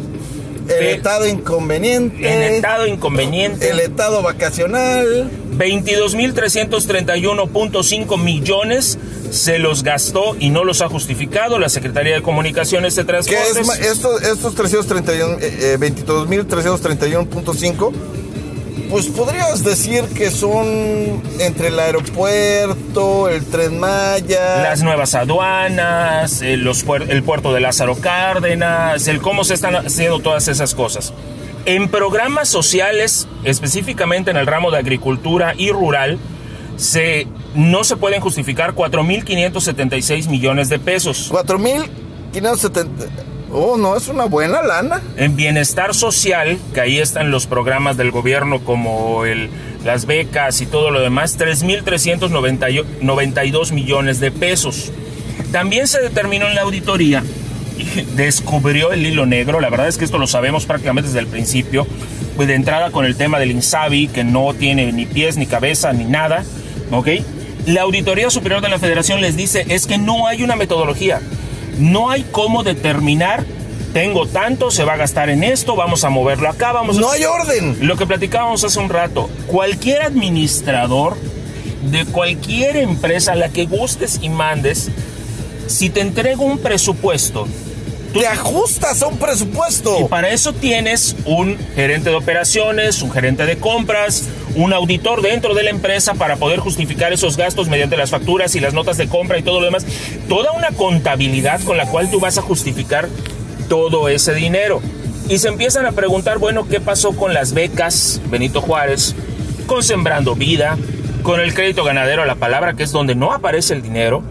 El 0.68 0.72
Eh, 0.86 0.94
estado 0.96 1.28
inconveniente. 1.28 2.34
El 2.34 2.42
estado 2.56 2.88
inconveniente. 2.88 3.70
El 3.70 3.80
estado 3.82 4.22
vacacional. 4.22 5.30
22.331.5 5.58 8.18
millones 8.18 8.98
se 9.32 9.60
los 9.60 9.84
gastó 9.84 10.36
y 10.40 10.50
no 10.52 10.64
los 10.64 10.82
ha 10.82 10.88
justificado 10.90 11.60
la 11.60 11.68
Secretaría 11.70 12.16
de 12.16 12.22
Comunicaciones 12.22 12.96
de 12.96 13.02
es 13.02 13.08
Transportes. 13.08 13.68
ma- 13.68 13.76
estos, 13.76 14.22
estos 14.24 14.56
331, 14.56 15.38
eh, 15.42 15.76
22.331.5, 15.80 17.92
pues 18.90 19.08
podrías 19.08 19.64
decir 19.64 20.04
que 20.16 20.30
son 20.32 21.22
entre 21.40 21.70
el 21.70 21.80
aeropuerto, 21.80 23.30
el 23.30 23.44
tren 23.46 23.80
Maya. 23.80 24.62
las 24.64 24.82
nuevas 24.84 25.16
aduanas, 25.16 26.42
eh, 26.42 26.58
los 26.58 26.86
puer- 26.86 27.10
el 27.10 27.24
puerto 27.24 27.54
de 27.54 27.60
Lázaro 27.62 27.96
Cárdenas, 27.96 29.08
el 29.08 29.22
cómo 29.22 29.44
se 29.44 29.54
están 29.56 29.76
haciendo 29.76 30.20
todas 30.20 30.48
esas 30.48 30.76
cosas. 30.76 31.14
En 31.66 31.88
programas 31.90 32.50
sociales, 32.50 33.28
específicamente 33.46 34.32
en 34.32 34.38
el 34.38 34.46
ramo 34.48 34.70
de 34.70 34.78
agricultura 34.80 35.54
y 35.58 35.72
rural, 35.72 36.20
se, 36.76 37.28
no 37.56 37.84
se 37.84 37.96
pueden 37.96 38.20
justificar 38.20 38.74
4.576 38.74 40.28
millones 40.28 40.70
de 40.70 40.80
pesos. 40.80 41.32
4.570. 41.32 42.88
Oh, 43.56 43.78
no, 43.78 43.96
es 43.96 44.08
una 44.08 44.26
buena 44.26 44.64
lana. 44.64 45.00
En 45.16 45.36
bienestar 45.36 45.94
social, 45.94 46.58
que 46.74 46.82
ahí 46.82 46.98
están 46.98 47.30
los 47.30 47.46
programas 47.46 47.98
del 47.98 48.10
gobierno 48.10 48.64
como 48.64 49.26
el, 49.26 49.52
las 49.86 50.08
becas 50.08 50.60
y 50.62 50.66
todo 50.66 50.90
lo 50.90 51.02
demás, 51.02 51.38
3.392 51.38 53.72
millones 53.72 54.20
de 54.20 54.32
pesos. 54.32 54.92
También 55.52 55.88
se 55.88 56.02
determinó 56.02 56.48
en 56.48 56.56
la 56.56 56.62
auditoría, 56.62 57.24
descubrió 58.16 58.92
el 58.92 59.06
hilo 59.06 59.28
negro, 59.28 59.60
la 59.60 59.70
verdad 59.70 59.88
es 59.88 60.00
que 60.00 60.06
esto 60.06 60.18
lo 60.18 60.26
sabemos 60.26 60.66
prácticamente 60.66 61.10
desde 61.10 61.20
el 61.20 61.28
principio, 61.28 61.86
pues 62.36 62.48
de 62.48 62.56
entrada 62.56 62.90
con 62.90 63.06
el 63.06 63.16
tema 63.16 63.38
del 63.38 63.52
INSABI, 63.52 64.08
que 64.08 64.24
no 64.24 64.56
tiene 64.56 64.92
ni 64.92 65.06
pies, 65.06 65.38
ni 65.38 65.46
cabeza, 65.46 65.94
ni 65.94 66.06
nada, 66.06 66.44
¿ok? 66.90 67.08
La 67.68 67.84
Auditoría 67.84 68.32
Superior 68.32 68.62
de 68.62 68.70
la 68.70 68.80
Federación 68.80 69.22
les 69.22 69.38
dice 69.38 69.64
es 69.70 69.86
que 69.86 70.00
no 70.00 70.26
hay 70.28 70.42
una 70.42 70.56
metodología, 70.56 71.22
no 71.78 72.10
hay 72.10 72.24
cómo 72.32 72.64
determinar, 72.64 73.46
tengo 73.94 74.26
tanto, 74.28 74.72
se 74.72 74.84
va 74.84 74.94
a 74.94 74.98
gastar 74.98 75.30
en 75.30 75.44
esto, 75.44 75.76
vamos 75.76 76.04
a 76.04 76.10
moverlo 76.10 76.50
acá, 76.50 76.72
vamos 76.72 76.98
a... 76.98 77.02
No 77.02 77.12
hay 77.12 77.26
orden. 77.26 77.78
Lo 77.82 77.96
que 77.96 78.08
platicábamos 78.08 78.64
hace 78.64 78.80
un 78.80 78.90
rato, 78.90 79.30
cualquier 79.48 80.02
administrador 80.02 81.16
de 81.92 82.06
cualquier 82.06 82.78
empresa 82.78 83.34
a 83.34 83.36
la 83.36 83.50
que 83.50 83.66
gustes 83.66 84.20
y 84.22 84.30
mandes, 84.30 84.90
si 85.68 85.90
te 85.90 86.02
entrego 86.02 86.44
un 86.44 86.58
presupuesto, 86.58 87.48
Te 88.14 88.28
ajustas 88.28 89.02
a 89.02 89.08
un 89.08 89.18
presupuesto. 89.18 90.00
y 90.00 90.04
para 90.04 90.30
eso 90.30 90.54
tienes 90.54 91.16
un 91.26 91.58
gerente 91.74 92.12
de 92.12 92.16
operaciones, 92.16 93.02
un 93.02 93.12
gerente 93.12 93.48
de 93.48 93.58
compras, 93.58 94.30
un 94.56 94.72
auditor 94.72 95.24
dentro 95.24 95.56
de 95.56 95.64
la 95.64 95.72
empresa 95.72 96.14
para 96.14 96.36
poder 96.36 96.60
justificar 96.60 97.12
esos 97.12 97.38
gastos 97.38 97.70
mediante 97.70 97.98
las 97.98 98.12
facturas 98.12 98.54
y 98.54 98.60
las 98.60 98.76
notas 98.76 98.98
de 98.98 99.08
compra 99.08 99.40
y 99.40 99.42
todo 99.42 99.60
lo 99.60 99.66
demás. 99.66 99.88
Toda 100.30 100.52
una 100.52 100.70
contabilidad 100.70 101.60
con 101.62 101.76
la 101.76 101.88
cual 101.88 102.12
tú 102.12 102.20
vas 102.20 102.38
a 102.38 102.44
justificar 102.44 103.10
todo 103.68 104.08
ese 104.10 104.36
dinero. 104.36 104.80
Y 105.28 105.40
se 105.40 105.48
empiezan 105.48 105.88
a 105.88 105.94
preguntar, 105.94 106.38
bueno, 106.38 106.68
¿qué 106.68 106.80
pasó 106.80 107.16
con 107.16 107.34
las 107.34 107.54
becas 107.54 108.22
Benito 108.30 108.62
Juárez? 108.62 109.16
Con 109.66 109.82
Sembrando 109.82 110.36
Vida, 110.36 110.78
con 111.24 111.40
el 111.40 111.56
crédito 111.56 111.84
ganadero 111.84 112.22
a 112.22 112.28
la 112.28 112.36
palabra, 112.36 112.76
que 112.76 112.84
es 112.84 112.92
donde 112.92 113.16
no 113.16 113.34
aparece 113.34 113.74
el 113.74 113.82
dinero. 113.82 114.22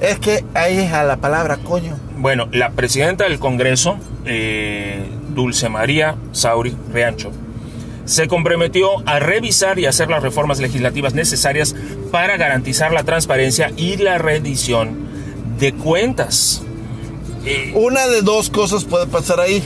Es 0.00 0.20
que 0.20 0.44
ahí 0.54 0.78
es 0.78 0.92
a 0.92 1.02
la 1.02 1.16
palabra 1.16 1.56
coño. 1.56 1.96
Bueno, 2.22 2.46
la 2.52 2.70
presidenta 2.70 3.24
del 3.24 3.40
Congreso, 3.40 3.96
eh, 4.26 5.04
Dulce 5.34 5.68
María 5.68 6.14
Sauri 6.30 6.72
Riancho, 6.94 7.32
se 8.04 8.28
comprometió 8.28 8.88
a 9.06 9.18
revisar 9.18 9.80
y 9.80 9.86
hacer 9.86 10.08
las 10.08 10.22
reformas 10.22 10.60
legislativas 10.60 11.14
necesarias 11.14 11.74
para 12.12 12.36
garantizar 12.36 12.92
la 12.92 13.02
transparencia 13.02 13.72
y 13.76 13.96
la 13.96 14.18
rendición 14.18 14.96
de 15.58 15.72
cuentas. 15.72 16.62
Eh, 17.44 17.72
Una 17.74 18.06
de 18.06 18.22
dos 18.22 18.50
cosas 18.50 18.84
puede 18.84 19.08
pasar 19.08 19.40
ahí. 19.40 19.60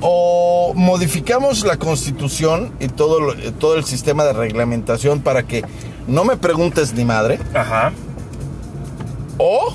O 0.00 0.72
modificamos 0.74 1.62
la 1.66 1.76
constitución 1.76 2.72
y 2.80 2.88
todo, 2.88 3.20
lo- 3.20 3.34
eh, 3.34 3.52
todo 3.58 3.74
el 3.76 3.84
sistema 3.84 4.24
de 4.24 4.32
reglamentación 4.32 5.20
para 5.20 5.42
que 5.42 5.62
no 6.06 6.24
me 6.24 6.38
preguntes 6.38 6.94
ni 6.94 7.04
madre. 7.04 7.38
Ajá. 7.52 7.92
O 9.38 9.74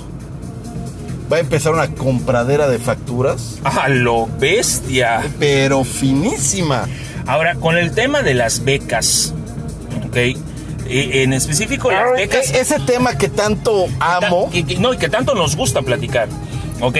va 1.31 1.37
a 1.37 1.39
empezar 1.39 1.73
una 1.73 1.87
compradera 1.89 2.67
de 2.67 2.79
facturas, 2.79 3.59
A 3.63 3.87
lo 3.89 4.27
bestia. 4.39 5.21
pero 5.39 5.83
finísima. 5.83 6.87
Ahora, 7.25 7.55
con 7.55 7.77
el 7.77 7.91
tema 7.93 8.21
de 8.21 8.33
las 8.33 8.63
becas, 8.65 9.33
¿ok? 10.07 10.15
Eh, 10.15 10.37
En 11.23 11.31
específico, 11.33 11.89
las 11.91 12.11
becas. 12.11 12.51
E- 12.53 12.59
ese 12.59 12.79
tema 12.81 13.17
que 13.17 13.29
tanto 13.29 13.85
amo. 13.99 14.49
Que- 14.51 14.65
que- 14.65 14.75
no, 14.77 14.93
y 14.93 14.97
que 14.97 15.07
tanto 15.09 15.33
nos 15.33 15.55
gusta 15.55 15.81
platicar, 15.81 16.27
¿ok? 16.81 16.97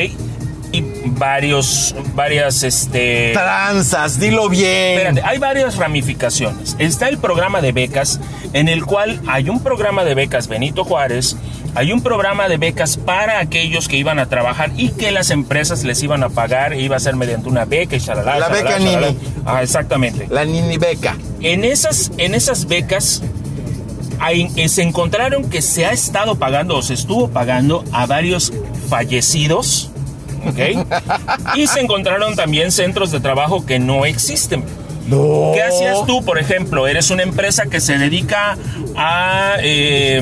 Y 0.71 0.81
varios, 1.05 1.93
varias, 2.15 2.63
este... 2.63 3.31
Tranzas, 3.33 4.19
dilo 4.19 4.49
bien. 4.49 4.97
Espérate, 4.97 5.21
hay 5.23 5.37
varias 5.37 5.75
ramificaciones. 5.75 6.75
Está 6.79 7.09
el 7.09 7.19
programa 7.19 7.61
de 7.61 7.73
becas, 7.73 8.19
en 8.53 8.69
el 8.69 8.83
cual 8.83 9.21
hay 9.27 9.49
un 9.49 9.61
programa 9.61 10.03
de 10.03 10.15
becas 10.15 10.47
Benito 10.47 10.83
Juárez, 10.83 11.35
hay 11.75 11.91
un 11.91 12.01
programa 12.01 12.47
de 12.47 12.57
becas 12.57 12.97
para 12.97 13.39
aquellos 13.39 13.87
que 13.87 13.97
iban 13.97 14.19
a 14.19 14.27
trabajar 14.27 14.71
y 14.77 14.89
que 14.89 15.11
las 15.11 15.31
empresas 15.31 15.83
les 15.83 16.01
iban 16.03 16.23
a 16.23 16.29
pagar, 16.29 16.73
e 16.73 16.81
iba 16.81 16.95
a 16.95 16.99
ser 16.99 17.15
mediante 17.15 17.49
una 17.49 17.65
beca 17.65 17.95
y 17.95 17.99
shalala, 17.99 18.37
La 18.37 18.47
shalala, 18.47 18.55
beca 18.63 18.79
shalala. 18.79 19.07
Nini. 19.09 19.19
Ah, 19.45 19.63
exactamente. 19.63 20.27
La 20.29 20.45
Nini 20.45 20.77
Beca. 20.77 21.17
En 21.41 21.63
esas, 21.63 22.11
en 22.17 22.35
esas 22.35 22.67
becas 22.67 23.21
hay- 24.19 24.49
eh, 24.55 24.69
se 24.69 24.83
encontraron 24.83 25.49
que 25.49 25.61
se 25.61 25.85
ha 25.85 25.91
estado 25.91 26.35
pagando 26.35 26.77
o 26.77 26.81
se 26.81 26.93
estuvo 26.93 27.27
pagando 27.29 27.83
a 27.91 28.05
varios 28.05 28.53
fallecidos, 28.89 29.89
¿ok? 30.47 30.85
y 31.55 31.67
se 31.67 31.79
encontraron 31.81 32.35
también 32.35 32.71
centros 32.71 33.11
de 33.11 33.19
trabajo 33.19 33.65
que 33.65 33.79
no 33.79 34.05
existen. 34.05 34.63
No. 35.07 35.51
¿Qué 35.53 35.61
hacías 35.61 36.05
tú, 36.05 36.23
por 36.23 36.39
ejemplo? 36.39 36.87
Eres 36.87 37.09
una 37.09 37.23
empresa 37.23 37.65
que 37.65 37.81
se 37.81 37.97
dedica 37.97 38.57
a, 38.95 39.55
eh, 39.61 40.21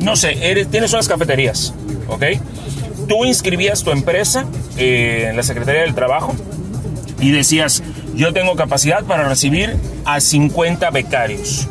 no 0.00 0.16
sé, 0.16 0.50
eres, 0.50 0.68
tienes 0.68 0.92
unas 0.92 1.08
cafeterías, 1.08 1.74
¿ok? 2.08 2.24
Tú 3.08 3.24
inscribías 3.24 3.82
tu 3.82 3.90
empresa 3.90 4.46
eh, 4.76 5.26
en 5.30 5.36
la 5.36 5.42
Secretaría 5.42 5.82
del 5.82 5.94
Trabajo 5.94 6.34
y 7.20 7.30
decías, 7.30 7.82
yo 8.14 8.32
tengo 8.32 8.56
capacidad 8.56 9.04
para 9.04 9.28
recibir 9.28 9.76
a 10.04 10.20
50 10.20 10.90
becarios, 10.90 11.66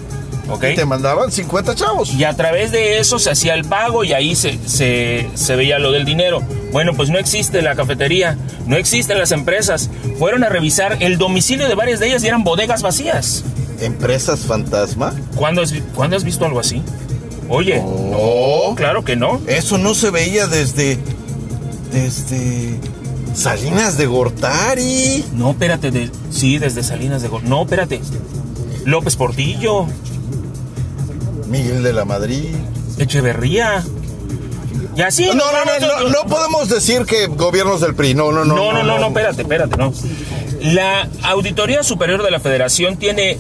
¿ok? 0.50 0.66
Te 0.76 0.86
mandaban 0.86 1.32
50 1.32 1.76
chavos. 1.76 2.14
Y 2.14 2.24
a 2.24 2.36
través 2.36 2.72
de 2.72 3.00
eso 3.00 3.20
se 3.20 3.32
hacía 3.32 3.54
el 3.56 3.66
pago 3.66 4.04
y 4.04 4.14
ahí 4.14 4.36
se, 4.36 4.60
se, 4.68 5.30
se 5.34 5.56
veía 5.56 5.80
lo 5.80 5.92
del 5.92 6.06
dinero. 6.06 6.42
Bueno, 6.72 6.94
pues 6.94 7.10
no 7.10 7.18
existe 7.18 7.62
la 7.62 7.76
cafetería, 7.76 8.38
no 8.68 8.78
existen 8.78 9.18
las 9.18 9.32
empresas. 9.32 9.90
Fueron 10.20 10.44
a 10.44 10.50
revisar 10.50 10.98
el 11.00 11.18
domicilio 11.18 11.68
de 11.68 11.76
varias 11.76 12.00
de 12.00 12.08
ellas 12.08 12.24
y 12.24 12.28
eran 12.28 12.44
bodegas 12.44 12.82
vacías. 12.82 13.44
¿Empresas 13.82 14.42
fantasma? 14.42 15.14
¿Cuándo 15.36 15.62
has, 15.62 15.74
¿cuándo 15.96 16.18
has 16.18 16.24
visto 16.24 16.46
algo 16.46 16.60
así? 16.60 16.84
Oye, 17.50 17.82
no, 17.82 18.76
claro 18.76 19.04
que 19.04 19.16
no. 19.16 19.42
Eso 19.48 19.78
no 19.78 19.94
se 19.94 20.12
veía 20.12 20.48
desde. 20.48 21.00
Desde. 21.92 22.80
Salinas 23.34 23.98
de 23.98 24.06
Gortari. 24.06 25.26
No, 25.34 25.52
espérate, 25.52 25.92
de, 25.92 26.12
sí, 26.32 26.58
desde 26.58 26.84
Salinas 26.84 27.22
de 27.22 27.28
Gortari. 27.28 27.50
No, 27.50 27.64
espérate. 27.64 28.02
López 28.86 29.16
Portillo, 29.16 29.88
Miguel 31.48 31.84
de 31.84 31.94
la 31.94 32.06
Madrid. 32.06 32.56
Echeverría. 32.98 33.84
Y 34.96 35.02
así. 35.02 35.26
No, 35.26 35.34
no, 35.34 35.44
no, 35.66 36.04
no, 36.04 36.10
no 36.10 36.30
podemos 36.30 36.70
decir 36.70 37.06
que 37.06 37.28
gobiernos 37.28 37.82
del 37.82 37.96
PRI. 37.96 38.14
No, 38.14 38.32
no, 38.32 38.46
no. 38.46 38.56
No, 38.56 38.74
no, 38.74 38.84
no, 38.84 39.00
no, 39.00 39.08
espérate, 39.08 39.42
espérate, 39.42 39.78
no. 39.78 39.94
La 40.62 41.08
Auditoría 41.24 41.84
Superior 41.84 42.22
de 42.22 42.32
la 42.32 42.40
Federación 42.40 42.98
tiene, 42.98 43.38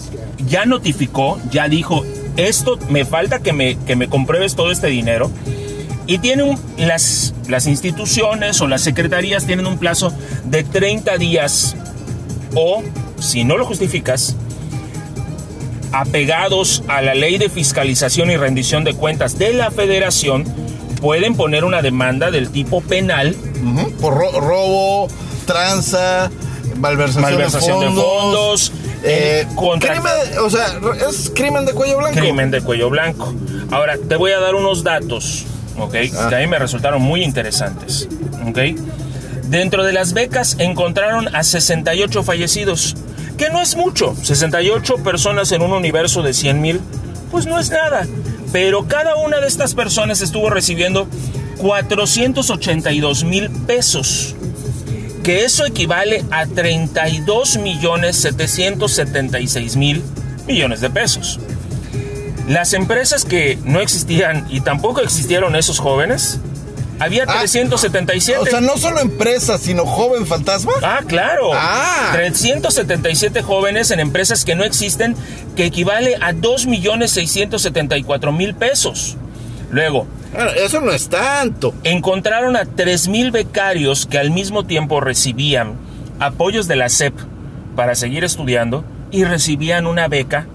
ya 0.48 0.66
notificó, 0.66 1.40
ya 1.52 1.68
dijo, 1.68 2.06
esto 2.48 2.78
me 2.90 3.06
falta 3.06 3.40
que 3.40 3.52
me, 3.54 3.78
que 3.78 3.96
me 3.96 4.08
compruebes 4.08 4.56
todo 4.56 4.72
este 4.72 4.88
dinero. 4.88 5.30
Y 6.08 6.18
tiene 6.20 6.44
un- 6.44 6.60
las, 6.78 7.34
las 7.48 7.68
instituciones 7.68 8.62
o 8.62 8.68
las 8.68 8.82
secretarías 8.82 9.46
tienen 9.46 9.68
un 9.68 9.78
plazo 9.78 10.12
de 10.46 10.64
30 10.64 11.18
días 11.18 11.76
o, 12.56 12.82
si 13.20 13.44
no 13.44 13.58
lo 13.58 13.66
justificas, 13.66 14.36
apegados 15.92 16.84
a 16.88 17.02
la 17.02 17.14
ley 17.16 17.38
de 17.38 17.50
fiscalización 17.50 18.30
y 18.32 18.38
rendición 18.38 18.84
de 18.84 18.94
cuentas 18.94 19.38
de 19.38 19.54
la 19.54 19.72
federación, 19.72 20.46
pueden 21.02 21.36
poner 21.36 21.64
una 21.64 21.82
demanda 21.82 22.30
del 22.32 22.50
tipo 22.50 22.82
penal 22.82 23.36
Por 24.00 24.14
ro- 24.16 24.40
robo, 24.40 25.08
tranza, 25.46 26.30
malversación, 26.78 27.22
malversación 27.24 27.80
de 27.80 27.86
de 27.88 27.92
fondos. 27.94 28.72
Eh, 29.04 29.42
eh, 29.42 29.48
contra- 29.56 29.94
crimen, 29.94 30.12
o 30.42 30.50
sea, 30.50 30.80
es 31.10 31.32
crimen 31.34 31.66
de 31.66 31.74
cuello 31.74 31.98
blanco. 31.98 32.20
crimen 32.20 32.52
de 32.52 32.62
cuello 32.62 32.90
blanco. 32.90 33.34
Ahora, 33.72 33.98
te 33.98 34.16
voy 34.16 34.32
a 34.32 34.40
dar 34.40 34.56
unos 34.56 34.84
datos, 34.84 35.46
¿ok? 35.78 35.96
Ah. 36.18 36.28
Que 36.30 36.36
a 36.36 36.40
mí 36.40 36.48
me 36.48 36.60
resultaron 36.60 37.02
muy 37.02 37.24
interesantes, 37.24 38.08
¿ok? 38.48 38.60
Dentro 39.46 39.84
de 39.84 39.94
las 39.94 40.14
becas 40.14 40.56
encontraron 40.60 41.34
a 41.36 41.44
68 41.44 42.24
fallecidos, 42.24 42.96
que 43.38 43.50
no 43.50 43.62
es 43.62 43.76
mucho. 43.76 44.16
68 44.22 44.98
personas 44.98 45.52
en 45.52 45.62
un 45.62 45.72
universo 45.74 46.22
de 46.22 46.34
100 46.34 46.62
mil, 46.62 46.82
pues 47.32 47.46
no 47.46 47.58
es 47.60 47.70
nada. 47.72 48.06
Pero 48.52 48.88
cada 48.88 49.16
una 49.16 49.40
de 49.40 49.48
estas 49.48 49.76
personas 49.76 50.22
estuvo 50.22 50.50
recibiendo 50.50 51.08
482 51.60 53.24
mil 53.24 53.50
pesos 53.68 54.36
que 55.30 55.44
eso 55.44 55.64
equivale 55.64 56.26
a 56.32 56.48
32 56.48 57.58
millones 57.58 58.16
776 58.16 59.76
mil 59.76 60.04
millones 60.48 60.82
de 60.82 60.90
pesos. 60.90 61.40
Las 62.48 62.74
empresas 62.74 63.26
que 63.26 63.60
no 63.64 63.80
existían 63.80 64.48
y 64.50 64.62
tampoco 64.62 65.02
existieron 65.02 65.56
esos 65.56 65.78
jóvenes, 65.78 66.40
había 66.98 67.26
Ah, 67.28 67.42
377. 67.42 68.40
O 68.40 68.46
sea, 68.48 68.60
no 68.60 68.76
solo 68.78 69.02
empresas, 69.02 69.62
sino 69.62 69.86
joven 69.86 70.26
fantasma. 70.26 70.72
Ah, 70.82 71.02
claro. 71.06 71.52
Ah. 71.54 72.10
377 72.14 73.44
jóvenes 73.44 73.92
en 73.92 74.00
empresas 74.00 74.44
que 74.44 74.56
no 74.56 74.64
existen, 74.64 75.16
que 75.56 75.66
equivale 75.66 76.18
a 76.22 76.34
2 76.34 76.66
millones 76.66 77.12
674 77.12 78.32
mil 78.32 78.56
pesos. 78.56 79.16
Luego, 79.70 80.08
Bueno, 80.34 80.52
eso 80.52 80.80
no 80.82 80.92
es 80.92 81.10
tanto. 81.10 81.74
encontraron 81.84 82.56
a 82.56 82.64
3.000 82.64 83.32
becarios 83.32 84.06
que 84.06 84.18
al 84.20 84.32
mismo 84.32 84.66
tiempo 84.66 85.00
recibían 85.02 85.74
apoyos 86.20 86.68
de 86.68 86.76
la 86.76 86.90
SEP 86.90 87.14
para 87.76 87.96
seguir 87.96 88.24
estudiando 88.24 88.84
y 89.12 89.24
recibían 89.24 89.88
una 89.88 90.08
beca 90.08 90.46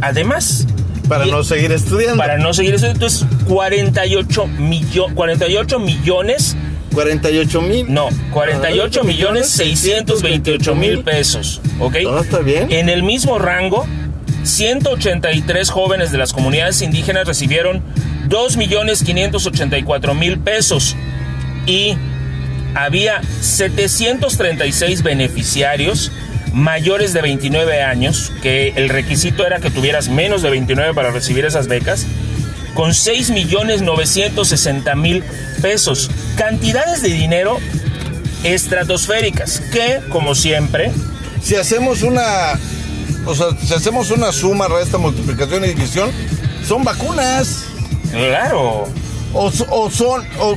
además 0.00 0.66
Para 1.08 1.26
Y- 1.26 1.30
no 1.30 1.44
seguir 1.44 1.70
estudiando. 1.72 2.16
para 2.16 2.38
no 2.38 2.54
seguir 2.54 2.74
estudiando. 2.74 3.04
Entonces, 3.04 3.26
48, 3.46 4.46
millo- 4.58 5.12
48 5.14 5.78
millones, 5.78 6.56
48 6.94 7.60
mil. 7.60 7.92
no, 7.92 8.08
48 8.32 9.04
millones 9.04 9.50
628 9.50 10.74
mil 10.74 11.00
pesos, 11.00 11.60
¿ok? 11.78 11.96
No, 12.04 12.20
está 12.20 12.38
bien. 12.38 12.72
En 12.72 12.88
el 12.88 13.02
mismo 13.02 13.38
rango, 13.38 13.86
183 14.44 15.68
jóvenes 15.70 16.10
de 16.10 16.18
las 16.18 16.32
comunidades 16.32 16.80
indígenas 16.82 17.26
recibieron 17.26 17.82
2.584.000 18.28 20.42
pesos 20.42 20.96
y 21.66 21.96
había 22.74 23.22
736 23.40 25.02
beneficiarios 25.02 26.12
mayores 26.52 27.12
de 27.12 27.22
29 27.22 27.82
años, 27.82 28.32
que 28.42 28.72
el 28.76 28.88
requisito 28.88 29.44
era 29.46 29.60
que 29.60 29.70
tuvieras 29.70 30.08
menos 30.08 30.42
de 30.42 30.50
29 30.50 30.94
para 30.94 31.10
recibir 31.10 31.44
esas 31.44 31.68
becas, 31.68 32.06
con 32.74 32.90
6.960.000 32.90 35.22
pesos. 35.62 36.10
Cantidades 36.36 37.02
de 37.02 37.08
dinero 37.08 37.58
estratosféricas 38.44 39.60
que, 39.72 40.00
como 40.10 40.34
siempre, 40.34 40.92
Si 41.42 41.56
hacemos 41.56 42.02
una. 42.02 42.58
O 43.26 43.34
sea, 43.34 43.48
si 43.62 43.74
hacemos 43.74 44.10
una 44.10 44.32
suma, 44.32 44.66
resta, 44.66 44.96
multiplicación 44.96 45.62
y 45.64 45.68
división, 45.68 46.10
son 46.66 46.84
vacunas. 46.84 47.66
Claro, 48.14 48.88
O, 49.32 49.50
so- 49.50 49.66
o 49.70 49.90
son. 49.90 50.24
O, 50.40 50.56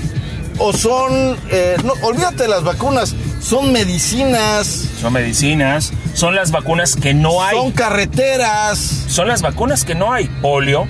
o 0.59 0.73
son. 0.73 1.37
eh, 1.51 1.77
no, 1.83 1.93
olvídate 2.01 2.43
de 2.43 2.49
las 2.49 2.63
vacunas. 2.63 3.15
Son 3.41 3.71
medicinas. 3.71 4.67
son 4.99 5.13
medicinas, 5.13 5.93
son 6.13 6.35
las 6.35 6.51
vacunas 6.51 6.95
que 6.95 7.13
no 7.13 7.43
hay. 7.43 7.57
Son 7.57 7.71
carreteras. 7.71 8.77
son 9.07 9.27
las 9.27 9.41
vacunas 9.41 9.85
que 9.85 9.95
no 9.95 10.11
hay. 10.11 10.25
Polio, 10.41 10.87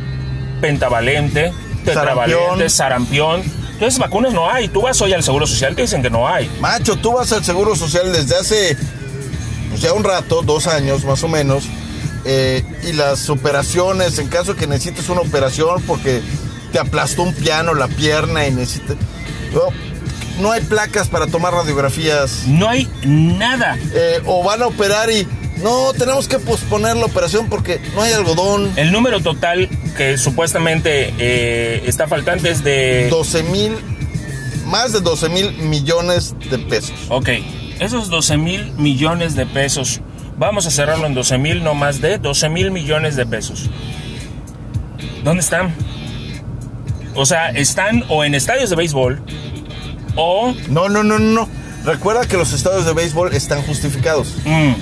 pentavalente, 0.61 1.53
tetravalente, 1.86 2.70
sarampión. 2.70 3.41
Entonces 3.74 3.99
vacunas 3.99 4.34
no 4.34 4.49
hay. 4.49 4.70
Tú 4.70 4.82
vas 4.82 4.99
hoy 5.01 5.13
al 5.13 5.24
Seguro 5.24 5.45
Social 5.45 5.76
te 5.76 5.84
dicen 5.84 6.01
que 6.01 6.09
no 6.09 6.28
hay. 6.28 6.49
Macho, 6.59 6.95
tú 6.95 7.13
vas 7.13 7.32
al 7.32 7.43
Seguro 7.43 7.76
Social 7.76 8.11
desde 8.11 8.36
hace. 8.38 8.76
Pues 9.70 9.82
ya 9.82 9.93
un 9.93 10.03
rato, 10.03 10.41
dos 10.41 10.68
años 10.68 11.03
más 11.05 11.24
o 11.24 11.28
menos. 11.28 11.65
eh, 12.26 12.63
y 12.84 12.93
las 12.93 13.30
operaciones, 13.30 14.18
en 14.20 14.28
caso 14.28 14.55
que 14.55 14.65
necesites 14.68 15.07
una 15.09 15.22
operación 15.22 15.82
porque 15.86 16.22
te 16.72 16.80
aplastó 16.80 17.24
un 17.24 17.34
piano 17.34 17.74
la 17.74 17.88
pierna 17.88 18.47
y 18.47 18.51
necesitas. 18.51 18.97
No, 19.53 19.61
no 20.41 20.51
hay 20.51 20.61
placas 20.61 21.07
para 21.07 21.28
tomar 21.28 21.53
radiografías. 21.53 22.43
No 22.47 22.70
hay 22.70 22.88
nada. 23.03 23.78
eh, 23.93 24.22
o 24.26 24.43
van 24.43 24.61
a 24.61 24.68
operar 24.68 25.09
y 25.09 25.28
no, 25.63 25.91
tenemos 25.93 26.28
que 26.28 26.38
posponer 26.38 26.95
la 26.97 27.05
operación 27.05 27.47
porque 27.49 27.82
no 27.95 28.03
hay 28.03 28.13
algodón. 28.13 28.72
El 28.76 28.91
número 28.91 29.22
total 29.22 29.70
que 29.95 30.18
supuestamente 30.18 31.13
eh, 31.18 31.84
está 31.86 32.07
faltante 32.07 32.51
es 32.51 32.63
de... 32.63 33.07
12 33.09 33.43
mil, 33.43 33.76
más 34.68 34.93
de 34.93 35.01
12 35.01 35.30
mil 35.30 35.51
millones 35.53 36.36
de 36.51 36.59
pesos. 36.59 36.93
Ok, 37.09 37.30
esos 37.80 38.09
12 38.09 38.38
mil 38.38 38.72
millones 38.74 39.36
de 39.36 39.47
pesos, 39.47 40.01
vamos 40.38 40.68
a 40.68 40.72
cerrarlo 40.72 41.07
en 41.07 41.15
12 41.15 41.38
mil, 41.39 41.63
no 41.63 41.74
más 41.74 42.01
de 42.01 42.20
12 42.20 42.49
mil 42.49 42.70
millones 42.70 43.15
de 43.15 43.26
pesos. 43.26 43.70
¿Dónde 45.24 45.41
están? 45.41 45.74
O 47.18 47.26
sea, 47.26 47.49
están 47.49 48.03
o 48.09 48.24
en 48.24 48.36
estadios 48.36 48.70
de 48.70 48.76
béisbol 48.76 49.20
o... 50.15 50.53
No, 50.70 50.88
no, 50.88 51.03
no, 51.03 51.18
no, 51.20 51.34
no. 51.45 51.49
Recuerda 51.84 52.26
que 52.28 52.38
los 52.38 52.53
estadios 52.53 52.86
de 52.86 52.93
béisbol 52.93 53.34
están 53.34 53.61
justificados. 53.63 54.36
Mm, 54.45 54.74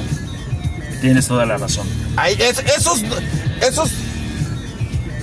tienes 1.02 1.28
toda 1.28 1.46
la 1.46 1.58
razón. 1.58 1.88
Hay 2.18 2.34
es- 2.34 2.60
esos, 2.78 3.02
esos, 3.62 3.90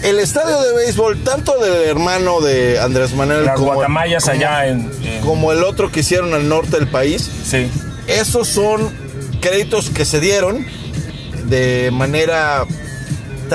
el 0.02 0.18
estadio 0.18 0.60
de 0.60 0.74
béisbol, 0.74 1.22
tanto 1.22 1.58
del 1.58 1.88
hermano 1.88 2.40
de 2.40 2.80
Andrés 2.80 3.14
Manuel 3.14 3.44
Las 3.46 3.56
como, 3.56 3.74
guatamayas 3.74 4.24
como- 4.24 4.34
allá 4.36 4.66
en... 4.66 4.90
en- 5.04 5.20
como 5.22 5.52
el 5.52 5.62
otro 5.64 5.90
que 5.92 6.00
hicieron 6.00 6.34
al 6.34 6.48
norte 6.48 6.76
del 6.78 6.88
país, 6.88 7.28
sí. 7.48 7.68
esos 8.06 8.48
son 8.48 8.90
créditos 9.40 9.90
que 9.90 10.04
se 10.04 10.18
dieron 10.20 10.64
de 11.44 11.90
manera 11.92 12.64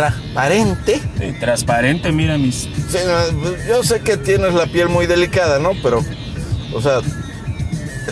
transparente. 0.01 1.01
Sí, 1.19 1.33
transparente, 1.39 2.11
mira 2.11 2.37
mis... 2.37 2.55
Sí, 2.55 2.97
no, 3.05 3.67
yo 3.67 3.83
sé 3.83 4.01
que 4.01 4.17
tienes 4.17 4.53
la 4.53 4.67
piel 4.67 4.89
muy 4.89 5.07
delicada, 5.07 5.57
¿no? 5.59 5.71
Pero, 5.81 6.03
o 6.73 6.81
sea, 6.81 6.99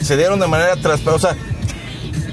se 0.01 0.17
dieron 0.17 0.39
de 0.39 0.47
manera 0.47 0.75
transparente. 0.77 1.11
O 1.11 1.19
sea, 1.19 1.35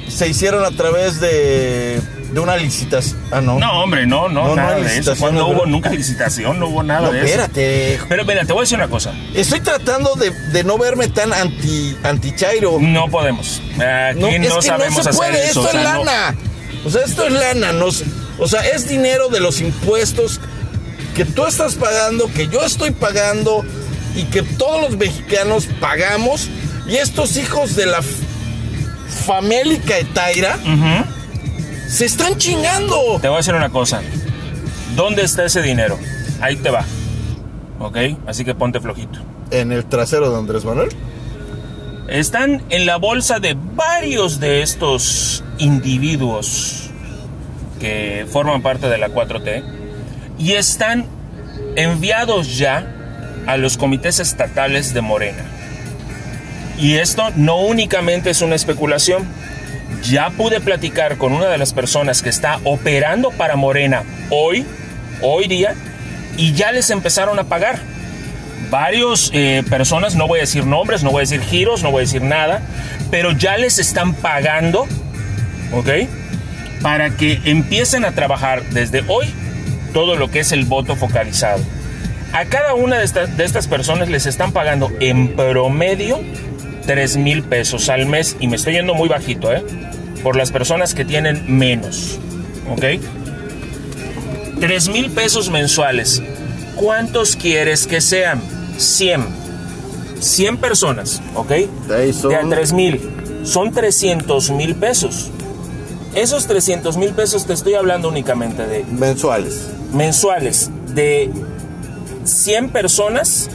se 0.09 0.29
hicieron 0.29 0.65
a 0.65 0.71
través 0.71 1.21
de, 1.21 2.01
de 2.33 2.41
una 2.41 2.57
licitación. 2.57 3.19
Ah, 3.31 3.41
no. 3.43 3.59
No, 3.59 3.83
hombre, 3.83 4.07
no, 4.07 4.29
no, 4.29 4.43
No, 4.43 4.49
no 4.51 4.57
nada 4.57 4.77
hay 4.77 4.85
de 4.85 4.99
eso. 4.99 5.15
Cuando 5.19 5.47
hubo 5.49 5.67
nunca 5.67 5.91
licitación, 5.91 6.59
no 6.59 6.69
hubo 6.69 6.83
nada 6.83 7.03
No, 7.09 7.13
de 7.13 7.19
eso. 7.19 7.27
espérate. 7.29 8.01
Pero 8.09 8.25
mira, 8.25 8.45
te 8.47 8.53
voy 8.55 8.61
a 8.61 8.63
decir 8.63 8.79
una 8.79 8.89
cosa. 8.89 9.13
Estoy 9.35 9.61
tratando 9.61 10.15
de, 10.15 10.31
de 10.31 10.65
no 10.65 10.79
verme 10.79 11.09
tan 11.09 11.33
anti, 11.33 11.95
anti 12.05 12.35
Chairo. 12.35 12.79
No 12.81 13.07
podemos. 13.09 13.61
Aquí 13.75 14.19
no, 14.19 14.29
es 14.29 14.41
que 14.55 14.63
sabemos 14.63 14.97
no 14.99 15.03
se 15.03 15.11
hacer 15.11 15.19
puede, 15.19 15.45
eso. 15.47 15.61
esto 15.61 15.61
o 15.61 15.65
es 15.67 15.71
sea, 15.73 15.83
no. 15.95 16.05
lana. 16.05 16.35
O 16.85 16.91
sea, 16.91 17.03
esto 17.03 17.27
es 17.27 17.33
lana. 17.33 17.73
nos- 17.73 18.03
o 18.39 18.49
sea, 18.49 18.61
es 18.61 18.89
dinero 18.89 19.29
de 19.29 19.41
los 19.41 19.61
impuestos 19.61 20.41
que 21.15 21.25
tú 21.25 21.47
estás 21.47 21.75
pagando, 21.75 22.31
que 22.33 22.49
yo 22.49 22.63
estoy 22.63 22.91
pagando 22.91 23.65
y 24.15 24.25
que 24.25 24.43
todos 24.43 24.81
los 24.81 24.99
mexicanos 24.99 25.67
pagamos. 25.81 26.49
Y 26.87 26.97
estos 26.97 27.37
hijos 27.37 27.77
de 27.77 27.87
la 27.87 28.01
famélica 29.27 29.99
Etaira. 29.99 30.59
Se 31.89 32.07
están 32.07 32.39
chingando. 32.39 33.19
Te 33.21 33.29
voy 33.29 33.37
a 33.37 33.39
decir 33.39 33.55
una 33.55 33.69
cosa. 33.69 34.01
¿Dónde 34.97 35.23
está 35.23 35.45
ese 35.45 35.63
dinero? 35.63 35.99
Ahí 36.41 36.57
te 36.57 36.71
va. 36.71 36.85
¿Ok? 37.79 37.99
Así 38.27 38.45
que 38.45 38.55
ponte 38.55 38.81
flojito. 38.81 39.19
En 39.51 39.73
el 39.73 39.85
trasero 39.85 40.31
de 40.31 40.39
Andrés 40.39 40.65
Manuel. 40.65 40.89
Están 42.09 42.63
en 42.71 42.87
la 42.87 42.97
bolsa 42.97 43.39
de 43.39 43.57
varios 43.75 44.41
de 44.41 44.63
estos 44.63 45.45
individuos 45.59 46.92
que 47.83 48.27
forman 48.31 48.63
parte 48.63 48.89
de 48.89 48.97
la 48.97 49.09
4T 49.09 49.65
y 50.39 50.53
están 50.53 51.05
enviados 51.75 52.57
ya 52.57 52.87
a 53.49 53.57
los 53.57 53.77
comités 53.77 54.21
estatales 54.21 54.95
de 54.95 55.01
Morena. 55.01 55.43
Y 56.79 56.95
esto 56.95 57.25
no 57.35 57.61
únicamente 57.61 58.31
es 58.31 58.41
una 58.41 58.55
especulación. 58.55 59.27
Ya 60.05 60.31
pude 60.31 60.61
platicar 60.61 61.17
con 61.17 61.33
una 61.33 61.49
de 61.49 61.59
las 61.59 61.73
personas 61.73 62.23
que 62.23 62.29
está 62.29 62.61
operando 62.63 63.31
para 63.33 63.57
Morena 63.57 64.05
hoy, 64.31 64.65
hoy 65.21 65.49
día, 65.49 65.75
y 66.37 66.53
ya 66.55 66.71
les 66.71 66.89
empezaron 66.91 67.39
a 67.41 67.45
pagar. 67.45 67.81
Varios 68.71 69.33
eh, 69.35 69.65
personas, 69.69 70.15
no 70.15 70.29
voy 70.29 70.39
a 70.39 70.43
decir 70.43 70.65
nombres, 70.65 71.03
no 71.03 71.11
voy 71.11 71.21
a 71.21 71.23
decir 71.23 71.43
giros, 71.43 71.83
no 71.83 71.91
voy 71.91 72.03
a 72.03 72.07
decir 72.07 72.23
nada, 72.23 72.63
pero 73.11 73.33
ya 73.33 73.57
les 73.57 73.81
están 73.81 74.15
pagando, 74.15 74.87
¿ok? 75.73 75.89
Para 76.83 77.11
que 77.17 77.41
empiecen 77.45 78.05
a 78.05 78.13
trabajar 78.13 78.63
desde 78.71 79.05
hoy 79.09 79.27
todo 79.93 80.17
lo 80.17 80.31
que 80.31 80.41
es 80.41 80.53
el 80.53 80.65
voto 80.65 80.97
focalizado. 80.97 81.63
A 82.33 82.47
cada 82.47 82.75
una 82.75 82.99
de 82.99 83.05
estas, 83.05 83.37
de 83.37 83.45
estas 83.45 83.69
personas 83.69 84.09
les 84.09 84.27
están 84.27 84.53
pagando 84.53 84.91
en 85.01 85.37
promedio 85.37 86.21
3 86.87 87.17
mil 87.19 87.43
pesos 87.43 87.89
al 87.89 88.07
mes 88.07 88.37
y 88.41 88.49
me 88.49 88.57
estoy 88.57 88.73
yendo 88.75 88.95
muy 88.95 89.09
bajito, 89.09 89.53
¿eh? 89.53 89.63
Por 90.23 90.37
las 90.37 90.51
personas 90.51 90.95
que 90.95 91.05
tienen 91.05 91.45
menos, 91.59 92.19
¿ok? 92.71 92.85
3 94.61 94.89
mil 94.89 95.11
pesos 95.11 95.51
mensuales. 95.51 96.23
¿Cuántos 96.77 97.37
quieres 97.37 97.87
que 97.87 98.01
sean? 98.01 98.41
100. 98.79 99.27
100 100.21 100.57
personas, 100.57 101.21
¿ok? 101.35 101.51
De 101.89 101.95
ahí 101.97 102.13
son- 102.13 102.31
De 102.31 102.37
a 102.37 102.49
3 102.49 102.73
mil. 102.73 103.01
Son 103.45 103.73
300 103.73 104.51
mil 104.51 104.75
pesos. 104.77 105.31
Esos 106.15 106.47
300 106.47 106.97
mil 106.99 107.13
pesos 107.15 107.47
te 107.47 107.55
estoy 107.55 107.75
hablando 107.75 108.09
únicamente 108.09 108.67
de 108.67 108.85
Mensuales. 108.85 109.71
mensuales 109.93 110.71
de 110.95 111.31
100 112.25 112.69
personas 112.69 113.49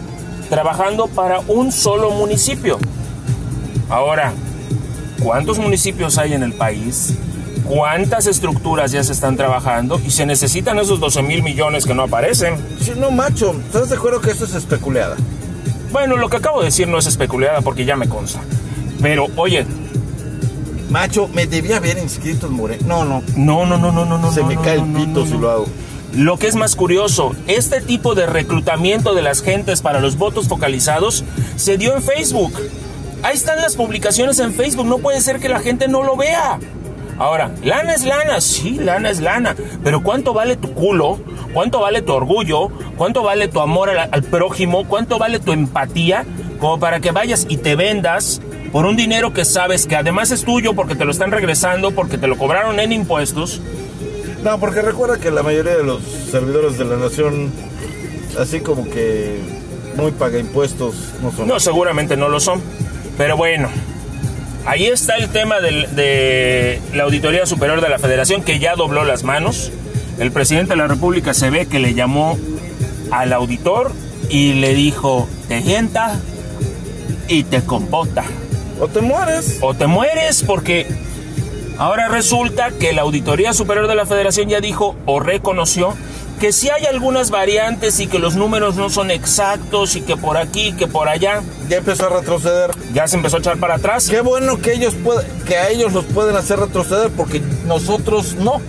trabajando 0.49 1.08
para 1.08 1.39
un 1.41 1.72
solo 1.72 2.10
municipio. 2.12 2.80
Ahora, 3.89 4.34
¿cuántos 5.22 5.60
municipios 5.60 6.18
hay 6.18 6.34
en 6.34 6.41
el 6.41 6.53
país? 6.53 7.14
¿Cuántas 7.64 8.26
estructuras 8.28 8.91
ya 8.91 9.03
se 9.03 9.12
están 9.12 9.36
trabajando? 9.38 10.01
Y 10.05 10.10
se 10.10 10.26
necesitan 10.26 10.80
esos 10.80 10.99
12 10.99 11.22
mil 11.22 11.43
millones 11.43 11.86
que 11.86 11.93
no 11.93 12.03
aparecen. 12.03 12.55
Sí, 12.82 12.93
no, 12.97 13.12
macho. 13.12 13.51
¿Estás 13.51 13.89
de 13.89 13.97
acuerdo 13.97 14.20
que 14.22 14.32
esto 14.32 14.45
es 14.45 14.55
especulada? 14.55 15.16
Bueno, 15.91 16.18
lo 16.18 16.30
que 16.30 16.38
acabo 16.38 16.60
de 16.60 16.66
decir 16.66 16.88
no 16.88 16.97
es 16.97 17.05
especulada 17.05 17.62
porque 17.62 17.86
ya 17.86 17.95
me 17.95 18.10
consta. 18.10 18.39
Pero, 19.01 19.28
oye, 19.36 19.66
Macho, 20.89 21.27
me 21.33 21.47
debía 21.47 21.77
haber 21.77 21.97
inscrito 21.97 22.47
en 22.47 22.53
Morena. 22.53 22.83
No, 22.85 23.03
no. 23.03 23.23
no, 23.35 23.65
no, 23.65 23.77
no, 23.77 23.91
no, 23.91 24.05
no, 24.05 24.17
no. 24.17 24.31
Se 24.31 24.43
me 24.43 24.55
no, 24.55 24.61
cae 24.61 24.77
no, 24.77 24.85
el 24.85 25.05
pito 25.05 25.19
no, 25.21 25.25
si 25.25 25.38
lo 25.38 25.51
hago. 25.51 25.65
Lo 26.13 26.38
que 26.38 26.47
es 26.47 26.55
más 26.55 26.75
curioso, 26.75 27.35
este 27.47 27.81
tipo 27.81 28.15
de 28.15 28.25
reclutamiento 28.25 29.13
de 29.13 29.21
las 29.21 29.41
gentes 29.41 29.81
para 29.81 29.99
los 29.99 30.17
votos 30.17 30.47
focalizados 30.47 31.25
se 31.57 31.77
dio 31.77 31.95
en 31.95 32.01
Facebook. 32.01 32.53
Ahí 33.23 33.35
están 33.35 33.61
las 33.61 33.75
publicaciones 33.75 34.39
en 34.39 34.53
Facebook, 34.53 34.85
no 34.85 34.99
puede 34.99 35.19
ser 35.21 35.39
que 35.39 35.49
la 35.49 35.59
gente 35.59 35.88
no 35.88 36.03
lo 36.03 36.15
vea. 36.15 36.59
Ahora, 37.19 37.51
lana 37.63 37.93
es 37.93 38.05
lana, 38.05 38.39
sí, 38.41 38.79
lana 38.79 39.09
es 39.09 39.19
lana, 39.19 39.55
pero 39.83 40.03
¿cuánto 40.03 40.33
vale 40.33 40.55
tu 40.55 40.73
culo? 40.73 41.19
¿Cuánto 41.51 41.79
vale 41.79 42.03
tu 42.03 42.13
orgullo? 42.13 42.69
¿Cuánto 42.95 43.23
vale 43.23 43.47
tu 43.47 43.59
amor 43.59 43.89
al, 43.89 44.09
al 44.11 44.23
prójimo? 44.23 44.88
¿Cuánto 44.88 45.17
vale 45.17 45.39
tu 45.39 45.51
empatía? 45.51 46.25
Como 46.59 46.79
para 46.79 46.99
que 46.99 47.11
vayas 47.11 47.47
y 47.49 47.57
te 47.57 47.75
vendas 47.75 48.41
por 48.72 48.86
un 48.86 48.95
dinero 48.95 49.34
que 49.34 49.45
sabes 49.45 49.86
que 49.86 49.95
además 49.95 50.32
es 50.32 50.43
tuyo 50.43 50.74
porque 50.74 50.95
te 50.95 51.05
lo 51.05 51.11
están 51.11 51.32
regresando, 51.32 51.91
porque 51.91 52.18
te 52.18 52.28
lo 52.28 52.38
cobraron 52.38 52.80
en 52.80 52.91
impuestos. 52.91 53.61
No, 54.43 54.59
porque 54.59 54.82
recuerda 54.82 55.18
que 55.18 55.32
la 55.32 55.43
mayoría 55.43 55.76
de 55.76 55.84
los 55.84 56.01
servidores 56.03 56.78
de 56.78 56.86
la 56.86 56.97
nación, 56.97 57.51
así 58.39 58.61
como 58.61 58.89
que 58.89 59.39
muy 59.95 60.11
paga 60.11 60.39
impuestos, 60.39 60.95
no 61.22 61.32
son. 61.32 61.47
No, 61.47 61.59
seguramente 61.59 62.15
no 62.18 62.30
lo 62.30 62.39
son. 62.39 62.61
Pero 63.18 63.36
bueno, 63.36 63.70
ahí 64.65 64.86
está 64.86 65.15
el 65.18 65.30
tema 65.30 65.59
de 65.59 66.80
la 66.93 67.03
Auditoría 67.03 67.45
Superior 67.45 67.82
de 67.82 67.89
la 67.89 67.99
Federación 67.99 68.43
que 68.43 68.59
ya 68.59 68.76
dobló 68.76 69.03
las 69.05 69.24
manos. 69.24 69.72
El 70.20 70.32
presidente 70.32 70.72
de 70.72 70.78
la 70.78 70.88
República 70.88 71.34
se 71.34 71.49
ve 71.49 71.68
que 71.68 71.80
le 71.80 71.93
llamó 71.93 72.38
al 73.11 73.34
auditor 73.34 73.91
y 74.30 74.53
le 74.53 74.74
dijo, 74.74 75.28
te 75.47 75.61
sienta 75.61 76.20
y 77.28 77.43
te 77.43 77.61
compota. 77.63 78.24
O 78.80 78.88
te 78.88 79.01
mueres. 79.01 79.57
O 79.61 79.73
te 79.73 79.88
mueres 79.88 80.43
porque 80.43 80.86
ahora 81.78 82.07
resulta 82.07 82.71
que 82.71 82.93
la 82.93 83.01
Auditoría 83.03 83.53
Superior 83.53 83.88
de 83.88 83.95
la 83.95 84.05
Federación 84.05 84.49
ya 84.49 84.59
dijo 84.61 84.95
o 85.05 85.19
reconoció 85.19 85.93
que 86.39 86.51
si 86.51 86.69
hay 86.69 86.86
algunas 86.86 87.32
variantes 87.32 87.99
y 87.99 88.05
que 88.05 88.19
los 88.19 88.36
números 88.36 88.75
no 88.75 88.91
son 88.91 89.09
exactos 89.09 89.95
y 89.95 90.01
que 90.01 90.15
por 90.17 90.38
aquí, 90.38 90.73
que 90.73 90.86
por 90.86 91.09
allá, 91.09 91.41
Ya 91.67 91.78
empezó 91.78 92.05
a 92.05 92.19
retroceder. 92.19 92.69
ya 92.93 93.07
se 93.07 93.15
empezó 93.17 93.38
a 93.38 93.39
echar 93.39 93.57
para 93.57 93.75
atrás. 93.75 94.07
Qué 94.07 94.21
bueno 94.21 94.59
que 94.59 94.73
ellos 94.73 94.93
puede- 95.03 95.25
que 95.47 95.57
a 95.57 95.69
ellos 95.69 95.93
los 95.93 96.05
pueden 96.05 96.36
hacer 96.36 96.59
retroceder 96.59 97.09
porque 97.09 97.41
nosotros 97.65 98.36
no. 98.36 98.61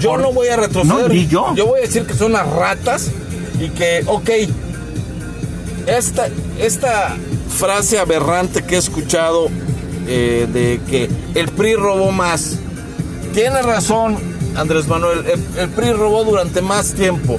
Yo 0.00 0.12
Por- 0.12 0.20
no 0.22 0.32
voy 0.32 0.48
a 0.48 0.56
retroceder. 0.56 1.08
No, 1.08 1.08
ni 1.08 1.26
yo. 1.26 1.54
Yo 1.54 1.66
voy 1.66 1.80
a 1.80 1.82
decir 1.82 2.06
que 2.06 2.14
son 2.14 2.30
unas 2.30 2.48
ratas 2.48 3.10
y 3.60 3.68
que, 3.68 4.02
ok, 4.06 4.30
esta, 5.86 6.28
esta 6.58 7.16
frase 7.60 7.98
aberrante 7.98 8.62
que 8.64 8.76
he 8.76 8.78
escuchado 8.78 9.48
eh, 10.08 10.48
de 10.50 10.80
que 10.88 11.10
el 11.38 11.48
PRI 11.50 11.74
robó 11.74 12.10
más. 12.10 12.58
Tiene 13.34 13.60
razón, 13.60 14.16
Andrés 14.56 14.88
Manuel. 14.88 15.24
El, 15.26 15.58
el 15.60 15.68
PRI 15.68 15.92
robó 15.92 16.24
durante 16.24 16.62
más 16.62 16.94
tiempo. 16.94 17.38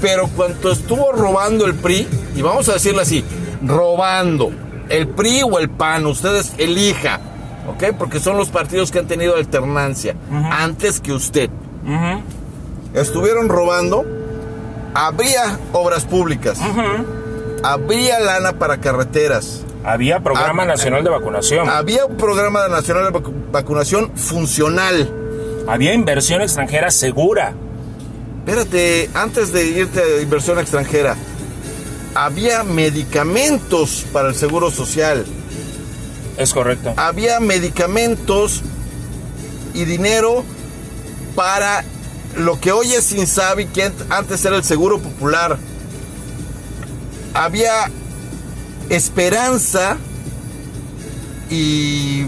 Pero 0.00 0.28
cuando 0.28 0.70
estuvo 0.70 1.10
robando 1.12 1.66
el 1.66 1.74
PRI, 1.74 2.06
y 2.36 2.42
vamos 2.42 2.68
a 2.68 2.74
decirlo 2.74 3.02
así, 3.02 3.24
robando 3.66 4.50
el 4.88 5.08
PRI 5.08 5.42
o 5.42 5.58
el 5.58 5.68
PAN, 5.68 6.06
ustedes 6.06 6.52
elija, 6.56 7.20
¿ok? 7.68 7.96
Porque 7.98 8.20
son 8.20 8.36
los 8.36 8.48
partidos 8.50 8.90
que 8.92 9.00
han 9.00 9.06
tenido 9.08 9.36
alternancia 9.36 10.14
antes 10.52 11.00
que 11.00 11.12
usted. 11.12 11.50
Estuvieron 12.94 13.48
robando, 13.48 14.04
habría 14.94 15.58
obras 15.72 16.04
públicas, 16.04 16.58
habría 17.62 18.20
lana 18.20 18.52
para 18.58 18.78
carreteras, 18.80 19.62
Había 19.84 20.20
Programa 20.20 20.62
Ah, 20.64 20.66
Nacional 20.66 21.02
de 21.04 21.10
Vacunación. 21.10 21.68
había 21.68 22.04
un 22.04 22.16
programa 22.18 22.68
nacional 22.68 23.04
de 23.12 23.18
vacu- 23.18 23.32
vacunación 23.50 24.12
funcional. 24.16 25.10
Había 25.66 25.94
inversión 25.94 26.42
extranjera 26.42 26.90
segura. 26.90 27.54
Espérate, 28.40 29.08
antes 29.14 29.52
de 29.52 29.64
irte 29.66 30.00
a 30.02 30.20
inversión 30.22 30.58
extranjera, 30.58 31.16
había 32.14 32.62
medicamentos 32.64 34.04
para 34.12 34.28
el 34.28 34.34
seguro 34.34 34.70
social. 34.70 35.24
Es 36.36 36.52
correcto. 36.54 36.92
había 36.96 37.38
medicamentos 37.40 38.62
y 39.74 39.84
dinero 39.84 40.42
para 41.34 41.84
lo 42.36 42.58
que 42.60 42.72
hoy 42.72 42.92
es 42.94 43.12
Insabi, 43.12 43.66
que 43.66 43.86
ant- 43.86 44.04
antes 44.10 44.44
era 44.44 44.56
el 44.56 44.64
Seguro 44.64 44.98
Popular. 45.00 45.58
Había 47.34 47.90
esperanza 48.88 49.96
y, 51.48 52.26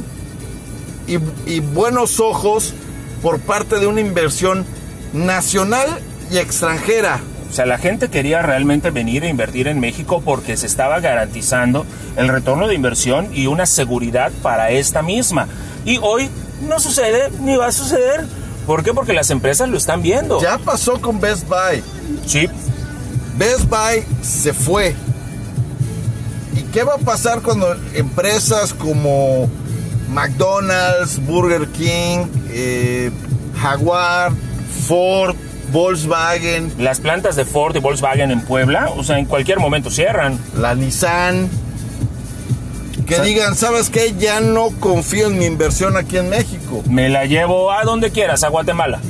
y, 1.06 1.18
y 1.46 1.60
buenos 1.60 2.20
ojos 2.20 2.74
por 3.22 3.40
parte 3.40 3.78
de 3.78 3.86
una 3.86 4.00
inversión 4.00 4.64
nacional 5.12 5.86
y 6.30 6.38
extranjera. 6.38 7.20
O 7.50 7.54
sea, 7.54 7.66
la 7.66 7.76
gente 7.76 8.08
quería 8.08 8.40
realmente 8.40 8.90
venir 8.90 9.24
a 9.24 9.28
invertir 9.28 9.68
en 9.68 9.78
México 9.78 10.22
porque 10.24 10.56
se 10.56 10.66
estaba 10.66 11.00
garantizando 11.00 11.84
el 12.16 12.28
retorno 12.28 12.66
de 12.66 12.74
inversión 12.74 13.28
y 13.34 13.46
una 13.46 13.66
seguridad 13.66 14.32
para 14.40 14.70
esta 14.70 15.02
misma. 15.02 15.48
Y 15.84 15.98
hoy 15.98 16.30
no 16.66 16.80
sucede 16.80 17.30
ni 17.40 17.56
va 17.56 17.66
a 17.66 17.72
suceder. 17.72 18.26
¿Por 18.66 18.82
qué? 18.82 18.94
Porque 18.94 19.12
las 19.12 19.30
empresas 19.30 19.68
lo 19.68 19.76
están 19.76 20.00
viendo. 20.00 20.40
Ya 20.40 20.56
pasó 20.56 20.98
con 21.00 21.20
Best 21.20 21.46
Buy. 21.46 21.82
Sí, 22.24 22.48
Best 23.42 23.68
Buy 23.68 24.04
se 24.22 24.52
fue. 24.52 24.94
¿Y 26.56 26.62
qué 26.70 26.84
va 26.84 26.94
a 26.94 26.98
pasar 26.98 27.42
cuando 27.42 27.74
empresas 27.92 28.72
como 28.72 29.50
McDonald's, 30.10 31.18
Burger 31.26 31.66
King, 31.72 32.26
eh, 32.50 33.10
Jaguar, 33.60 34.30
Ford, 34.86 35.34
Volkswagen, 35.72 36.72
las 36.78 37.00
plantas 37.00 37.34
de 37.34 37.44
Ford 37.44 37.74
y 37.74 37.80
Volkswagen 37.80 38.30
en 38.30 38.42
Puebla, 38.42 38.92
o 38.96 39.02
sea, 39.02 39.18
en 39.18 39.24
cualquier 39.24 39.58
momento 39.58 39.90
cierran. 39.90 40.38
la 40.56 40.76
Nissan, 40.76 41.50
Que 43.08 43.20
digan, 43.22 43.56
¿sabes 43.56 43.90
qué? 43.90 44.14
Ya 44.20 44.38
no 44.38 44.68
confío 44.78 45.26
en 45.26 45.38
mi 45.38 45.46
inversión 45.46 45.96
aquí 45.96 46.16
en 46.16 46.28
México. 46.28 46.84
Me 46.88 47.08
la 47.08 47.24
llevo 47.24 47.72
a 47.72 47.82
donde 47.82 48.12
quieras, 48.12 48.44
a 48.44 48.50
Guatemala. 48.50 49.00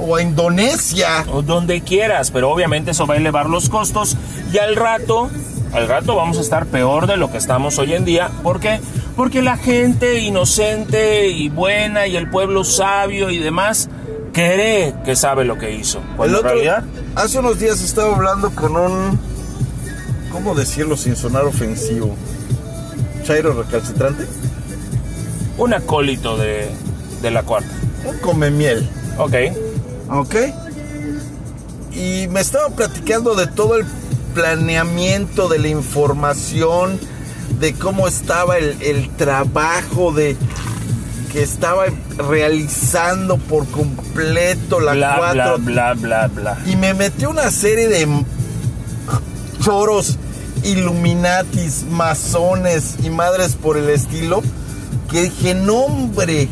O 0.00 0.16
a 0.16 0.22
Indonesia. 0.22 1.24
o 1.32 1.42
donde 1.42 1.80
quieras, 1.82 2.30
pero 2.30 2.50
obviamente 2.50 2.90
eso 2.92 3.06
va 3.06 3.14
a 3.14 3.16
elevar 3.18 3.48
los 3.48 3.68
costos 3.68 4.16
y 4.52 4.58
al 4.58 4.76
rato, 4.76 5.30
al 5.72 5.88
rato 5.88 6.14
vamos 6.16 6.38
a 6.38 6.40
estar 6.40 6.66
peor 6.66 7.06
de 7.06 7.16
lo 7.16 7.30
que 7.30 7.38
estamos 7.38 7.78
hoy 7.78 7.94
en 7.94 8.04
día. 8.04 8.30
¿Por 8.42 8.60
qué? 8.60 8.80
Porque 9.16 9.40
la 9.42 9.56
gente 9.56 10.18
inocente 10.20 11.28
y 11.28 11.48
buena 11.48 12.06
y 12.06 12.16
el 12.16 12.28
pueblo 12.30 12.64
sabio 12.64 13.30
y 13.30 13.38
demás 13.38 13.88
cree 14.32 14.94
que 15.04 15.16
sabe 15.16 15.44
lo 15.44 15.56
que 15.58 15.72
hizo. 15.74 15.98
El 15.98 16.16
Cuando 16.16 16.34
en 16.40 16.44
otro- 16.44 16.50
realidad 16.50 16.84
hace 17.14 17.38
unos 17.38 17.58
días 17.58 17.80
estaba 17.80 18.14
hablando 18.14 18.50
con 18.50 18.76
un. 18.76 19.18
¿Cómo 20.30 20.54
decirlo 20.54 20.96
sin 20.98 21.16
sonar 21.16 21.44
ofensivo? 21.44 22.14
Chairo 23.24 23.54
recalcitrante. 23.54 24.26
un 25.56 25.72
acólito 25.72 26.36
de, 26.36 26.68
de 27.22 27.30
la 27.30 27.42
cuarta. 27.42 27.70
Un 28.04 28.18
come 28.18 28.50
miel. 28.50 28.86
Ok. 29.16 29.32
¿Ok? 30.10 30.34
Y 31.92 32.28
me 32.28 32.40
estaba 32.40 32.68
platicando 32.70 33.34
de 33.34 33.46
todo 33.46 33.76
el 33.76 33.86
planeamiento 34.34 35.48
de 35.48 35.58
la 35.58 35.68
información, 35.68 37.00
de 37.58 37.72
cómo 37.74 38.06
estaba 38.06 38.58
el, 38.58 38.76
el 38.82 39.08
trabajo 39.16 40.12
de 40.12 40.36
que 41.32 41.42
estaba 41.42 41.84
realizando 42.16 43.38
por 43.38 43.66
completo 43.68 44.80
la 44.80 44.92
Bla, 44.94 45.14
4 45.18 45.58
bla, 45.58 45.94
bla, 45.94 46.28
bla, 46.28 46.54
bla. 46.54 46.58
y 46.66 46.76
me 46.76 46.94
metió 46.94 47.30
una 47.30 47.50
serie 47.50 47.88
de 47.88 48.06
choros, 49.62 50.16
illuminatis, 50.62 51.84
masones 51.90 52.96
y 53.02 53.10
madres 53.10 53.54
por 53.54 53.76
el 53.76 53.90
estilo, 53.90 54.42
que 55.10 55.22
dije, 55.24 55.54
no 55.54 55.76
hombre, 55.80 56.48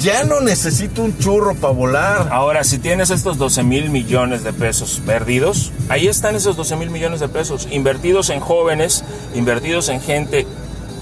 ya 0.00 0.24
no 0.24 0.40
necesito 0.40 1.02
un 1.02 1.18
churro 1.18 1.54
para 1.54 1.72
volar. 1.72 2.28
Ahora, 2.30 2.64
si 2.64 2.78
tienes 2.78 3.10
estos 3.10 3.38
12 3.38 3.62
mil 3.62 3.90
millones 3.90 4.44
de 4.44 4.52
pesos 4.52 5.00
perdidos, 5.04 5.72
ahí 5.88 6.06
están 6.06 6.36
esos 6.36 6.56
12 6.56 6.76
mil 6.76 6.90
millones 6.90 7.20
de 7.20 7.28
pesos, 7.28 7.68
invertidos 7.70 8.30
en 8.30 8.40
jóvenes, 8.40 9.04
invertidos 9.34 9.88
en 9.88 10.00
gente 10.00 10.46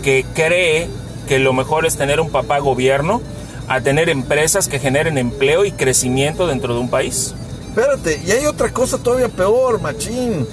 que 0.03 0.25
cree 0.35 0.89
que 1.29 1.39
lo 1.39 1.53
mejor 1.53 1.87
es 1.87 1.97
tener 1.97 2.21
un 2.21 2.31
papá 2.31 2.59
gobierno 2.59 3.21
a 3.69 3.81
tener 3.81 4.09
empresas 4.09 4.69
que 4.69 4.79
generen 4.79 5.19
empleo 5.19 5.65
y 5.65 5.73
crecimiento 5.73 6.47
dentro 6.47 6.75
de 6.75 6.81
un 6.81 6.89
país. 6.89 7.35
Espérate, 7.69 8.23
y 8.25 8.31
hay 8.31 8.47
otra 8.47 8.73
cosa 8.73 8.99
todavía 8.99 9.29
peor, 9.29 9.81
machín. 9.81 10.47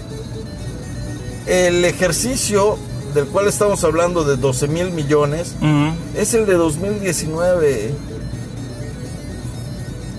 El 1.45 1.85
ejercicio 1.85 2.77
del 3.13 3.27
cual 3.27 3.47
estamos 3.47 3.83
hablando 3.83 4.23
de 4.23 4.37
12 4.37 4.67
mil 4.67 4.91
millones 4.91 5.55
es 6.17 6.33
el 6.33 6.45
de 6.45 6.55
2019. 6.55 7.91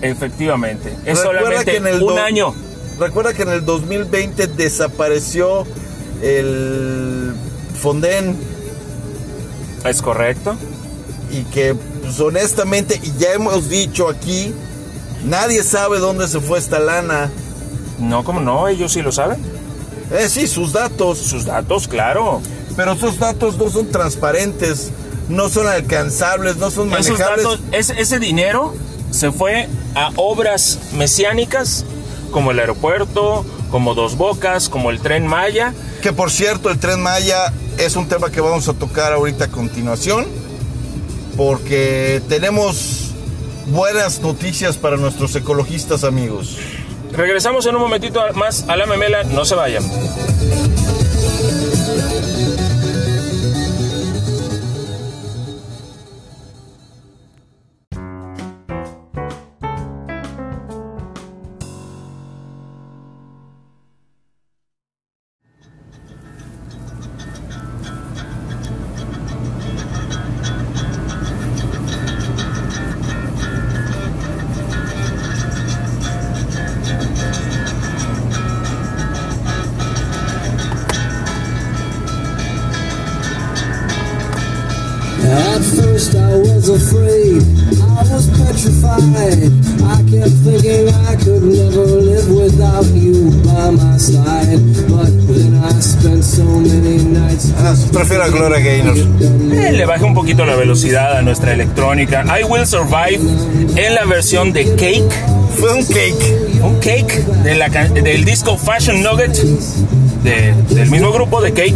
Efectivamente. 0.01 0.89
Es 1.05 1.17
Recuerda 1.19 1.23
solamente 1.41 1.71
que 1.71 1.77
en 1.77 1.87
el 1.87 2.03
un 2.03 2.19
año. 2.19 2.53
Recuerda 2.99 3.33
que 3.33 3.41
en 3.43 3.49
el 3.49 3.65
2020 3.65 4.47
desapareció 4.47 5.65
el 6.21 7.33
Fonden 7.81 8.37
Es 9.83 10.01
correcto. 10.01 10.55
y 11.31 11.43
que 11.43 11.75
pues, 12.01 12.19
honestamente, 12.19 12.99
y 13.03 13.11
ya 13.19 13.33
hemos 13.33 13.69
dicho 13.69 14.07
aquí, 14.09 14.53
nadie 15.25 15.63
sabe 15.63 15.99
dónde 15.99 16.27
se 16.27 16.39
fue 16.39 16.59
esta 16.59 16.79
lana. 16.79 17.29
No, 17.99 18.23
como 18.23 18.39
no, 18.41 18.67
ellos 18.67 18.91
sí 18.93 19.01
lo 19.01 19.11
saben. 19.11 19.39
Eh, 20.11 20.29
sí, 20.29 20.47
sus 20.47 20.71
datos, 20.71 21.17
Sus 21.17 21.45
datos, 21.45 21.87
claro. 21.87 22.41
pero 22.75 22.91
esos 22.93 23.17
datos 23.17 23.57
no 23.57 23.69
son 23.69 23.87
transparentes, 23.89 24.91
no 25.29 25.49
son 25.49 25.67
alcanzables, 25.67 26.57
no 26.57 26.69
son 26.69 26.93
Esos 26.93 27.09
manejables. 27.19 27.43
datos, 27.43 27.59
ese, 27.71 27.99
ese 27.99 28.19
dinero 28.19 28.73
se 29.15 29.31
fue 29.31 29.67
a 29.95 30.11
obras 30.17 30.79
mesiánicas 30.93 31.85
como 32.31 32.51
el 32.51 32.59
aeropuerto, 32.59 33.45
como 33.71 33.95
Dos 33.95 34.17
Bocas, 34.17 34.67
como 34.67 34.91
el 34.91 34.99
tren 34.99 35.25
Maya. 35.25 35.73
Que 36.01 36.11
por 36.11 36.31
cierto, 36.31 36.69
el 36.69 36.79
tren 36.79 37.01
Maya 37.01 37.53
es 37.77 37.95
un 37.95 38.07
tema 38.07 38.29
que 38.29 38.41
vamos 38.41 38.67
a 38.67 38.73
tocar 38.73 39.13
ahorita 39.13 39.45
a 39.45 39.47
continuación, 39.47 40.27
porque 41.37 42.21
tenemos 42.27 43.11
buenas 43.67 44.19
noticias 44.19 44.77
para 44.77 44.97
nuestros 44.97 45.35
ecologistas 45.35 46.03
amigos. 46.03 46.57
Regresamos 47.13 47.65
en 47.65 47.75
un 47.75 47.81
momentito 47.81 48.21
más 48.33 48.65
a 48.67 48.75
la 48.75 48.85
memela, 48.85 49.23
no 49.23 49.45
se 49.45 49.55
vayan. 49.55 49.83
Petrified. 89.13 89.51
I 89.85 89.97
kept 90.09 90.35
thinking 90.43 90.87
I 90.89 91.15
could 91.15 91.43
never 91.43 91.85
live 92.01 92.29
without 92.31 92.85
you 92.95 93.31
by 93.43 93.71
my 93.71 93.97
side. 93.97 94.59
But 94.89 95.11
then 95.27 95.61
I 95.63 95.79
spent 95.79 96.23
so 96.23 96.43
many 96.43 97.03
nights. 97.03 97.51
Ah, 97.57 97.75
prefiero 97.91 98.23
a 98.23 98.29
Gloria 98.29 98.59
Gaynor. 98.59 98.95
Eh, 98.97 99.71
le 99.73 99.85
bajé 99.85 100.03
un 100.05 100.13
poquito 100.13 100.45
la 100.45 100.55
velocidad 100.55 101.17
a 101.17 101.21
nuestra 101.21 101.53
electrónica. 101.53 102.23
I 102.39 102.43
Will 102.43 102.65
Survive 102.65 103.19
en 103.75 103.95
la 103.95 104.05
versión 104.05 104.53
de 104.53 104.65
Cake. 104.75 105.09
Fue 105.59 105.73
un 105.73 105.85
cake. 105.85 106.35
Un 106.61 106.75
Cake 106.79 107.23
de 107.43 107.55
la 107.55 107.69
ca- 107.69 107.87
del 107.87 108.25
disco 108.25 108.57
Fashion 108.57 109.01
Nugget 109.01 109.31
de- 110.23 110.53
del 110.75 110.89
mismo 110.89 111.11
grupo 111.11 111.41
de 111.41 111.53
Cake. 111.53 111.75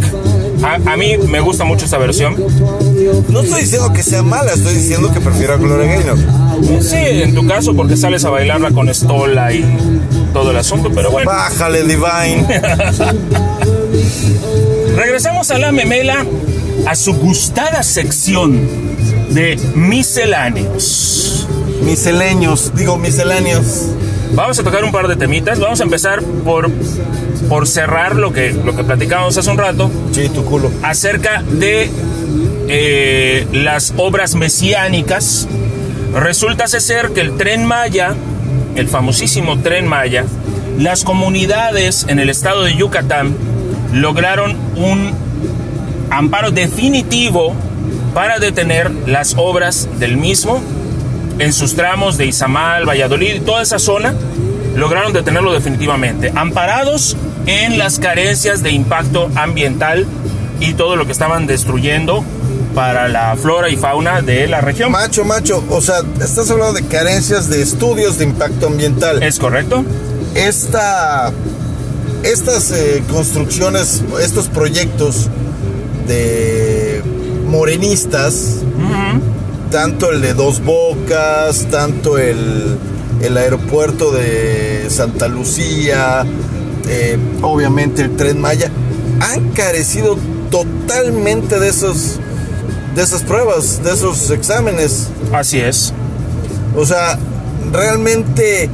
A, 0.62 0.74
a 0.92 0.96
mí 0.96 1.16
me 1.28 1.40
gusta 1.40 1.64
mucho 1.64 1.86
esta 1.86 1.96
versión. 1.96 2.36
No 3.30 3.40
estoy 3.40 3.62
diciendo 3.62 3.90
que 3.94 4.02
sea 4.02 4.22
mala, 4.22 4.52
estoy 4.52 4.74
diciendo 4.74 5.10
que 5.12 5.20
prefiero 5.20 5.54
a 5.54 5.56
Gloria 5.56 5.86
Gaynor. 5.94 6.18
Sí, 6.80 6.96
en 6.96 7.34
tu 7.34 7.46
caso, 7.46 7.74
porque 7.74 7.96
sales 7.96 8.24
a 8.24 8.30
bailarla 8.30 8.70
con 8.70 8.88
Stola 8.88 9.52
y 9.52 9.64
todo 10.32 10.50
el 10.50 10.56
asunto, 10.56 10.90
pero 10.94 11.10
bueno. 11.10 11.30
Bájale, 11.30 11.82
Divine. 11.82 12.46
Regresamos 14.96 15.50
a 15.50 15.58
la 15.58 15.72
memela, 15.72 16.24
a 16.86 16.94
su 16.94 17.14
gustada 17.14 17.82
sección 17.82 18.60
de 19.30 19.58
misceláneos. 19.74 21.46
Misceláneos, 21.82 22.72
digo 22.74 22.98
misceláneos. 22.98 23.86
Vamos 24.34 24.58
a 24.58 24.62
tocar 24.62 24.84
un 24.84 24.92
par 24.92 25.08
de 25.08 25.16
temitas. 25.16 25.58
Vamos 25.58 25.80
a 25.80 25.84
empezar 25.84 26.22
por, 26.22 26.70
por 27.48 27.66
cerrar 27.66 28.16
lo 28.16 28.32
que, 28.32 28.52
lo 28.52 28.76
que 28.76 28.84
platicábamos 28.84 29.36
hace 29.36 29.50
un 29.50 29.58
rato 29.58 29.90
Sí, 30.12 30.28
tu 30.28 30.44
culo. 30.44 30.70
acerca 30.82 31.42
de 31.42 31.90
eh, 32.68 33.46
las 33.52 33.94
obras 33.96 34.34
mesiánicas. 34.34 35.48
Resulta 36.14 36.66
ser 36.66 37.10
que 37.10 37.20
el 37.20 37.36
tren 37.36 37.64
Maya, 37.64 38.14
el 38.74 38.88
famosísimo 38.88 39.60
tren 39.60 39.86
Maya, 39.86 40.24
las 40.78 41.04
comunidades 41.04 42.06
en 42.08 42.18
el 42.18 42.30
estado 42.30 42.64
de 42.64 42.74
Yucatán 42.74 43.36
lograron 43.92 44.56
un 44.76 45.12
amparo 46.10 46.50
definitivo 46.50 47.54
para 48.14 48.38
detener 48.38 48.90
las 49.06 49.34
obras 49.36 49.88
del 49.98 50.16
mismo 50.16 50.60
en 51.38 51.52
sus 51.52 51.74
tramos 51.74 52.18
de 52.18 52.26
Izamal, 52.26 52.88
Valladolid 52.88 53.36
y 53.36 53.40
toda 53.40 53.62
esa 53.62 53.78
zona, 53.78 54.14
lograron 54.76 55.12
detenerlo 55.12 55.52
definitivamente, 55.52 56.32
amparados 56.34 57.16
en 57.46 57.78
las 57.78 57.98
carencias 57.98 58.62
de 58.62 58.72
impacto 58.72 59.30
ambiental 59.36 60.06
y 60.60 60.74
todo 60.74 60.96
lo 60.96 61.06
que 61.06 61.12
estaban 61.12 61.46
destruyendo 61.46 62.24
para 62.74 63.08
la 63.08 63.36
flora 63.36 63.68
y 63.68 63.76
fauna 63.76 64.22
de 64.22 64.46
la 64.46 64.60
región. 64.60 64.92
Macho, 64.92 65.24
macho, 65.24 65.64
o 65.70 65.80
sea, 65.80 66.02
estás 66.20 66.50
hablando 66.50 66.74
de 66.74 66.86
carencias 66.86 67.48
de 67.48 67.62
estudios 67.62 68.18
de 68.18 68.24
impacto 68.24 68.66
ambiental. 68.66 69.22
¿Es 69.22 69.38
correcto? 69.38 69.84
Esta, 70.34 71.32
estas 72.22 72.70
eh, 72.70 73.02
construcciones, 73.10 74.02
estos 74.20 74.48
proyectos 74.48 75.28
de 76.06 77.02
morenistas, 77.46 78.58
tanto 79.70 80.10
el 80.10 80.20
de 80.20 80.34
Dos 80.34 80.62
Bocas, 80.62 81.66
tanto 81.70 82.18
el, 82.18 82.76
el 83.22 83.36
aeropuerto 83.36 84.12
de 84.12 84.86
Santa 84.88 85.28
Lucía, 85.28 86.24
eh, 86.88 87.18
obviamente 87.42 88.02
el 88.02 88.16
tren 88.16 88.40
Maya, 88.40 88.70
han 89.20 89.50
carecido 89.50 90.16
totalmente 90.50 91.58
de 91.58 91.68
esos 91.68 92.19
de 92.94 93.02
esas 93.02 93.22
pruebas, 93.22 93.82
de 93.82 93.92
esos 93.92 94.30
exámenes. 94.30 95.08
Así 95.32 95.58
es. 95.60 95.92
O 96.76 96.84
sea, 96.86 97.18
realmente 97.72 98.68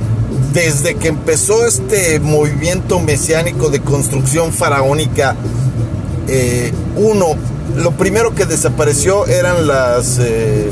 desde 0.52 0.94
que 0.96 1.08
empezó 1.08 1.66
este 1.66 2.18
movimiento 2.20 2.98
mesiánico 3.00 3.68
de 3.68 3.80
construcción 3.80 4.52
faraónica, 4.52 5.34
eh, 6.28 6.72
uno, 6.96 7.26
lo 7.76 7.90
primero 7.92 8.34
que 8.34 8.46
desapareció 8.46 9.26
eran 9.26 9.66
las... 9.66 10.18
eh, 10.18 10.70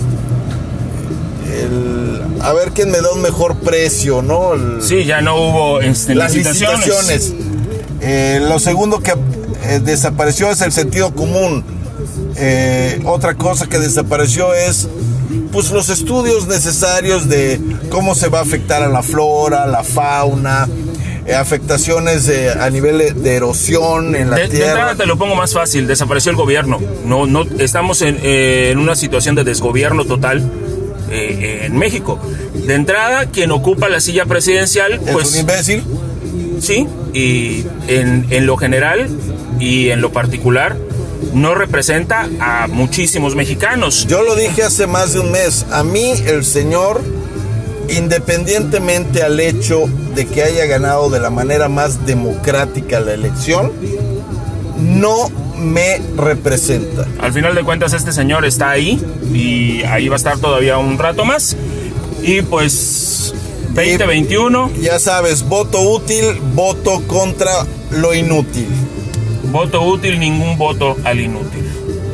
el- 1.53 2.23
a 2.43 2.53
ver 2.53 2.73
quién 2.73 2.91
me 2.91 3.01
da 3.01 3.11
un 3.13 3.23
mejor 3.23 3.57
precio, 3.57 4.21
¿no? 4.23 4.55
El- 4.55 4.83
Sí, 4.83 5.05
ya 5.05 5.21
no 5.21 5.37
hubo 5.37 5.81
este, 5.81 6.15
las 6.15 6.35
licitaciones. 6.35 6.87
licitaciones. 6.87 7.33
Eh, 8.01 8.41
lo 8.47 8.59
segundo 8.59 9.01
que 9.01 9.15
desapareció 9.83 10.51
es 10.51 10.61
el 10.61 10.73
sentido 10.73 11.15
común. 11.15 11.65
Eh, 12.37 13.01
otra 13.05 13.35
cosa 13.35 13.67
que 13.69 13.79
desapareció 13.79 14.55
es 14.55 14.89
pues 15.53 15.71
los 15.71 15.89
estudios 15.89 16.47
necesarios 16.49 17.29
de 17.29 17.61
cómo 17.91 18.15
se 18.15 18.29
va 18.29 18.41
a 18.41 18.43
afectar 18.43 18.83
a 18.83 18.89
la 18.89 19.03
flora, 19.03 19.67
la 19.67 19.85
fauna, 19.85 20.69
eh, 21.27 21.35
afectaciones 21.35 22.27
de- 22.27 22.51
a 22.51 22.69
nivel 22.71 23.23
de, 23.23 23.35
erosión 23.37 24.15
en 24.17 24.31
la 24.31 24.37
De, 24.37 24.43
de 24.43 24.49
tierra. 24.49 24.71
entrada 24.71 24.95
te 24.97 25.07
lo 25.07 25.17
pongo 25.17 25.35
más 25.37 25.53
fácil, 25.55 25.87
desapareció 25.87 26.31
el 26.31 26.37
gobierno. 26.37 26.81
No, 27.07 27.27
no, 27.27 27.43
estamos 27.59 28.03
en, 28.03 28.19
eh, 28.23 28.71
en 28.73 28.79
una 28.79 28.97
situación 28.97 29.35
de 29.37 29.45
desgobierno 29.45 30.05
total 30.05 30.43
eh, 31.11 31.63
en 31.67 31.77
México. 31.79 32.19
De 32.67 32.75
entrada, 32.75 33.27
quien 33.27 33.53
ocupa 33.53 33.89
la 33.89 34.01
silla 34.01 34.25
presidencial, 34.27 34.95
es 34.95 35.01
un 35.01 35.13
pues 35.13 35.37
imbécil. 35.39 35.83
sí, 36.61 36.87
y 37.13 37.65
en, 37.87 38.27
en 38.31 38.47
lo 38.47 38.57
general 38.57 39.09
y 39.61 39.91
en 39.91 40.01
lo 40.01 40.11
particular, 40.13 40.77
no 41.35 41.55
representa 41.55 42.29
a 42.41 42.67
muchísimos 42.69 43.35
mexicanos. 43.35 44.07
Yo 44.07 44.23
lo 44.23 44.37
dije 44.37 44.63
hace 44.63 44.87
más 44.87 45.13
de 45.13 45.21
un 45.21 45.33
mes. 45.33 45.67
A 45.71 45.83
mí 45.83 46.13
el 46.27 46.45
señor, 46.45 47.03
independientemente 47.89 49.23
al 49.23 49.39
hecho 49.41 49.85
de 50.15 50.27
que 50.27 50.43
haya 50.43 50.67
ganado 50.67 51.11
de 51.11 51.21
la 51.21 51.31
manera 51.31 51.69
más 51.69 52.07
democrática 52.07 53.01
la 53.01 53.15
elección, 53.15 53.73
no 54.79 55.29
me 55.59 56.01
representa. 56.17 57.07
Al 57.21 57.33
final 57.33 57.55
de 57.55 57.65
cuentas, 57.65 57.93
este 57.93 58.13
señor 58.13 58.45
está 58.45 58.71
ahí 58.71 59.03
y 59.33 59.83
ahí 59.85 60.09
va 60.09 60.15
a 60.15 60.19
estar 60.19 60.39
todavía 60.39 60.79
un 60.79 60.99
rato 60.99 61.25
más. 61.25 61.57
Y 62.23 62.43
pues 62.43 63.35
2021, 63.75 64.71
Ya 64.81 64.99
sabes, 65.01 65.43
voto 65.49 65.81
útil, 65.81 66.25
voto 66.55 67.03
contra 67.09 67.67
lo 67.91 68.15
inútil. 68.15 68.69
Voto 69.55 69.83
útil, 69.83 70.19
ningún 70.19 70.59
voto 70.59 70.97
al 71.05 71.21
inútil. 71.21 71.65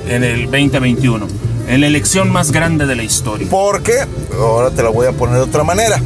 En 0.07 0.25
el 0.25 0.43
2021, 0.51 1.27
en 1.69 1.81
la 1.81 1.87
elección 1.87 2.31
más 2.31 2.53
grande 2.53 2.85
de 2.85 2.95
la 2.97 3.03
historia. 3.03 3.47
Porque, 3.51 3.95
ahora 4.39 4.71
te 4.71 4.83
la 4.83 4.91
voy 4.91 5.07
a 5.07 5.13
poner 5.13 5.37
de 5.37 5.43
otra 5.43 5.65
manera. 5.65 5.99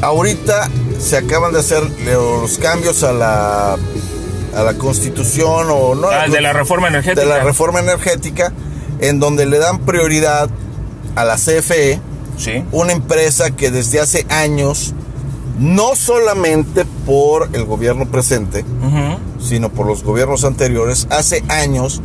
Ahorita 0.00 0.70
se 1.00 1.16
acaban 1.16 1.52
de 1.52 1.58
hacer 1.58 1.82
los 2.06 2.58
cambios 2.58 3.02
a 3.02 3.12
la, 3.12 3.72
a 3.74 4.62
la 4.62 4.74
constitución 4.74 5.66
o 5.68 5.96
no. 5.96 6.08
Ah, 6.08 6.28
de 6.28 6.40
la 6.40 6.52
reforma 6.52 6.86
energética. 6.86 7.20
de 7.20 7.26
la 7.26 7.42
reforma 7.42 7.80
energética, 7.80 8.52
en 9.00 9.18
donde 9.18 9.46
le 9.46 9.58
dan 9.58 9.80
prioridad 9.80 10.48
a 11.16 11.24
la 11.24 11.34
CFE, 11.36 11.98
Sí. 12.38 12.62
una 12.70 12.92
empresa 12.92 13.50
que 13.50 13.70
desde 13.72 13.98
hace 14.00 14.26
años, 14.30 14.94
no 15.62 15.94
solamente 15.94 16.84
por 17.06 17.48
el 17.52 17.64
gobierno 17.64 18.06
presente, 18.06 18.64
sino 19.40 19.70
por 19.70 19.86
los 19.86 20.02
gobiernos 20.02 20.44
anteriores, 20.44 21.06
hace 21.10 21.44
años 21.48 22.02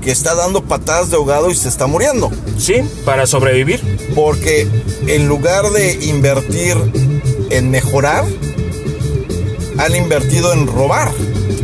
que 0.00 0.12
está 0.12 0.34
dando 0.34 0.62
patadas 0.62 1.10
de 1.10 1.16
ahogado 1.16 1.50
y 1.50 1.54
se 1.54 1.68
está 1.68 1.88
muriendo. 1.88 2.30
Sí, 2.58 2.76
para 3.04 3.26
sobrevivir. 3.26 3.80
Porque 4.14 4.68
en 5.06 5.26
lugar 5.26 5.70
de 5.70 5.94
invertir 6.06 6.76
en 7.50 7.70
mejorar, 7.70 8.24
han 9.78 9.96
invertido 9.96 10.52
en 10.52 10.68
robar. 10.68 11.10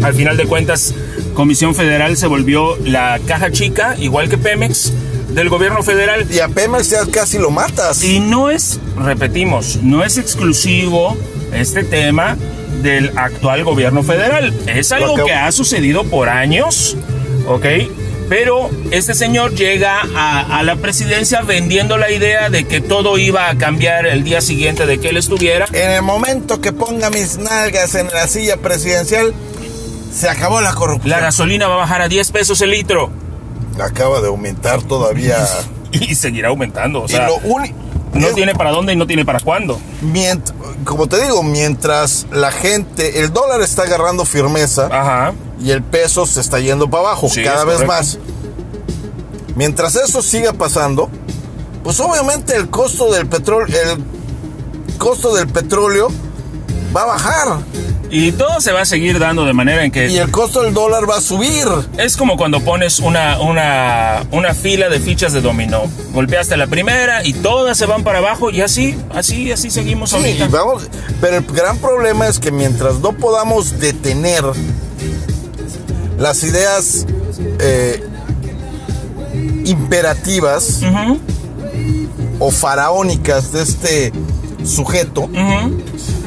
Al 0.02 0.14
final 0.14 0.36
de 0.36 0.46
cuentas, 0.46 0.92
Comisión 1.34 1.74
Federal 1.74 2.16
se 2.16 2.26
volvió 2.26 2.76
la 2.78 3.20
caja 3.26 3.52
chica, 3.52 3.96
igual 3.98 4.28
que 4.28 4.38
Pemex, 4.38 4.92
del 5.38 5.48
gobierno 5.48 5.82
federal. 5.82 6.26
Y 6.30 6.40
a 6.40 6.48
Pemex 6.48 6.90
ya 6.90 7.06
casi 7.06 7.38
lo 7.38 7.50
matas. 7.50 8.02
Y 8.02 8.20
no 8.20 8.50
es, 8.50 8.80
repetimos, 8.96 9.76
no 9.82 10.04
es 10.04 10.18
exclusivo 10.18 11.16
este 11.52 11.84
tema 11.84 12.36
del 12.82 13.16
actual 13.16 13.64
gobierno 13.64 14.02
federal. 14.02 14.52
Es 14.66 14.92
algo 14.92 15.24
que 15.24 15.32
ha 15.32 15.50
sucedido 15.52 16.04
por 16.04 16.28
años, 16.28 16.96
¿ok? 17.46 17.66
Pero 18.28 18.68
este 18.90 19.14
señor 19.14 19.54
llega 19.54 20.02
a, 20.14 20.58
a 20.58 20.62
la 20.62 20.76
presidencia 20.76 21.40
vendiendo 21.40 21.96
la 21.96 22.10
idea 22.10 22.50
de 22.50 22.64
que 22.64 22.80
todo 22.80 23.16
iba 23.16 23.48
a 23.48 23.56
cambiar 23.56 24.06
el 24.06 24.22
día 24.22 24.42
siguiente 24.42 24.86
de 24.86 24.98
que 24.98 25.08
él 25.10 25.16
estuviera. 25.16 25.66
En 25.72 25.92
el 25.92 26.02
momento 26.02 26.60
que 26.60 26.72
ponga 26.72 27.08
mis 27.10 27.38
nalgas 27.38 27.94
en 27.94 28.08
la 28.08 28.26
silla 28.26 28.58
presidencial, 28.58 29.32
se 30.12 30.28
acabó 30.28 30.60
la 30.60 30.74
corrupción. 30.74 31.08
La 31.08 31.20
gasolina 31.20 31.68
va 31.68 31.74
a 31.74 31.78
bajar 31.78 32.02
a 32.02 32.08
10 32.08 32.32
pesos 32.32 32.60
el 32.60 32.72
litro 32.72 33.10
Acaba 33.80 34.20
de 34.20 34.28
aumentar 34.28 34.82
todavía. 34.82 35.46
y 35.92 36.14
seguirá 36.14 36.48
aumentando. 36.48 37.02
O 37.02 37.08
sea, 37.08 37.28
lo 37.28 37.40
no 38.14 38.28
es- 38.28 38.34
tiene 38.34 38.54
para 38.54 38.70
dónde 38.70 38.92
y 38.92 38.96
no 38.96 39.06
tiene 39.06 39.24
para 39.24 39.40
cuándo. 39.40 39.78
como 40.84 41.06
te 41.06 41.22
digo, 41.22 41.42
mientras 41.42 42.26
la 42.32 42.50
gente, 42.50 43.20
el 43.20 43.32
dólar 43.32 43.60
está 43.62 43.82
agarrando 43.82 44.24
firmeza 44.24 44.86
Ajá. 44.90 45.34
y 45.60 45.70
el 45.70 45.82
peso 45.82 46.26
se 46.26 46.40
está 46.40 46.58
yendo 46.58 46.88
para 46.88 47.04
abajo 47.08 47.28
Sí, 47.28 47.42
cada 47.44 47.64
vez 47.64 47.76
correcto. 47.82 47.92
más. 47.92 48.18
Mientras 49.54 49.96
eso 49.96 50.22
siga 50.22 50.52
pasando, 50.52 51.10
pues 51.82 51.98
obviamente 52.00 52.54
el 52.56 52.70
costo 52.70 53.12
del 53.12 53.26
petróleo, 53.26 53.76
el 53.92 54.96
costo 54.98 55.34
del 55.34 55.48
petróleo 55.48 56.08
va 56.96 57.02
a 57.02 57.06
bajar 57.06 57.58
Y 58.10 58.32
todo 58.32 58.60
se 58.60 58.72
va 58.72 58.80
a 58.80 58.84
seguir 58.86 59.18
dando 59.18 59.44
de 59.44 59.52
manera 59.52 59.84
en 59.84 59.90
que 59.90 60.08
y 60.08 60.16
el 60.16 60.30
costo 60.30 60.62
del 60.62 60.72
dólar 60.72 61.08
va 61.08 61.18
a 61.18 61.20
subir. 61.20 61.66
Es 61.98 62.16
como 62.16 62.36
cuando 62.38 62.60
pones 62.60 63.00
una, 63.00 63.38
una, 63.40 64.24
una 64.30 64.54
fila 64.54 64.88
de 64.88 64.98
fichas 64.98 65.32
de 65.34 65.42
dominó. 65.42 65.82
Golpeaste 66.12 66.56
la 66.56 66.66
primera 66.66 67.22
y 67.24 67.34
todas 67.34 67.76
se 67.76 67.84
van 67.86 68.04
para 68.04 68.18
abajo 68.18 68.50
y 68.50 68.62
así, 68.62 68.96
así, 69.14 69.52
así 69.52 69.70
seguimos 69.70 70.10
Sí, 70.10 70.16
ahorita. 70.16 70.46
y 70.46 70.48
vamos, 70.48 70.88
pero 71.20 71.36
el 71.36 71.44
gran 71.44 71.76
problema 71.78 72.26
es 72.28 72.38
que 72.38 72.50
mientras 72.50 73.00
no 73.00 73.12
podamos 73.12 73.78
detener 73.78 74.42
las 76.18 76.42
ideas 76.42 77.06
eh, 77.60 78.02
imperativas 79.64 80.80
o 82.38 82.50
faraónicas 82.50 83.52
de 83.52 83.62
este 83.62 84.12
sujeto, 84.64 85.28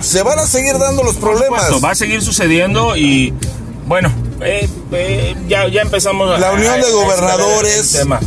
se 0.02 0.24
van 0.24 0.40
a 0.40 0.46
seguir 0.48 0.78
dando 0.78 1.04
los 1.04 1.16
problemas. 1.16 1.64
Esto 1.66 1.80
va 1.82 1.92
a 1.92 1.96
seguir 1.96 2.22
sucediendo 2.22 2.96
y 2.98 3.34
bueno, 3.88 4.12
eh, 4.42 4.68
eh, 4.94 5.36
ya, 5.48 5.68
ya 5.68 5.82
empezamos 5.82 6.30
a- 6.32 6.38
La 6.40 6.52
unión 6.54 6.74
a- 6.74 6.78
de 6.86 6.92
gobernadores. 6.92 7.92
tema. 7.92 8.20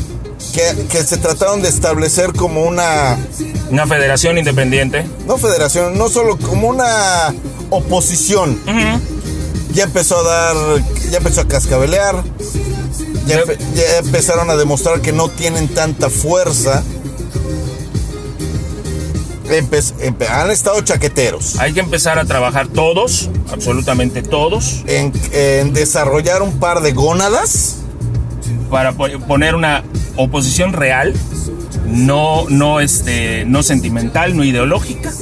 Que, 0.52 0.86
que 0.88 1.02
se 1.02 1.16
trataron 1.16 1.62
de 1.62 1.68
establecer 1.68 2.32
como 2.32 2.62
una, 2.62 3.18
Una 3.70 3.86
federación 3.88 4.38
independiente. 4.38 5.04
no 5.26 5.36
federación, 5.36 5.98
no 5.98 6.08
solo 6.08 6.38
como 6.38 6.68
una 6.68 7.34
oposición. 7.70 8.60
Ya 9.72 9.84
empezó 9.84 10.18
a 10.18 10.22
dar, 10.22 10.56
ya 11.10 11.18
empezó 11.18 11.40
a 11.40 11.48
cascabelear, 11.48 12.22
ya, 13.26 13.42
empe- 13.42 13.58
ya 13.74 13.96
empezaron 13.98 14.48
a 14.50 14.54
demostrar 14.56 15.00
que 15.00 15.12
no 15.12 15.28
tienen 15.28 15.66
tanta 15.66 16.08
fuerza. 16.10 16.84
Empe- 19.44 19.82
empe- 20.00 20.26
han 20.28 20.50
estado 20.50 20.80
chaqueteros 20.80 21.58
Hay 21.58 21.72
que 21.74 21.80
empezar 21.80 22.18
a 22.18 22.24
trabajar 22.24 22.66
todos, 22.68 23.28
absolutamente 23.52 24.22
todos, 24.22 24.82
en, 24.86 25.12
en 25.32 25.74
desarrollar 25.74 26.40
un 26.42 26.58
par 26.58 26.80
de 26.80 26.92
gónadas 26.92 27.76
para 28.70 28.92
po- 28.92 29.06
poner 29.28 29.54
una 29.54 29.84
oposición 30.16 30.72
real, 30.72 31.12
no, 31.86 32.46
no, 32.48 32.80
este, 32.80 33.44
no 33.44 33.62
sentimental, 33.62 34.36
no 34.36 34.44
ideológica, 34.44 35.12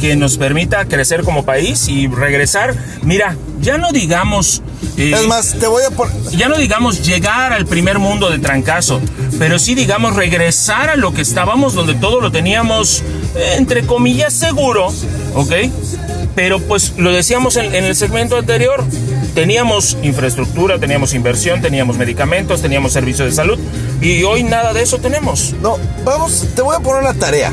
que 0.00 0.16
nos 0.16 0.38
permita 0.38 0.86
crecer 0.86 1.22
como 1.22 1.44
país 1.44 1.88
y 1.88 2.08
regresar. 2.08 2.74
Mira, 3.02 3.36
ya 3.60 3.78
no 3.78 3.92
digamos. 3.92 4.62
eh, 4.96 5.12
Es 5.14 5.26
más, 5.28 5.54
te 5.58 5.66
voy 5.66 5.82
a 5.84 5.90
poner. 5.90 6.14
ya 6.32 6.48
no 6.48 6.56
digamos 6.56 7.04
llegar 7.06 7.52
al 7.52 7.66
primer 7.66 7.98
mundo 7.98 8.30
de 8.30 8.38
trancazo, 8.38 9.00
pero 9.38 9.58
sí 9.58 9.74
digamos 9.74 10.16
regresar 10.16 10.88
a 10.90 10.96
lo 10.96 11.12
que 11.12 11.20
estábamos, 11.22 11.74
donde 11.74 11.94
todo 11.94 12.20
lo 12.20 12.32
teníamos, 12.32 13.02
entre 13.34 13.86
comillas, 13.86 14.32
seguro, 14.32 14.88
¿ok? 15.34 15.52
Pero 16.34 16.60
pues 16.60 16.94
lo 16.96 17.12
decíamos 17.12 17.56
en, 17.56 17.74
en 17.74 17.84
el 17.84 17.94
segmento 17.94 18.36
anterior, 18.36 18.84
teníamos 19.34 19.96
infraestructura, 20.02 20.78
teníamos 20.78 21.14
inversión, 21.14 21.60
teníamos 21.60 21.96
medicamentos, 21.96 22.62
teníamos 22.62 22.92
servicios 22.92 23.28
de 23.28 23.34
salud, 23.34 23.58
y 24.00 24.22
hoy 24.22 24.42
nada 24.42 24.72
de 24.72 24.82
eso 24.82 24.98
tenemos. 24.98 25.54
No, 25.62 25.78
vamos, 26.04 26.46
te 26.54 26.62
voy 26.62 26.76
a 26.76 26.80
poner 26.80 27.02
una 27.02 27.14
tarea. 27.14 27.52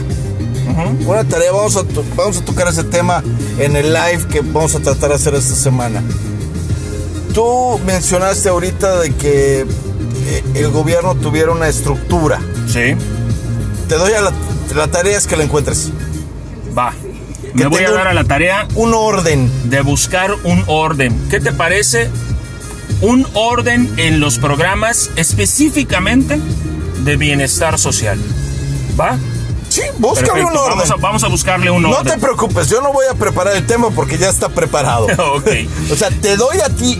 Una 1.05 1.25
tarea, 1.25 1.51
vamos 1.51 1.75
a, 1.75 1.83
vamos 2.15 2.37
a 2.37 2.45
tocar 2.45 2.67
ese 2.69 2.85
tema 2.85 3.21
en 3.57 3.75
el 3.75 3.91
live 3.91 4.27
que 4.29 4.39
vamos 4.39 4.75
a 4.75 4.79
tratar 4.79 5.09
de 5.09 5.15
hacer 5.15 5.35
esta 5.35 5.55
semana. 5.55 6.01
Tú 7.33 7.39
Tú 7.39 7.79
mencionaste 7.85 8.49
ahorita 8.49 8.99
de 8.99 9.11
que 9.15 9.61
eh, 9.61 10.43
el 10.55 10.69
gobierno 10.71 11.15
tuviera 11.15 11.51
una 11.51 11.67
estructura. 11.67 12.39
Sí, 12.67 12.95
Te 13.87 13.95
doy 13.95 14.13
a 14.13 14.21
la, 14.21 14.33
la 14.75 14.87
tarea 14.87 15.17
es 15.17 15.27
que 15.27 15.35
la 15.35 15.43
encuentres. 15.43 15.89
va. 16.77 16.93
Me 17.53 17.65
voy 17.65 17.83
a 17.83 17.91
dar 17.91 18.07
a 18.07 18.13
la 18.13 18.23
tarea 18.25 18.67
Un 18.75 18.93
orden. 18.93 19.51
de 19.69 19.81
buscar 19.81 20.31
un 20.43 20.63
orden. 20.67 21.27
¿Qué 21.29 21.39
te 21.39 21.51
parece? 21.51 22.09
Un 23.01 23.25
orden 23.33 23.91
en 23.97 24.19
los 24.19 24.37
programas 24.37 25.09
específicamente 25.15 26.39
de 27.03 27.17
bienestar 27.17 27.79
social. 27.79 28.19
¿Va? 28.99 29.17
Sí, 29.69 29.81
búscale 29.97 30.27
Perfecto. 30.27 30.51
un 30.51 30.57
orden. 30.57 30.69
Vamos 30.77 30.91
a, 30.91 30.95
vamos 30.95 31.23
a 31.23 31.27
buscarle 31.27 31.71
un 31.71 31.81
No 31.83 31.89
orden. 31.91 32.13
te 32.13 32.19
preocupes, 32.19 32.69
yo 32.69 32.81
no 32.81 32.91
voy 32.93 33.05
a 33.09 33.15
preparar 33.15 33.55
el 33.55 33.65
tema 33.65 33.89
porque 33.91 34.17
ya 34.17 34.29
está 34.29 34.49
preparado. 34.49 35.07
Ok. 35.35 35.47
O 35.91 35.95
sea, 35.95 36.09
te 36.11 36.35
doy 36.37 36.59
a 36.59 36.69
ti 36.69 36.99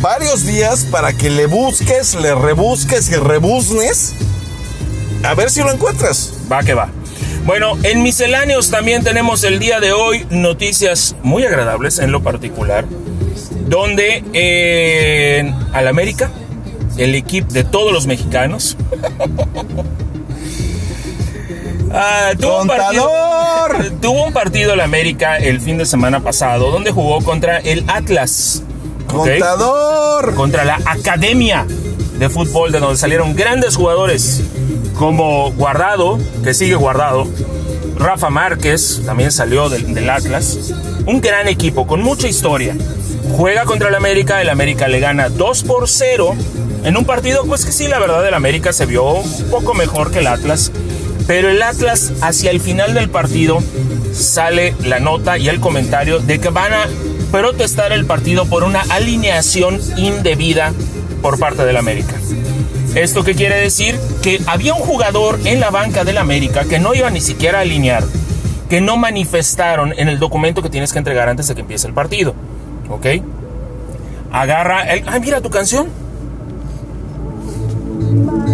varios 0.00 0.46
días 0.46 0.84
para 0.90 1.12
que 1.12 1.28
le 1.28 1.46
busques, 1.46 2.14
le 2.14 2.34
rebusques 2.34 3.10
y 3.10 3.16
rebuznes. 3.16 4.14
A 5.22 5.34
ver 5.34 5.50
si 5.50 5.60
lo 5.60 5.70
encuentras. 5.70 6.32
Va 6.50 6.62
que 6.62 6.74
va. 6.74 6.88
Bueno, 7.44 7.76
en 7.82 8.02
misceláneos 8.02 8.70
también 8.70 9.04
tenemos 9.04 9.44
el 9.44 9.58
día 9.58 9.80
de 9.80 9.92
hoy 9.92 10.26
noticias 10.30 11.16
muy 11.22 11.44
agradables 11.44 11.98
en 11.98 12.12
lo 12.12 12.22
particular, 12.22 12.84
donde 13.66 14.24
eh, 14.32 15.52
al 15.72 15.88
América, 15.88 16.30
el 16.98 17.14
equipo 17.14 17.52
de 17.52 17.64
todos 17.64 17.92
los 17.92 18.06
mexicanos, 18.06 18.76
ah, 21.92 22.32
tuvo, 22.38 22.62
un 22.62 22.68
partido, 22.68 23.04
¡Contador! 23.04 23.90
tuvo 24.00 24.26
un 24.26 24.32
partido 24.32 24.74
el 24.74 24.80
América 24.80 25.38
el 25.38 25.60
fin 25.60 25.78
de 25.78 25.86
semana 25.86 26.20
pasado, 26.20 26.70
donde 26.70 26.90
jugó 26.90 27.22
contra 27.22 27.58
el 27.58 27.84
Atlas. 27.88 28.62
Contador. 29.06 30.34
contra 30.36 30.64
la 30.64 30.78
Academia 30.84 31.66
de 32.18 32.28
Fútbol, 32.28 32.70
de 32.70 32.78
donde 32.78 32.96
salieron 32.96 33.34
grandes 33.34 33.74
jugadores 33.74 34.40
como 35.00 35.50
Guardado, 35.52 36.18
que 36.44 36.52
sigue 36.52 36.74
Guardado, 36.74 37.26
Rafa 37.96 38.28
Márquez, 38.28 39.00
también 39.06 39.32
salió 39.32 39.70
del, 39.70 40.10
Atlas. 40.10 40.74
Un 41.06 41.22
gran 41.22 41.48
equipo 41.48 41.86
con 41.86 42.02
mucha 42.02 42.28
historia. 42.28 42.76
Juega 43.32 43.64
contra 43.64 43.88
el 43.88 43.94
América, 43.94 44.42
el 44.42 44.50
América 44.50 44.88
le 44.88 45.00
gana 45.00 45.30
2 45.30 45.62
por 45.62 45.88
0 45.88 46.34
en 46.84 46.98
un 46.98 47.06
partido, 47.06 47.46
pues 47.46 47.64
que 47.64 47.72
sí, 47.72 47.88
la 47.88 47.98
verdad, 47.98 48.28
el 48.28 48.34
América 48.34 48.74
se 48.74 48.84
vio 48.84 49.10
un 49.10 49.50
poco 49.50 49.72
mejor 49.72 50.10
que 50.10 50.18
el 50.18 50.26
Atlas. 50.26 50.70
Pero 51.26 51.48
el 51.48 51.62
Atlas, 51.62 52.12
hacia 52.20 52.50
el 52.50 52.60
final 52.60 52.92
del 52.92 53.08
partido, 53.08 53.62
sale 54.12 54.74
la 54.84 55.00
nota 55.00 55.38
y 55.38 55.48
el 55.48 55.60
comentario 55.60 56.18
de 56.18 56.40
que 56.40 56.50
van 56.50 56.74
a 56.74 56.86
protestar 57.32 57.92
el 57.92 58.04
partido 58.04 58.44
por 58.44 58.64
una 58.64 58.82
alineación 58.90 59.80
indebida 59.96 60.74
por 61.22 61.38
parte 61.38 61.64
del 61.64 61.78
América. 61.78 62.16
¿Esto 62.94 63.24
qué 63.24 63.34
quiere 63.34 63.56
decir? 63.56 63.98
Que 64.22 64.40
había 64.46 64.74
un 64.74 64.80
jugador 64.80 65.40
en 65.44 65.60
la 65.60 65.70
banca 65.70 66.04
del 66.04 66.18
América 66.18 66.64
que 66.64 66.78
no 66.78 66.94
iba 66.94 67.10
ni 67.10 67.20
siquiera 67.20 67.58
a 67.58 67.62
alinear, 67.62 68.04
que 68.68 68.80
no 68.80 68.96
manifestaron 68.96 69.94
en 69.96 70.08
el 70.08 70.18
documento 70.18 70.62
que 70.62 70.70
tienes 70.70 70.92
que 70.92 70.98
entregar 70.98 71.28
antes 71.28 71.48
de 71.48 71.54
que 71.54 71.62
empiece 71.62 71.86
el 71.86 71.94
partido. 71.94 72.34
¿Ok? 72.88 73.06
Agarra. 74.32 74.82
¡Ay, 74.82 75.20
mira 75.20 75.40
tu 75.40 75.50
canción! 75.50 75.88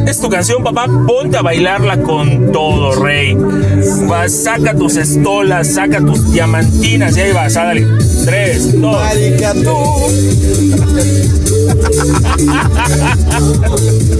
Es 0.06 0.20
tu 0.20 0.28
canción, 0.28 0.62
papá. 0.62 0.86
Ponte 1.06 1.36
a 1.36 1.42
bailarla 1.42 2.02
con 2.02 2.52
todo, 2.52 3.02
rey. 3.02 3.34
Va, 3.34 4.28
saca 4.28 4.74
tus 4.74 4.96
estolas, 4.96 5.74
saca 5.74 5.98
tus 5.98 6.32
diamantinas 6.32 7.16
y 7.16 7.20
ahí 7.22 7.32
vas. 7.32 7.54
Dale. 7.54 7.86
Tres, 8.24 8.80
dos. 8.80 8.96
Marica, 8.96 9.52
tú. 9.54 9.76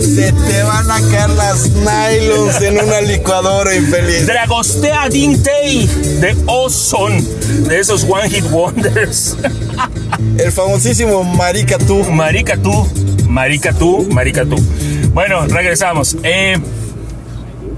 Se 0.00 0.32
te 0.32 0.62
van 0.62 0.90
a 0.90 1.00
caer 1.10 1.30
las 1.30 1.68
nylons 1.70 2.60
en 2.60 2.78
una 2.80 3.00
licuadora 3.00 3.74
infeliz. 3.74 4.26
Dragostea 4.26 5.08
Dintei 5.08 5.86
de 6.20 6.36
Ozone, 6.46 7.22
de 7.68 7.78
esos 7.78 8.04
One 8.04 8.28
Hit 8.30 8.44
Wonders. 8.50 9.36
El 10.38 10.52
famosísimo 10.52 11.22
Marica 11.24 11.78
tú. 11.78 12.02
Marica 12.04 12.56
tú, 12.56 12.86
marica 13.28 13.72
tú, 13.72 14.06
marica 14.10 14.44
tú. 14.44 14.56
Bueno, 15.12 15.46
regresamos. 15.46 16.16
Eh, 16.22 16.58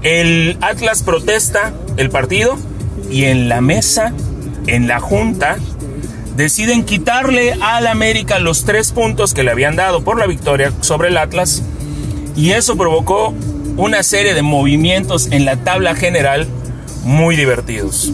el 0.01 0.57
Atlas 0.61 1.03
protesta 1.03 1.73
el 1.97 2.09
partido 2.09 2.57
y 3.11 3.25
en 3.25 3.49
la 3.49 3.61
mesa, 3.61 4.13
en 4.67 4.87
la 4.87 4.99
junta, 4.99 5.57
deciden 6.39 6.83
quitarle 6.85 7.53
al 7.61 7.85
América 7.85 8.39
los 8.39 8.63
tres 8.63 8.93
puntos 8.93 9.33
que 9.33 9.43
le 9.43 9.51
habían 9.51 9.75
dado 9.75 10.05
por 10.05 10.17
la 10.17 10.25
victoria 10.25 10.71
sobre 10.79 11.09
el 11.09 11.17
Atlas 11.17 11.63
y 12.37 12.51
eso 12.51 12.77
provocó 12.77 13.33
una 13.75 14.03
serie 14.03 14.33
de 14.33 14.41
movimientos 14.41 15.27
en 15.31 15.43
la 15.43 15.57
tabla 15.57 15.95
general 15.95 16.47
muy 17.03 17.35
divertidos. 17.35 18.13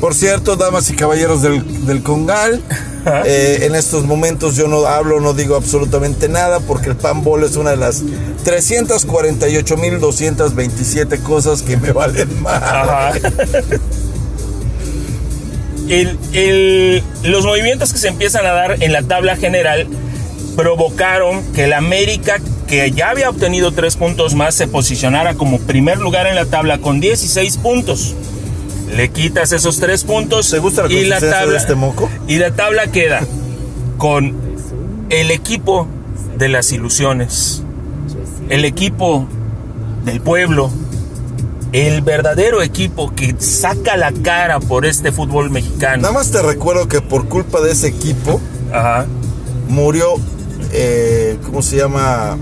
Por 0.00 0.14
cierto, 0.14 0.54
damas 0.54 0.88
y 0.90 0.94
caballeros 0.94 1.42
del, 1.42 1.84
del 1.84 2.04
Congal, 2.04 2.62
eh, 3.24 3.62
en 3.62 3.74
estos 3.74 4.04
momentos 4.04 4.54
yo 4.54 4.68
no 4.68 4.86
hablo, 4.86 5.20
no 5.20 5.34
digo 5.34 5.56
absolutamente 5.56 6.28
nada 6.28 6.60
porque 6.60 6.90
el 6.90 6.96
panbol 6.96 7.42
es 7.42 7.56
una 7.56 7.70
de 7.70 7.78
las 7.78 8.04
348.227 8.44 11.20
cosas 11.24 11.62
que 11.62 11.76
me 11.76 11.90
valen 11.90 12.40
más. 12.40 13.18
El- 15.88 16.18
el- 16.32 17.02
los 17.24 17.44
movimientos 17.44 17.92
que 17.92 17.98
se 17.98 18.08
empiezan 18.08 18.46
a 18.46 18.50
dar 18.52 18.82
en 18.82 18.92
la 18.92 19.02
tabla 19.02 19.36
general 19.36 19.86
provocaron 20.56 21.42
que 21.52 21.64
el 21.64 21.72
América, 21.72 22.36
que 22.66 22.90
ya 22.92 23.10
había 23.10 23.28
obtenido 23.30 23.72
tres 23.72 23.96
puntos 23.96 24.34
más, 24.34 24.54
se 24.54 24.66
posicionara 24.68 25.34
como 25.34 25.58
primer 25.58 25.98
lugar 25.98 26.26
en 26.26 26.36
la 26.36 26.46
tabla 26.46 26.78
con 26.78 27.00
16 27.00 27.58
puntos. 27.58 28.14
Le 28.96 29.08
quitas 29.10 29.52
esos 29.52 29.80
tres 29.80 30.04
puntos 30.04 30.50
¿Te 30.50 30.58
gusta 30.58 30.82
la 30.84 30.88
y 30.92 31.04
la 31.06 31.16
consistencia 31.16 31.28
de 31.28 31.32
tabla 31.44 31.58
este 31.58 31.74
moco? 31.74 32.08
y 32.28 32.36
la 32.36 32.50
tabla 32.52 32.86
queda 32.88 33.20
con 33.98 34.34
el 35.10 35.30
equipo 35.30 35.88
de 36.38 36.48
las 36.48 36.70
ilusiones, 36.72 37.62
el 38.50 38.64
equipo 38.64 39.26
del 40.04 40.20
pueblo, 40.20 40.70
el 41.74 42.02
verdadero 42.02 42.62
equipo 42.62 43.12
que 43.16 43.34
saca 43.36 43.96
la 43.96 44.12
cara 44.12 44.60
por 44.60 44.86
este 44.86 45.10
fútbol 45.10 45.50
mexicano. 45.50 46.02
Nada 46.02 46.14
más 46.14 46.30
te 46.30 46.40
recuerdo 46.40 46.86
que 46.86 47.00
por 47.00 47.28
culpa 47.28 47.60
de 47.60 47.72
ese 47.72 47.88
equipo 47.88 48.40
Ajá. 48.72 49.06
murió, 49.68 50.14
eh, 50.72 51.36
¿cómo 51.44 51.62
se 51.62 51.78
llama? 51.78 52.38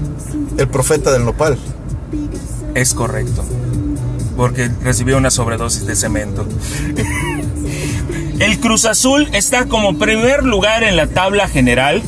El 0.58 0.68
profeta 0.68 1.10
del 1.10 1.24
nopal. 1.24 1.56
Es 2.74 2.92
correcto. 2.92 3.42
Porque 4.36 4.70
recibió 4.82 5.16
una 5.16 5.30
sobredosis 5.30 5.86
de 5.86 5.96
cemento. 5.96 6.46
El 8.38 8.60
Cruz 8.60 8.84
Azul 8.84 9.30
está 9.32 9.64
como 9.64 9.98
primer 9.98 10.44
lugar 10.44 10.84
en 10.84 10.94
la 10.94 11.06
tabla 11.06 11.48
general 11.48 12.02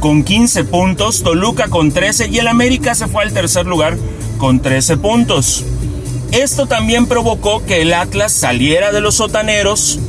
con 0.00 0.24
15 0.24 0.64
puntos, 0.64 1.22
Toluca 1.22 1.68
con 1.68 1.92
13 1.92 2.28
y 2.28 2.38
el 2.38 2.48
América 2.48 2.94
se 2.94 3.06
fue 3.06 3.22
al 3.22 3.34
tercer 3.34 3.66
lugar 3.66 3.98
con 4.38 4.60
13 4.60 4.96
puntos. 4.96 5.64
Esto 6.34 6.66
también 6.66 7.06
provocó 7.06 7.64
que 7.64 7.80
el 7.82 7.94
Atlas 7.94 8.32
saliera 8.32 8.90
de 8.90 9.00
los 9.00 9.14
sotaneros 9.14 10.00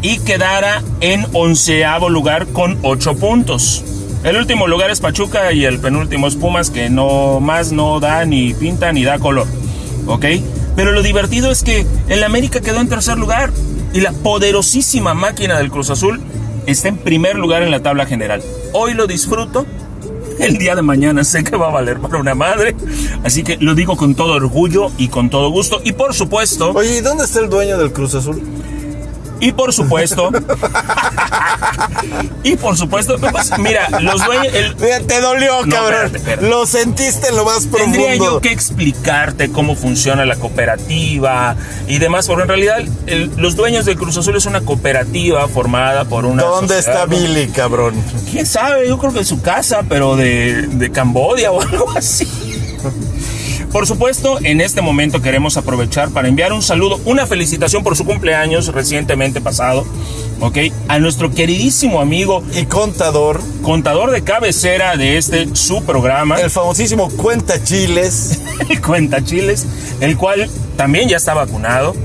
y 0.00 0.18
quedara 0.20 0.82
en 1.02 1.26
onceavo 1.34 2.08
lugar 2.08 2.46
con 2.46 2.78
8 2.80 3.16
puntos. 3.16 3.84
El 4.24 4.38
último 4.38 4.66
lugar 4.66 4.90
es 4.90 5.00
Pachuca 5.00 5.52
y 5.52 5.66
el 5.66 5.80
penúltimo 5.80 6.26
es 6.26 6.36
Pumas 6.36 6.70
que 6.70 6.88
no 6.88 7.38
más 7.38 7.70
no 7.72 8.00
da 8.00 8.24
ni 8.24 8.54
pinta 8.54 8.94
ni 8.94 9.04
da 9.04 9.18
color. 9.18 9.46
¿Ok? 10.06 10.24
Pero 10.74 10.92
lo 10.92 11.02
divertido 11.02 11.50
es 11.50 11.62
que 11.62 11.86
el 12.08 12.24
América 12.24 12.62
quedó 12.62 12.80
en 12.80 12.88
tercer 12.88 13.18
lugar 13.18 13.52
y 13.92 14.00
la 14.00 14.12
poderosísima 14.12 15.12
máquina 15.12 15.58
del 15.58 15.70
Cruz 15.70 15.90
Azul 15.90 16.18
está 16.66 16.88
en 16.88 16.96
primer 16.96 17.36
lugar 17.36 17.62
en 17.62 17.70
la 17.70 17.82
tabla 17.82 18.06
general. 18.06 18.42
Hoy 18.72 18.94
lo 18.94 19.06
disfruto. 19.06 19.66
El 20.38 20.58
día 20.58 20.74
de 20.74 20.82
mañana 20.82 21.24
sé 21.24 21.44
que 21.44 21.56
va 21.56 21.68
a 21.68 21.70
valer 21.70 21.98
para 22.00 22.18
una 22.18 22.34
madre. 22.34 22.74
Así 23.22 23.42
que 23.42 23.56
lo 23.58 23.74
digo 23.74 23.96
con 23.96 24.14
todo 24.14 24.34
orgullo 24.34 24.90
y 24.98 25.08
con 25.08 25.30
todo 25.30 25.50
gusto. 25.50 25.80
Y 25.84 25.92
por 25.92 26.14
supuesto, 26.14 26.72
Oye, 26.72 26.98
¿y 26.98 27.00
dónde 27.00 27.24
está 27.24 27.40
el 27.40 27.48
dueño 27.48 27.78
del 27.78 27.92
Cruz 27.92 28.14
Azul? 28.14 28.42
Y 29.46 29.52
por 29.52 29.72
supuesto, 29.72 30.30
y 32.42 32.56
por 32.56 32.76
supuesto, 32.76 33.16
pues, 33.18 33.52
mira, 33.58 33.88
los 34.00 34.24
dueños, 34.24 34.48
el- 34.54 34.74
te 35.06 35.20
dolió, 35.20 35.64
No, 35.66 35.74
cabrón. 35.74 35.94
espérate, 36.06 36.16
espérate. 36.18 36.48
Lo 36.48 36.66
sentiste 36.66 37.28
en 37.28 37.36
lo 37.36 37.44
más 37.44 37.66
profundo. 37.66 37.96
Tendría 37.98 38.16
yo 38.16 38.40
que 38.40 38.50
explicarte 38.52 39.50
cómo 39.50 39.74
funciona 39.76 40.24
la 40.24 40.36
cooperativa 40.36 41.56
y 41.88 41.98
demás, 41.98 42.26
porque 42.26 42.42
en 42.42 42.48
realidad 42.48 42.78
el- 43.06 43.30
los 43.36 43.56
dueños 43.56 43.84
del 43.84 43.96
Cruz 43.96 44.16
Azul 44.16 44.36
es 44.36 44.46
una 44.46 44.60
cooperativa 44.62 45.46
formada 45.48 46.04
por 46.04 46.24
una. 46.24 46.42
¿Dónde 46.42 46.76
sociedad, 46.76 47.04
está. 47.04 47.06
Billy, 47.16 47.48
cabrón? 47.48 47.94
¿Quién 48.30 48.46
sabe? 48.46 48.88
Yo 48.88 48.98
creo 48.98 49.12
que 49.12 49.20
en 49.20 49.26
su 49.26 49.40
casa, 49.42 49.82
pero 49.88 50.16
de, 50.16 50.62
de 50.68 50.90
Cambodia 50.90 51.50
o 51.52 51.60
algo 51.60 51.90
así. 51.96 52.26
Por 53.74 53.88
supuesto, 53.88 54.38
en 54.40 54.60
este 54.60 54.82
momento 54.82 55.20
queremos 55.20 55.56
aprovechar 55.56 56.10
para 56.10 56.28
enviar 56.28 56.52
un 56.52 56.62
saludo, 56.62 57.00
una 57.06 57.26
felicitación 57.26 57.82
por 57.82 57.96
su 57.96 58.04
cumpleaños 58.04 58.68
recientemente 58.68 59.40
pasado 59.40 59.84
¿ok? 60.38 60.58
A 60.86 61.00
nuestro 61.00 61.32
queridísimo 61.32 62.00
amigo, 62.00 62.44
Y 62.54 62.66
contador, 62.66 63.40
contador 63.62 64.12
de 64.12 64.22
cabecera 64.22 64.96
de 64.96 65.16
este 65.18 65.56
su 65.56 65.82
programa, 65.82 66.36
el 66.36 66.50
famosísimo 66.50 67.08
Cuenta 67.10 67.64
Chiles. 67.64 68.40
Cuenta 68.86 69.24
Chiles, 69.24 69.66
el 70.00 70.16
cual 70.16 70.48
también 70.76 71.08
ya 71.08 71.16
está 71.16 71.34
vacunado. 71.34 71.96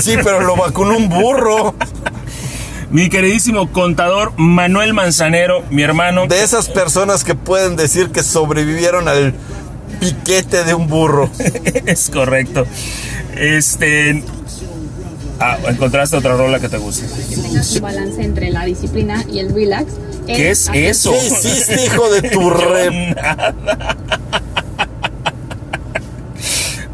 Sí, 0.00 0.16
pero 0.24 0.40
lo 0.40 0.56
vacunó 0.56 0.96
un 0.96 1.10
burro. 1.10 1.74
Mi 2.94 3.08
queridísimo 3.08 3.72
contador 3.72 4.34
Manuel 4.36 4.94
Manzanero, 4.94 5.64
mi 5.68 5.82
hermano. 5.82 6.28
De 6.28 6.44
esas 6.44 6.68
personas 6.68 7.24
que 7.24 7.34
pueden 7.34 7.74
decir 7.74 8.10
que 8.10 8.22
sobrevivieron 8.22 9.08
al 9.08 9.34
piquete 9.98 10.62
de 10.62 10.74
un 10.74 10.86
burro. 10.86 11.28
es 11.86 12.08
correcto. 12.08 12.68
Este. 13.36 14.22
Ah, 15.40 15.58
encontraste 15.66 16.16
otra 16.16 16.36
rola 16.36 16.60
que 16.60 16.68
te 16.68 16.78
guste. 16.78 17.04
que 17.28 17.36
tengas 17.36 17.74
un 17.74 17.82
balance 17.82 18.22
entre 18.22 18.50
la 18.50 18.64
disciplina 18.64 19.24
y 19.28 19.40
el 19.40 19.52
relax. 19.52 19.86
¿Qué 20.28 20.52
es 20.52 20.70
eso? 20.72 21.10
¿Qué 21.10 21.26
hiciste, 21.26 21.84
hijo 21.86 22.08
de 22.10 22.22
tu 22.30 22.48
re... 22.50 23.12
nada. 23.16 23.56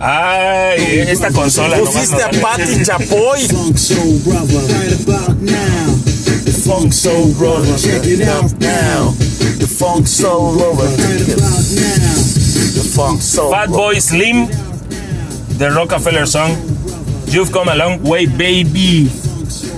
Ay, 0.03 1.05
esta 1.09 1.31
consola. 1.31 1.77
nomás 1.77 1.93
Pusiste 1.93 2.23
a 2.23 2.31
Patti 2.31 2.83
Chapoy. 2.83 3.47
Funk 3.49 3.77
Soul 3.77 4.19
Brother. 4.25 4.63
Right 4.73 5.07
about 5.07 5.37
now. 5.43 5.95
The 6.45 6.53
Funk 6.53 6.93
Soul 6.95 7.35
Brother. 7.35 7.77
Check 7.77 8.07
it 8.07 8.27
out 8.27 8.51
now. 8.61 9.15
The 9.59 9.67
funk 9.67 10.09
soul 10.09 10.55
lover. 10.55 10.89
Right 10.89 11.29
about 11.29 11.69
now. 11.77 12.15
The 12.73 12.91
funk 12.95 13.21
soul 13.21 13.51
Fat 13.51 13.69
Boy 13.69 13.99
Slim, 13.99 14.49
The 15.59 15.71
Rockefeller 15.71 16.25
Song, 16.25 16.57
You've 17.27 17.53
Come 17.53 17.69
a 17.69 17.75
Long 17.75 18.03
Way 18.03 18.25
Baby. 18.25 19.11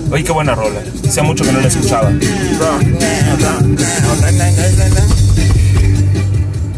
Oye, 0.09 0.23
qué 0.23 0.31
buena 0.31 0.55
rola. 0.55 0.81
Hacía 1.05 1.23
mucho 1.23 1.43
que 1.43 1.51
no 1.51 1.59
la 1.59 1.67
escuchaba. 1.67 2.13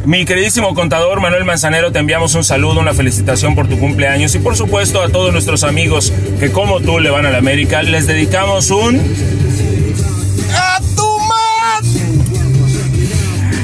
Mi 0.06 0.24
queridísimo 0.24 0.76
contador 0.76 1.20
Manuel 1.20 1.46
Manzanero, 1.46 1.92
te 1.92 1.98
enviamos 1.98 2.36
un 2.36 2.44
saludo, 2.44 2.80
una 2.80 2.94
felicitación 2.94 3.56
por 3.56 3.68
tu 3.68 3.80
cumpleaños 3.80 4.36
y 4.36 4.40
por 4.40 4.56
supuesto 4.56 5.02
a 5.02 5.10
todos 5.10 5.32
nuestros 5.32 5.64
amigos 5.64 6.14
que 6.40 6.52
como 6.52 6.80
tú 6.80 7.00
le 7.00 7.10
van 7.10 7.26
a 7.26 7.32
la 7.32 7.40
América, 7.40 7.82
les 7.82 8.06
dedicamos 8.06 8.70
un... 8.70 8.98
¡A 10.54 10.80
tu 10.96 11.20
madre! 11.20 12.02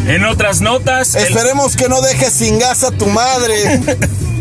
En 0.07 0.25
otras 0.25 0.61
notas, 0.61 1.13
el, 1.13 1.27
Esperemos 1.27 1.75
que 1.75 1.87
no 1.87 2.01
dejes 2.01 2.33
sin 2.33 2.57
gas 2.57 2.83
a 2.83 2.89
tu 2.91 3.05
madre. 3.05 3.79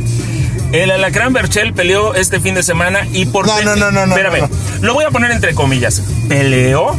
el 0.73 0.91
Alacrán 0.91 1.35
Berchel 1.35 1.75
peleó 1.75 2.15
este 2.15 2.41
fin 2.41 2.55
de 2.55 2.63
semana 2.63 3.07
y 3.13 3.27
por... 3.27 3.47
No, 3.47 3.61
no, 3.61 3.77
no, 3.77 3.91
no, 3.91 4.07
no, 4.07 4.17
Espérame, 4.17 4.41
no. 4.41 4.49
lo 4.87 4.95
voy 4.95 5.05
a 5.05 5.11
poner 5.11 5.33
entre 5.33 5.55
comillas. 5.55 6.03
Peleó, 6.31 6.97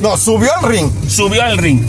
No, 0.00 0.16
subió 0.16 0.54
al 0.56 0.62
ring. 0.68 0.90
subió 1.08 1.42
al 1.42 1.58
ring. 1.58 1.82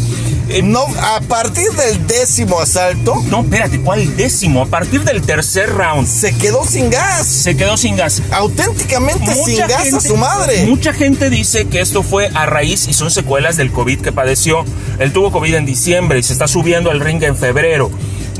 Eh, 0.49 0.61
No, 0.63 0.85
a 1.01 1.21
partir 1.21 1.69
del 1.71 2.05
décimo 2.07 2.59
asalto, 2.59 3.15
No, 3.30 3.41
espérate, 3.41 3.80
¿cuál 3.81 4.15
décimo? 4.17 4.63
A 4.63 4.65
partir 4.65 5.03
del 5.03 5.21
tercer 5.21 5.69
round 5.73 6.07
se 6.07 6.35
quedó 6.38 6.65
sin 6.65 6.89
gas. 6.89 7.26
se 7.27 7.55
quedó 7.55 7.77
sin 7.77 7.95
gas. 7.95 8.21
Auténticamente 8.31 9.34
sin 9.45 9.57
gas 9.57 9.93
a 9.93 9.99
su 9.99 10.17
madre. 10.17 10.65
mucha 10.65 10.93
gente 10.93 11.30
dice 11.30 11.67
que 11.67 11.81
esto 11.81 12.03
fue 12.03 12.30
a 12.34 12.45
raíz 12.45 12.88
y 12.88 12.93
son 12.93 13.11
secuelas 13.11 13.57
del 13.57 13.71
COVID 13.71 14.01
que 14.01 14.11
padeció. 14.11 14.65
Él 14.99 15.13
tuvo 15.13 15.31
COVID 15.31 15.55
en 15.55 15.65
diciembre 15.65 16.19
y 16.19 16.23
se 16.23 16.34
está 16.34 16.47
subiendo 16.47 16.91
al 16.91 16.99
ring 16.99 17.21
en 17.23 17.35
febrero. 17.38 17.91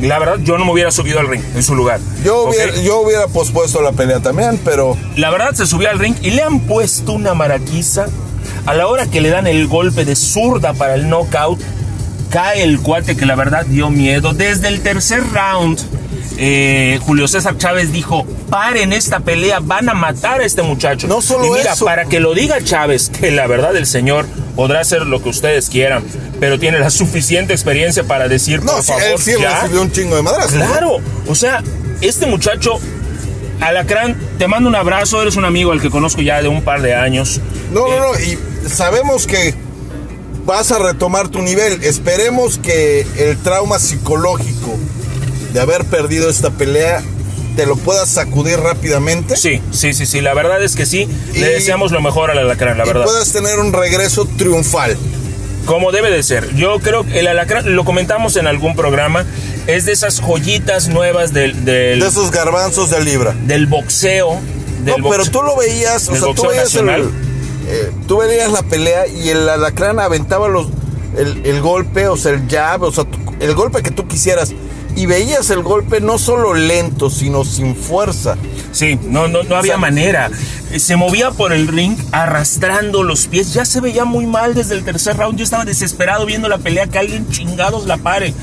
La 0.02 0.18
verdad, 0.18 0.38
yo 0.44 0.58
no 0.58 0.64
me 0.66 0.72
hubiera 0.72 0.92
subido 0.92 1.20
al 1.20 1.28
ring 1.28 1.42
en 1.56 1.62
su 1.64 1.76
lugar. 1.76 2.00
Yo 2.24 2.44
hubiera, 2.44 2.74
yo 2.82 3.02
hubiera 3.02 3.28
pospuesto 3.28 3.82
la 3.82 3.92
pelea 3.92 4.22
también, 4.22 4.60
pero 4.64 4.96
La 5.18 5.30
verdad, 5.30 5.54
se 5.54 5.68
subió 5.68 5.90
al 5.90 6.00
ring 6.00 6.16
y 6.22 6.32
le 6.32 6.42
han 6.42 6.62
puesto 6.62 7.12
una 7.14 7.34
maraquiza. 7.34 8.08
A 8.66 8.74
la 8.74 8.88
hora 8.88 9.08
que 9.08 9.20
le 9.22 9.30
dan 9.30 9.46
el 9.48 9.68
golpe 9.68 10.06
de 10.06 10.16
zurda 10.16 10.74
para 10.74 10.96
el 10.96 11.10
knockout, 11.10 11.60
cae 12.30 12.64
el 12.64 12.80
cuate 12.82 13.16
que 13.18 13.26
la 13.26 13.36
verdad 13.36 13.66
dio 13.66 13.90
miedo. 13.90 14.34
Desde 14.34 14.68
el 14.68 14.82
tercer 14.82 15.24
round, 15.34 15.80
eh, 16.38 17.00
Julio 17.02 17.28
César 17.28 17.58
Chávez 17.58 17.92
dijo, 17.92 18.26
paren 18.50 18.94
esta 18.94 19.20
pelea, 19.20 19.60
van 19.62 19.90
a 19.90 19.94
matar 19.94 20.42
a 20.42 20.46
este 20.46 20.62
muchacho. 20.62 21.08
No 21.08 21.22
solo 21.22 21.46
y 21.46 21.50
mira, 21.60 21.74
eso. 21.74 21.86
para 21.86 22.06
que 22.06 22.20
lo 22.20 22.34
diga 22.34 22.64
Chávez, 22.64 23.10
que 23.10 23.32
la 23.32 23.48
verdad 23.48 23.76
el 23.76 23.86
señor 23.86 24.26
podrá 24.56 24.80
hacer 24.82 25.06
lo 25.06 25.22
que 25.22 25.30
ustedes 25.30 25.70
quieran, 25.70 26.04
pero 26.40 26.60
tiene 26.60 26.80
la 26.80 26.90
suficiente 26.90 27.54
experiencia 27.54 28.04
para 28.04 28.28
decir, 28.28 28.64
no, 28.64 28.74
por 28.74 28.84
sí, 28.84 28.88
favor, 28.92 29.04
él 29.08 29.18
sí 29.20 29.32
ya". 29.40 29.62
recibió 29.62 29.82
un 29.82 29.92
chingo 29.92 30.16
de 30.16 30.22
madrazos. 30.22 30.54
¿no? 30.54 30.66
Claro, 30.66 30.98
o 31.28 31.36
sea, 31.36 31.64
este 32.02 32.26
muchacho, 32.26 32.80
Alacrán, 33.62 34.16
te 34.38 34.48
mando 34.48 34.70
un 34.70 34.76
abrazo, 34.76 35.22
eres 35.22 35.36
un 35.36 35.46
amigo 35.46 35.72
al 35.72 35.82
que 35.82 35.90
conozco 35.90 36.22
ya 36.22 36.42
de 36.42 36.48
un 36.48 36.62
par 36.62 36.82
de 36.82 36.96
años. 36.96 37.42
No, 37.74 37.88
Eh, 37.88 38.00
no, 38.00 38.14
no, 38.14 38.20
y 38.20 38.70
sabemos 38.70 39.28
que 39.28 39.54
vas 40.50 40.72
a 40.72 40.80
retomar 40.80 41.28
tu 41.30 41.42
nivel. 41.44 41.84
Esperemos 41.84 42.58
que 42.58 43.06
el 43.18 43.38
trauma 43.38 43.78
psicológico 43.78 44.76
de 45.54 45.60
haber 45.60 45.86
perdido 45.86 46.28
esta 46.30 46.50
pelea 46.50 47.04
te 47.56 47.66
lo 47.68 47.76
puedas 47.76 48.10
sacudir 48.10 48.60
rápidamente. 48.60 49.36
Sí, 49.36 49.62
sí, 49.72 49.94
sí, 49.94 50.06
sí, 50.08 50.22
la 50.22 50.34
verdad 50.34 50.64
es 50.64 50.76
que 50.76 50.86
sí. 50.88 51.08
Y- 51.34 51.40
Le 51.40 51.50
deseamos 51.50 51.92
lo 51.92 52.02
mejor 52.02 52.32
al 52.32 52.40
Alacrán, 52.40 52.78
la 52.78 52.84
y 52.86 52.88
verdad. 52.88 53.04
puedas 53.06 53.32
tener 53.32 53.60
un 53.60 53.74
regreso 53.74 54.26
triunfal. 54.38 54.98
Como 55.66 55.92
debe 55.92 56.10
de 56.10 56.24
ser. 56.24 56.52
Yo 56.56 56.80
creo 56.80 57.06
que 57.06 57.20
el 57.20 57.28
Alacrán, 57.28 57.76
lo 57.76 57.86
comentamos 57.86 58.36
en 58.38 58.48
algún 58.48 58.76
programa, 58.76 59.26
es 59.68 59.86
de 59.86 59.92
esas 59.92 60.20
joyitas 60.20 60.88
nuevas 60.88 61.32
del, 61.32 61.64
del, 61.64 62.00
De 62.00 62.08
esos 62.08 62.32
garbanzos 62.32 62.90
de 62.90 63.04
libra. 63.04 63.36
del 63.46 63.68
boxeo. 63.68 64.40
Del 64.84 65.02
no, 65.02 65.10
pero 65.10 65.24
boxe- 65.26 65.30
tú 65.32 65.44
lo 65.44 65.56
veías, 65.58 66.08
o 66.08 66.12
sea, 66.14 66.22
tú 66.22 66.28
boxeo 66.28 66.50
veías, 66.50 66.74
el-. 66.76 67.10
Eh, 67.70 67.92
tú 68.08 68.18
veías 68.18 68.52
la 68.52 68.64
pelea 68.64 69.08
y 69.08 69.30
el 69.30 69.48
alacrán 69.48 70.00
aventaba 70.00 70.48
los, 70.48 70.68
el, 71.18 71.46
el 71.46 71.62
golpe, 71.62 72.08
o 72.08 72.18
sea, 72.18 72.32
el 72.34 72.48
jab, 72.50 72.84
o 72.84 72.92
sea, 72.92 73.06
el 73.40 73.54
golpe 73.56 73.82
que 73.84 73.92
tú 73.92 74.08
quisieras. 74.08 74.52
Y 74.96 75.06
veías 75.06 75.50
el 75.52 75.62
golpe 75.62 76.02
no 76.02 76.18
solo 76.18 76.54
lento, 76.56 77.10
sino 77.10 77.46
sin 77.46 77.76
fuerza. 77.76 78.36
Sí, 78.74 79.00
no, 79.04 79.28
no, 79.30 79.44
no 79.44 79.56
había 79.56 79.74
sea- 79.74 79.78
manera. 79.78 80.30
Eh, 80.72 80.80
Se 80.80 80.96
movía 80.98 81.32
por 81.32 81.54
el 81.54 81.68
ring 81.68 81.96
arrastrando 82.12 83.04
los 83.04 83.28
pies. 83.28 83.54
Ya 83.54 83.64
se 83.66 83.80
veía 83.82 84.04
muy 84.04 84.26
mal 84.26 84.56
desde 84.56 84.74
el 84.76 84.84
tercer 84.84 85.16
round. 85.16 85.38
Yo 85.38 85.44
estaba 85.44 85.64
desesperado 85.64 86.26
viendo 86.26 86.50
la 86.50 86.58
pelea 86.58 86.88
que 86.88 86.98
alguien 87.00 87.30
chingados 87.30 87.86
la 87.86 87.98
pare. 87.98 88.34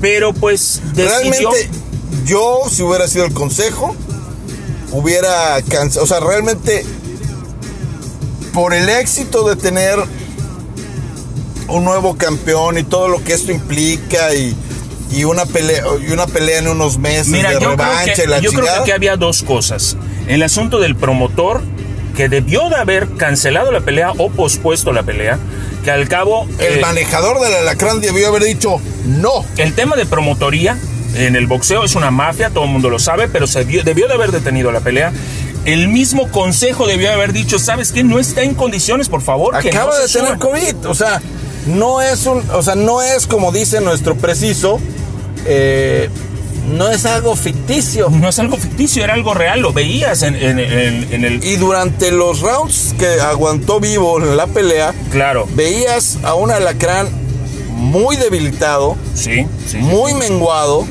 Pero 0.00 0.32
pues 0.32 0.80
decidió. 0.94 1.50
Realmente, 1.50 1.70
yo, 2.24 2.60
si 2.68 2.82
hubiera 2.82 3.06
sido 3.06 3.26
el 3.26 3.34
consejo, 3.34 3.94
hubiera. 4.90 5.58
O 6.00 6.06
sea, 6.06 6.18
realmente, 6.20 6.84
por 8.52 8.74
el 8.74 8.88
éxito 8.88 9.48
de 9.48 9.56
tener 9.56 9.98
un 11.68 11.84
nuevo 11.84 12.16
campeón 12.16 12.78
y 12.78 12.82
todo 12.82 13.08
lo 13.08 13.22
que 13.22 13.32
esto 13.32 13.52
implica 13.52 14.34
y, 14.34 14.56
y 15.12 15.24
una 15.24 15.46
pelea 15.46 15.82
y 16.06 16.12
una 16.12 16.26
pelea 16.26 16.58
en 16.58 16.68
unos 16.68 16.98
meses 16.98 17.28
Mira, 17.28 17.50
de 17.50 17.54
yo, 17.54 17.60
creo 17.60 17.70
revancha 17.76 18.14
que, 18.14 18.24
y 18.24 18.26
la 18.26 18.38
yo 18.40 18.50
creo 18.50 18.64
que 18.64 18.70
aquí 18.70 18.90
había 18.90 19.16
dos 19.16 19.42
cosas. 19.42 19.96
El 20.26 20.42
asunto 20.42 20.80
del 20.80 20.96
promotor, 20.96 21.62
que 22.16 22.28
debió 22.28 22.68
de 22.68 22.76
haber 22.76 23.08
cancelado 23.16 23.72
la 23.72 23.80
pelea 23.80 24.12
o 24.18 24.30
pospuesto 24.30 24.92
la 24.92 25.02
pelea, 25.02 25.38
que 25.84 25.90
al 25.90 26.08
cabo... 26.08 26.46
el 26.58 26.78
eh, 26.78 26.80
manejador 26.80 27.40
del 27.40 27.54
alacrán 27.54 28.00
debió 28.00 28.28
haber 28.28 28.44
dicho 28.44 28.80
no. 29.06 29.44
el 29.56 29.74
tema 29.74 29.96
de 29.96 30.06
promotoría 30.06 30.76
en 31.14 31.36
el 31.36 31.46
boxeo 31.46 31.84
es 31.84 31.94
una 31.94 32.10
mafia, 32.10 32.50
todo 32.50 32.64
el 32.64 32.70
mundo 32.70 32.88
lo 32.88 32.98
sabe, 32.98 33.28
pero 33.28 33.46
se 33.46 33.64
debió 33.64 34.06
de 34.06 34.14
haber 34.14 34.30
detenido 34.30 34.70
la 34.70 34.80
pelea. 34.80 35.12
El 35.64 35.88
mismo 35.88 36.28
consejo 36.30 36.86
debió 36.86 37.12
haber 37.12 37.32
dicho, 37.32 37.58
¿sabes 37.58 37.92
qué? 37.92 38.02
No 38.02 38.18
está 38.18 38.42
en 38.42 38.54
condiciones, 38.54 39.08
por 39.08 39.20
favor. 39.22 39.58
que 39.58 39.68
Acaba 39.68 39.92
no 39.94 40.00
de 40.02 40.08
tener 40.08 40.34
suba". 40.34 40.38
COVID. 40.38 40.86
O 40.86 40.94
sea, 40.94 41.20
no 41.66 42.00
es 42.00 42.24
un, 42.26 42.42
o 42.52 42.62
sea, 42.62 42.74
no 42.74 43.02
es 43.02 43.26
como 43.26 43.52
dice 43.52 43.80
nuestro 43.80 44.14
preciso, 44.16 44.80
eh, 45.46 46.08
no 46.74 46.88
es 46.90 47.04
algo 47.04 47.36
ficticio. 47.36 48.08
No 48.10 48.28
es 48.30 48.38
algo 48.38 48.56
ficticio, 48.56 49.04
era 49.04 49.14
algo 49.14 49.34
real, 49.34 49.60
lo 49.60 49.72
veías 49.72 50.22
en, 50.22 50.34
en- 50.36 50.58
en- 50.58 51.12
en 51.12 51.24
el... 51.24 51.44
Y 51.44 51.56
durante 51.56 52.10
los 52.10 52.40
rounds 52.40 52.94
que 52.98 53.06
aguantó 53.20 53.80
vivo 53.80 54.18
en 54.18 54.36
la 54.36 54.46
pelea, 54.46 54.94
Claro, 55.12 55.46
veías 55.54 56.18
a 56.22 56.34
un 56.34 56.50
alacrán 56.50 57.08
muy 57.74 58.16
debilitado, 58.16 58.96
sí, 59.14 59.46
sí. 59.66 59.76
muy 59.78 60.14
menguado. 60.14 60.86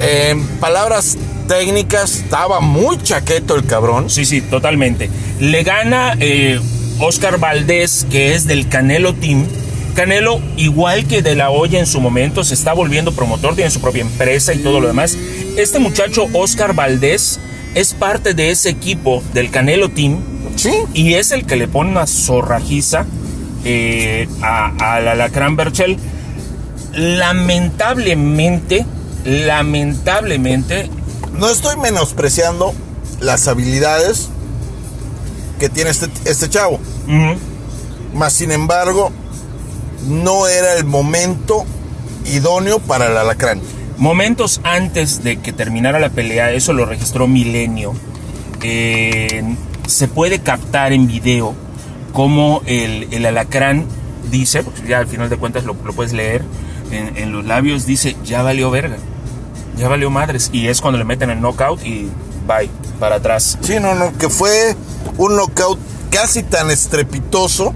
En 0.00 0.46
palabras 0.58 1.16
técnicas, 1.46 2.16
estaba 2.16 2.60
muy 2.60 2.98
chaqueto 3.02 3.54
el 3.54 3.64
cabrón. 3.66 4.10
Sí, 4.10 4.24
sí, 4.24 4.40
totalmente. 4.40 5.10
Le 5.40 5.62
gana 5.62 6.16
eh, 6.20 6.60
Oscar 6.98 7.38
Valdés, 7.38 8.06
que 8.10 8.34
es 8.34 8.46
del 8.46 8.68
Canelo 8.68 9.14
Team. 9.14 9.46
Canelo, 9.94 10.40
igual 10.56 11.06
que 11.06 11.22
de 11.22 11.36
la 11.36 11.50
olla 11.50 11.78
en 11.78 11.86
su 11.86 12.00
momento, 12.00 12.42
se 12.42 12.54
está 12.54 12.72
volviendo 12.72 13.12
promotor, 13.12 13.54
tiene 13.54 13.70
su 13.70 13.80
propia 13.80 14.02
empresa 14.02 14.52
y 14.52 14.58
todo 14.58 14.80
lo 14.80 14.88
demás. 14.88 15.16
Este 15.56 15.78
muchacho, 15.78 16.26
Oscar 16.32 16.74
Valdés, 16.74 17.38
es 17.74 17.94
parte 17.94 18.34
de 18.34 18.50
ese 18.50 18.70
equipo 18.70 19.22
del 19.32 19.50
Canelo 19.50 19.88
Team 19.90 20.18
Sí. 20.56 20.72
y 20.94 21.14
es 21.14 21.32
el 21.32 21.46
que 21.46 21.56
le 21.56 21.68
pone 21.68 21.90
una 21.90 22.06
zorrajiza 22.06 23.06
eh, 23.64 24.28
a, 24.42 24.94
al 24.94 25.08
Alacrán 25.08 25.56
Berchel. 25.56 25.96
Lamentablemente, 26.92 28.84
lamentablemente, 29.24 30.88
No 31.38 31.50
estoy 31.50 31.76
menospreciando 31.76 32.74
las 33.20 33.48
habilidades 33.48 34.28
que 35.58 35.68
tiene 35.68 35.90
este, 35.90 36.08
este 36.24 36.48
chavo. 36.48 36.80
Ujú. 37.06 37.38
Más 38.14 38.32
sin 38.32 38.52
embargo, 38.52 39.10
no 40.08 40.46
era 40.46 40.74
el 40.74 40.84
momento 40.84 41.64
idóneo 42.24 42.78
para 42.78 43.06
el 43.06 43.16
alacrán. 43.16 43.60
Momentos 43.96 44.60
antes 44.64 45.22
de 45.22 45.38
que 45.38 45.52
terminara 45.52 45.98
la 45.98 46.10
pelea, 46.10 46.52
eso 46.52 46.72
lo 46.72 46.84
registró 46.84 47.26
Milenio, 47.28 47.94
eh, 48.62 49.42
se 49.86 50.08
puede 50.08 50.40
captar 50.40 50.92
en 50.92 51.06
video 51.06 51.54
cómo 52.12 52.62
el, 52.66 53.08
el 53.12 53.26
alacrán 53.26 53.84
dice, 54.30 54.62
porque 54.62 54.88
ya 54.88 54.98
al 54.98 55.06
final 55.06 55.28
de 55.30 55.36
cuentas 55.36 55.64
lo, 55.64 55.76
lo 55.84 55.92
puedes 55.92 56.12
leer 56.12 56.42
en, 56.90 57.16
en 57.16 57.32
los 57.32 57.44
labios, 57.44 57.86
dice, 57.86 58.16
ya 58.24 58.42
valió 58.42 58.70
verga, 58.70 58.96
ya 59.76 59.88
valió 59.88 60.10
madres. 60.10 60.50
Y 60.52 60.68
es 60.68 60.80
cuando 60.80 60.98
le 60.98 61.04
meten 61.04 61.30
el 61.30 61.40
knockout 61.40 61.84
y 61.84 62.10
bye, 62.46 62.70
para 62.98 63.16
atrás. 63.16 63.58
Sí, 63.60 63.78
no, 63.80 63.94
no, 63.94 64.16
que 64.18 64.28
fue 64.28 64.76
un 65.16 65.36
knockout 65.36 65.78
casi 66.10 66.42
tan 66.42 66.70
estrepitoso 66.70 67.74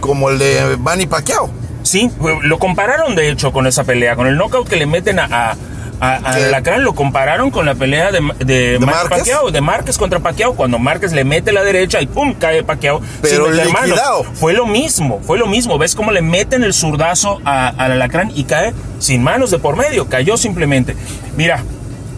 como 0.00 0.30
el 0.30 0.38
de 0.38 0.76
Manny 0.78 1.06
Pacquiao. 1.06 1.50
Sí, 1.82 2.10
lo 2.42 2.58
compararon 2.58 3.14
de 3.14 3.30
hecho 3.30 3.52
con 3.52 3.66
esa 3.66 3.84
pelea, 3.84 4.16
con 4.16 4.26
el 4.26 4.36
knockout 4.36 4.68
que 4.68 4.76
le 4.76 4.86
meten 4.86 5.18
a, 5.18 5.24
a, 5.24 5.56
a- 6.00 6.16
a 6.16 6.78
lo 6.78 6.94
compararon 6.94 7.50
con 7.50 7.66
la 7.66 7.74
pelea 7.74 8.10
de, 8.12 8.20
de, 8.44 8.78
Manny 8.78 8.92
Márquez? 8.92 9.18
Pacquiao, 9.18 9.50
de 9.50 9.60
Márquez 9.60 9.98
contra 9.98 10.20
Pacquiao, 10.20 10.54
cuando 10.54 10.78
Márquez 10.78 11.12
le 11.12 11.24
mete 11.24 11.52
la 11.52 11.62
derecha 11.64 12.00
y 12.00 12.06
pum, 12.06 12.34
cae 12.34 12.62
Pacquiao. 12.62 13.00
Pero 13.22 13.50
liquidado. 13.50 14.24
Fue 14.34 14.52
lo 14.52 14.66
mismo, 14.66 15.20
fue 15.26 15.38
lo 15.38 15.46
mismo. 15.46 15.78
¿Ves 15.78 15.94
cómo 15.94 16.12
le 16.12 16.22
meten 16.22 16.62
el 16.62 16.72
zurdazo 16.74 17.40
a- 17.44 17.68
al 17.68 17.92
Alacrán 17.92 18.30
y 18.34 18.44
cae 18.44 18.72
sin 18.98 19.22
manos 19.22 19.50
de 19.50 19.58
por 19.58 19.76
medio? 19.76 20.08
Cayó 20.08 20.36
simplemente. 20.36 20.96
Mira, 21.36 21.62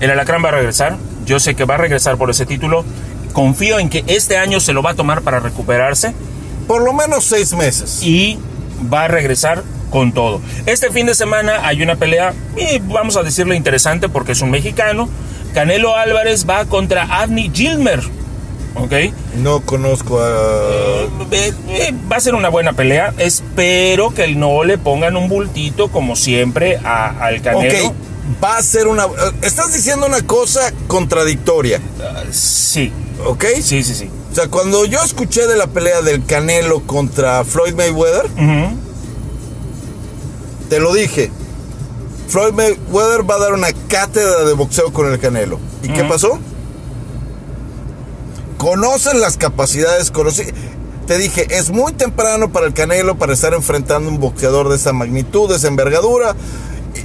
el 0.01 0.11
Alacrán 0.11 0.45
va 0.45 0.49
a 0.49 0.53
regresar. 0.53 0.97
Yo 1.27 1.39
sé 1.41 1.55
que 1.55 1.65
va 1.65 1.75
a 1.75 1.79
regresar 1.79 2.17
por 2.17 2.31
ese 2.31 2.47
título. 2.47 2.85
Confío 3.33 3.79
en 3.79 3.89
que 3.89 4.03
este 4.09 4.37
año 4.39 4.59
se 4.61 4.73
lo 4.73 4.83
va 4.83 4.91
a 4.91 4.95
tomar 4.95 5.23
para 5.23 5.39
recuperarse 5.39 6.13
Por 6.67 6.83
lo 6.83 6.93
menos 6.93 7.25
seis 7.25 7.53
meses. 7.53 8.01
y 8.03 8.39
va 8.93 9.05
a 9.05 9.09
regresar 9.09 9.63
con 9.91 10.13
todo. 10.13 10.41
Este 10.67 10.91
fin 10.91 11.07
de 11.07 11.15
semana 11.15 11.67
hay 11.67 11.83
una 11.83 11.97
pelea, 11.97 12.33
y 12.57 12.79
vamos 12.79 13.17
a 13.17 13.23
decirlo 13.23 13.55
interesante 13.55 14.09
porque 14.09 14.33
es 14.33 14.41
un 14.41 14.51
mexicano. 14.51 15.09
Canelo 15.55 15.97
Álvarez 15.97 16.47
va 16.49 16.65
contra 16.67 17.03
Avni 17.21 17.51
Gilmer. 17.53 18.01
¿Ok? 18.77 18.93
No 19.43 19.63
conozco 19.63 20.21
a... 20.21 20.29
Eh, 21.33 21.53
eh, 21.71 21.93
va 22.11 22.17
a 22.17 22.21
ser 22.21 22.37
una 22.37 22.49
buena 22.49 22.73
pelea. 22.73 23.13
Espero 23.19 24.11
que 24.15 24.29
no 24.29 24.63
le 24.63 24.79
pongan 24.79 25.17
un 25.17 25.29
bultito 25.29 25.89
como 25.89 26.15
siempre 26.15 26.79
a- 26.85 27.19
al 27.21 27.43
Canelo. 27.43 27.89
Ok, 27.89 27.95
va 28.43 28.59
a 28.59 28.63
ser 28.63 28.87
una... 28.87 29.07
Estás 29.43 29.73
diciendo 29.75 30.07
una 30.07 30.23
cosa 30.25 30.73
contradictoria, 30.87 31.81
Sí, 32.31 32.93
¿ok? 33.27 33.45
sí, 33.61 33.83
sí, 33.83 33.95
sí. 33.95 34.09
O 34.31 34.35
sea, 34.35 34.49
cuando 34.49 34.85
yo 34.85 35.01
escuché 35.03 35.47
de 35.47 35.57
la 35.57 35.67
pelea 35.67 36.03
del 36.03 36.25
Canelo 36.25 36.81
contra 36.87 37.45
Floyd 37.45 37.75
Mayweather, 37.75 38.27
te 40.69 40.79
lo 40.79 40.95
dije. 40.95 41.31
Floyd 42.29 42.53
Mayweather 42.53 43.29
va 43.29 43.35
a 43.35 43.39
dar 43.39 43.53
una 43.55 43.73
cátedra 43.89 44.45
de 44.45 44.53
boxeo 44.53 44.93
con 44.93 45.11
el 45.11 45.19
Canelo. 45.19 45.59
¿Y 45.83 45.89
qué 45.89 46.05
pasó? 46.05 46.39
Conocen 48.57 49.21
las 49.21 49.37
capacidades, 49.37 50.11
conocí... 50.11 50.45
Te 51.09 51.19
dije, 51.19 51.49
es 51.51 51.71
muy 51.71 51.93
temprano 51.93 52.53
para 52.53 52.67
el 52.67 52.73
Canelo 52.73 53.17
para 53.17 53.33
estar 53.33 53.53
enfrentando 53.53 54.09
un 54.09 54.21
boxeador 54.21 54.69
de 54.69 54.77
esa 54.77 54.93
magnitud, 54.93 55.49
de 55.51 55.57
esa 55.57 55.67
envergadura. 55.67 56.37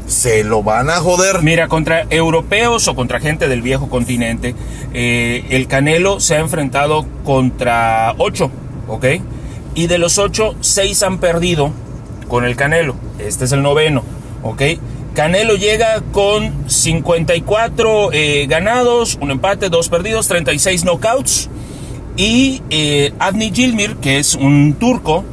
Se 0.08 0.44
lo 0.44 0.64
van 0.64 0.90
a 0.90 0.98
joder. 0.98 1.42
Mira, 1.42 1.68
contra 1.68 2.06
europeos 2.10 2.88
o 2.88 2.96
contra 2.96 3.20
gente 3.20 3.48
del 3.48 3.62
viejo 3.62 3.90
continente, 3.90 4.56
eh, 4.94 5.46
el 5.50 5.68
Canelo 5.68 6.20
se 6.20 6.36
ha 6.36 6.40
enfrentado 6.40 7.06
contra 7.24 8.14
ocho, 8.18 8.52
¿ok? 8.88 9.06
Y 9.74 9.88
de 9.88 9.98
los 9.98 10.18
ocho, 10.18 10.56
seis 10.62 11.04
han 11.04 11.18
perdido 11.20 11.72
con 12.28 12.46
el 12.46 12.56
Canelo. 12.56 12.96
Este 13.20 13.46
es 13.46 13.52
el 13.52 13.62
noveno, 13.62 14.04
¿ok? 14.44 14.62
Canelo 15.16 15.56
llega 15.56 16.02
con 16.12 16.70
54 16.70 18.12
eh, 18.12 18.48
ganados, 18.48 19.18
un 19.22 19.32
empate, 19.32 19.70
dos 19.70 19.88
perdidos, 19.88 20.28
36 20.28 20.84
knockouts. 20.84 21.50
Y 22.18 22.62
eh, 22.70 23.14
Avni 23.20 23.52
Gilmir, 23.52 23.96
que 23.98 24.20
es 24.20 24.36
un 24.36 24.76
turco, 24.78 25.24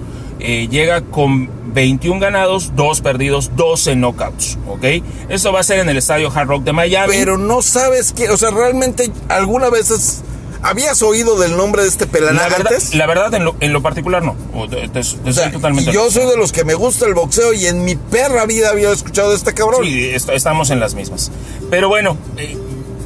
eh, 0.43 0.69
llega 0.69 1.01
con 1.03 1.49
21 1.73 2.21
ganados, 2.21 2.73
2 2.77 3.01
perdidos, 3.01 3.53
12 3.57 3.95
knockouts. 3.97 4.59
¿Ok? 4.69 4.85
Esto 5.29 5.53
va 5.53 5.61
a 5.61 5.63
ser 5.63 5.79
en 5.79 5.89
el 5.89 5.97
estadio 5.97 6.31
Hard 6.35 6.49
Rock 6.49 6.65
de 6.65 6.73
Miami. 6.73 7.13
Pero 7.17 7.39
no 7.39 7.63
sabes 7.63 8.13
qué, 8.13 8.29
o 8.31 8.37
sea, 8.37 8.51
realmente 8.51 9.11
alguna 9.29 9.71
vez 9.71 9.91
has- 9.91 10.23
habías 10.63 11.03
oído 11.03 11.39
del 11.41 11.57
nombre 11.57 11.83
de 11.83 11.89
este 11.89 12.05
la 12.07 12.13
pelanaga 12.13 12.49
verdad, 12.57 12.73
antes. 12.73 12.95
la 12.95 13.07
verdad 13.07 13.35
en, 13.35 13.45
lo, 13.45 13.57
en 13.61 13.73
lo 13.73 13.83
particular 13.83 14.23
no. 14.23 14.37
O 14.55 14.69
te- 14.69 14.83
te- 14.83 14.89
te 14.89 14.99
O 15.01 15.03
soy 15.05 15.33
sea, 15.33 15.51
totalmente 15.51 15.91
yo 15.93 16.11
soy 16.11 16.27
de 16.27 16.37
los 16.37 16.53
que 16.53 16.65
me 16.65 16.75
gusta 16.75 17.07
el 17.07 17.15
boxeo 17.15 17.53
y 17.53 17.67
en 17.67 17.85
mi 17.85 17.97
perra 17.97 18.45
vida 18.47 18.71
había 18.71 18.91
escuchado 18.93 19.31
de 19.31 19.37
este 19.37 19.55
cabrón. 19.55 19.85
Sí, 19.85 20.05
est- 20.11 20.29
estamos 20.29 20.71
en 20.71 20.79
las 20.81 20.95
mismas. 20.95 21.33
Pero 21.71 21.89
bueno, 21.89 22.17
eh, 22.37 22.57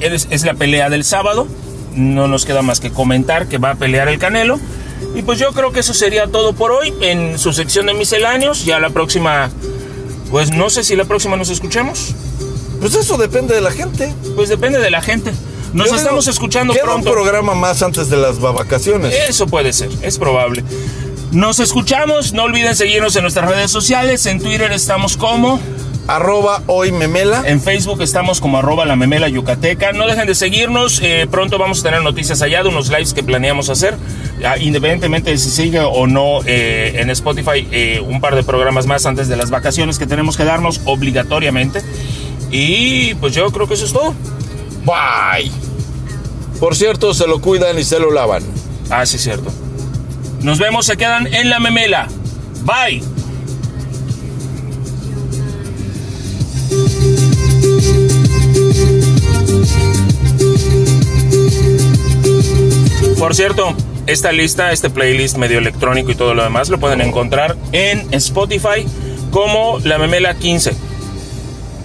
es, 0.00 0.26
es 0.30 0.44
la 0.44 0.54
pelea 0.54 0.90
del 0.90 1.04
sábado. 1.04 1.46
No 1.94 2.28
nos 2.28 2.44
queda 2.44 2.60
más 2.60 2.78
que 2.80 2.90
comentar 2.90 3.46
que 3.46 3.56
va 3.56 3.70
a 3.70 3.74
pelear 3.76 4.08
el 4.08 4.18
Canelo. 4.18 4.58
Y 5.14 5.22
pues 5.22 5.38
yo 5.38 5.52
creo 5.52 5.72
que 5.72 5.80
eso 5.80 5.94
sería 5.94 6.26
todo 6.26 6.52
por 6.52 6.72
hoy 6.72 6.92
en 7.00 7.38
su 7.38 7.52
sección 7.52 7.86
de 7.86 7.94
misceláneos. 7.94 8.64
Ya 8.64 8.78
la 8.78 8.90
próxima, 8.90 9.50
pues 10.30 10.50
no 10.52 10.68
sé 10.70 10.84
si 10.84 10.96
la 10.96 11.04
próxima 11.04 11.36
nos 11.36 11.48
escuchemos. 11.48 12.14
Pues 12.80 12.94
eso 12.94 13.16
depende 13.16 13.54
de 13.54 13.60
la 13.62 13.70
gente. 13.70 14.12
Pues 14.34 14.48
depende 14.48 14.78
de 14.78 14.90
la 14.90 15.00
gente. 15.00 15.32
Nos 15.72 15.86
Yo 15.86 15.92
digo, 15.92 15.96
estamos 15.96 16.26
escuchando 16.28 16.72
queda 16.72 16.84
pronto. 16.84 17.08
un 17.08 17.14
programa 17.14 17.54
más 17.54 17.82
antes 17.82 18.08
de 18.08 18.16
las 18.16 18.38
vacaciones. 18.38 19.14
Eso 19.28 19.46
puede 19.46 19.72
ser, 19.72 19.90
es 20.02 20.18
probable. 20.18 20.64
Nos 21.32 21.58
escuchamos, 21.58 22.32
no 22.32 22.44
olviden 22.44 22.76
seguirnos 22.76 23.16
en 23.16 23.22
nuestras 23.22 23.48
redes 23.50 23.70
sociales. 23.70 24.24
En 24.26 24.40
Twitter 24.40 24.72
estamos 24.72 25.16
como, 25.16 25.60
Arroba 26.06 26.62
hoy 26.66 26.92
memela. 26.92 27.42
en 27.46 27.60
Facebook 27.60 28.00
estamos 28.00 28.40
como 28.40 28.58
arroba 28.58 28.86
la 28.86 28.94
memela 28.94 29.28
yucateca. 29.28 29.92
No 29.92 30.06
dejen 30.06 30.26
de 30.26 30.34
seguirnos, 30.36 31.00
eh, 31.02 31.26
pronto 31.30 31.58
vamos 31.58 31.80
a 31.80 31.82
tener 31.82 32.02
noticias 32.02 32.42
allá 32.42 32.62
de 32.62 32.68
unos 32.68 32.88
lives 32.88 33.12
que 33.12 33.24
planeamos 33.24 33.68
hacer. 33.70 33.96
Ah, 34.44 34.58
independientemente 34.58 35.30
de 35.30 35.38
si 35.38 35.50
sigue 35.50 35.80
o 35.80 36.06
no 36.06 36.40
eh, 36.44 36.96
en 36.96 37.10
Spotify, 37.10 37.66
eh, 37.70 38.02
un 38.06 38.20
par 38.20 38.34
de 38.34 38.42
programas 38.42 38.86
más 38.86 39.06
antes 39.06 39.28
de 39.28 39.36
las 39.36 39.50
vacaciones 39.50 39.98
que 39.98 40.06
tenemos 40.06 40.36
que 40.36 40.44
darnos 40.44 40.80
obligatoriamente. 40.84 41.80
Y 42.50 43.14
pues 43.14 43.34
yo 43.34 43.50
creo 43.50 43.66
que 43.66 43.74
eso 43.74 43.86
es 43.86 43.92
todo. 43.92 44.14
Bye. 44.84 45.50
Por 46.60 46.76
cierto, 46.76 47.14
se 47.14 47.26
lo 47.26 47.40
cuidan 47.40 47.78
y 47.78 47.84
se 47.84 47.98
lo 47.98 48.10
lavan. 48.10 48.42
Ah, 48.90 49.04
sí, 49.06 49.18
cierto. 49.18 49.50
Nos 50.42 50.58
vemos, 50.58 50.86
se 50.86 50.96
quedan 50.96 51.32
en 51.32 51.50
la 51.50 51.58
memela. 51.58 52.08
Bye. 52.64 53.02
Por 63.18 63.34
cierto, 63.34 63.74
esta 64.06 64.32
lista, 64.32 64.72
este 64.72 64.90
playlist 64.90 65.36
medio 65.36 65.58
electrónico 65.58 66.10
y 66.10 66.14
todo 66.14 66.34
lo 66.34 66.42
demás 66.42 66.68
lo 66.68 66.78
pueden 66.78 67.00
encontrar 67.00 67.56
en 67.72 68.06
Spotify 68.14 68.86
como 69.30 69.78
La 69.80 69.98
Memela 69.98 70.34
15. 70.34 70.72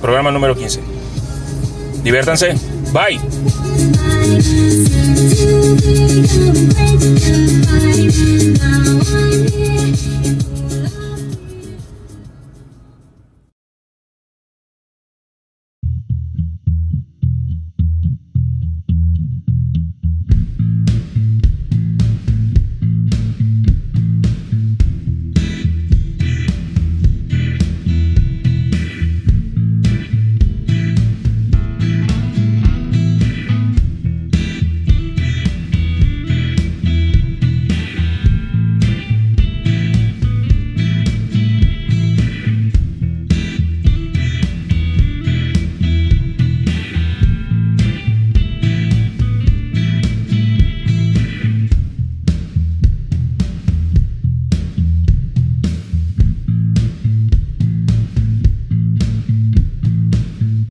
Programa 0.01 0.31
número 0.31 0.55
15. 0.55 0.81
Diviértanse. 2.03 2.55
Bye. 2.93 3.19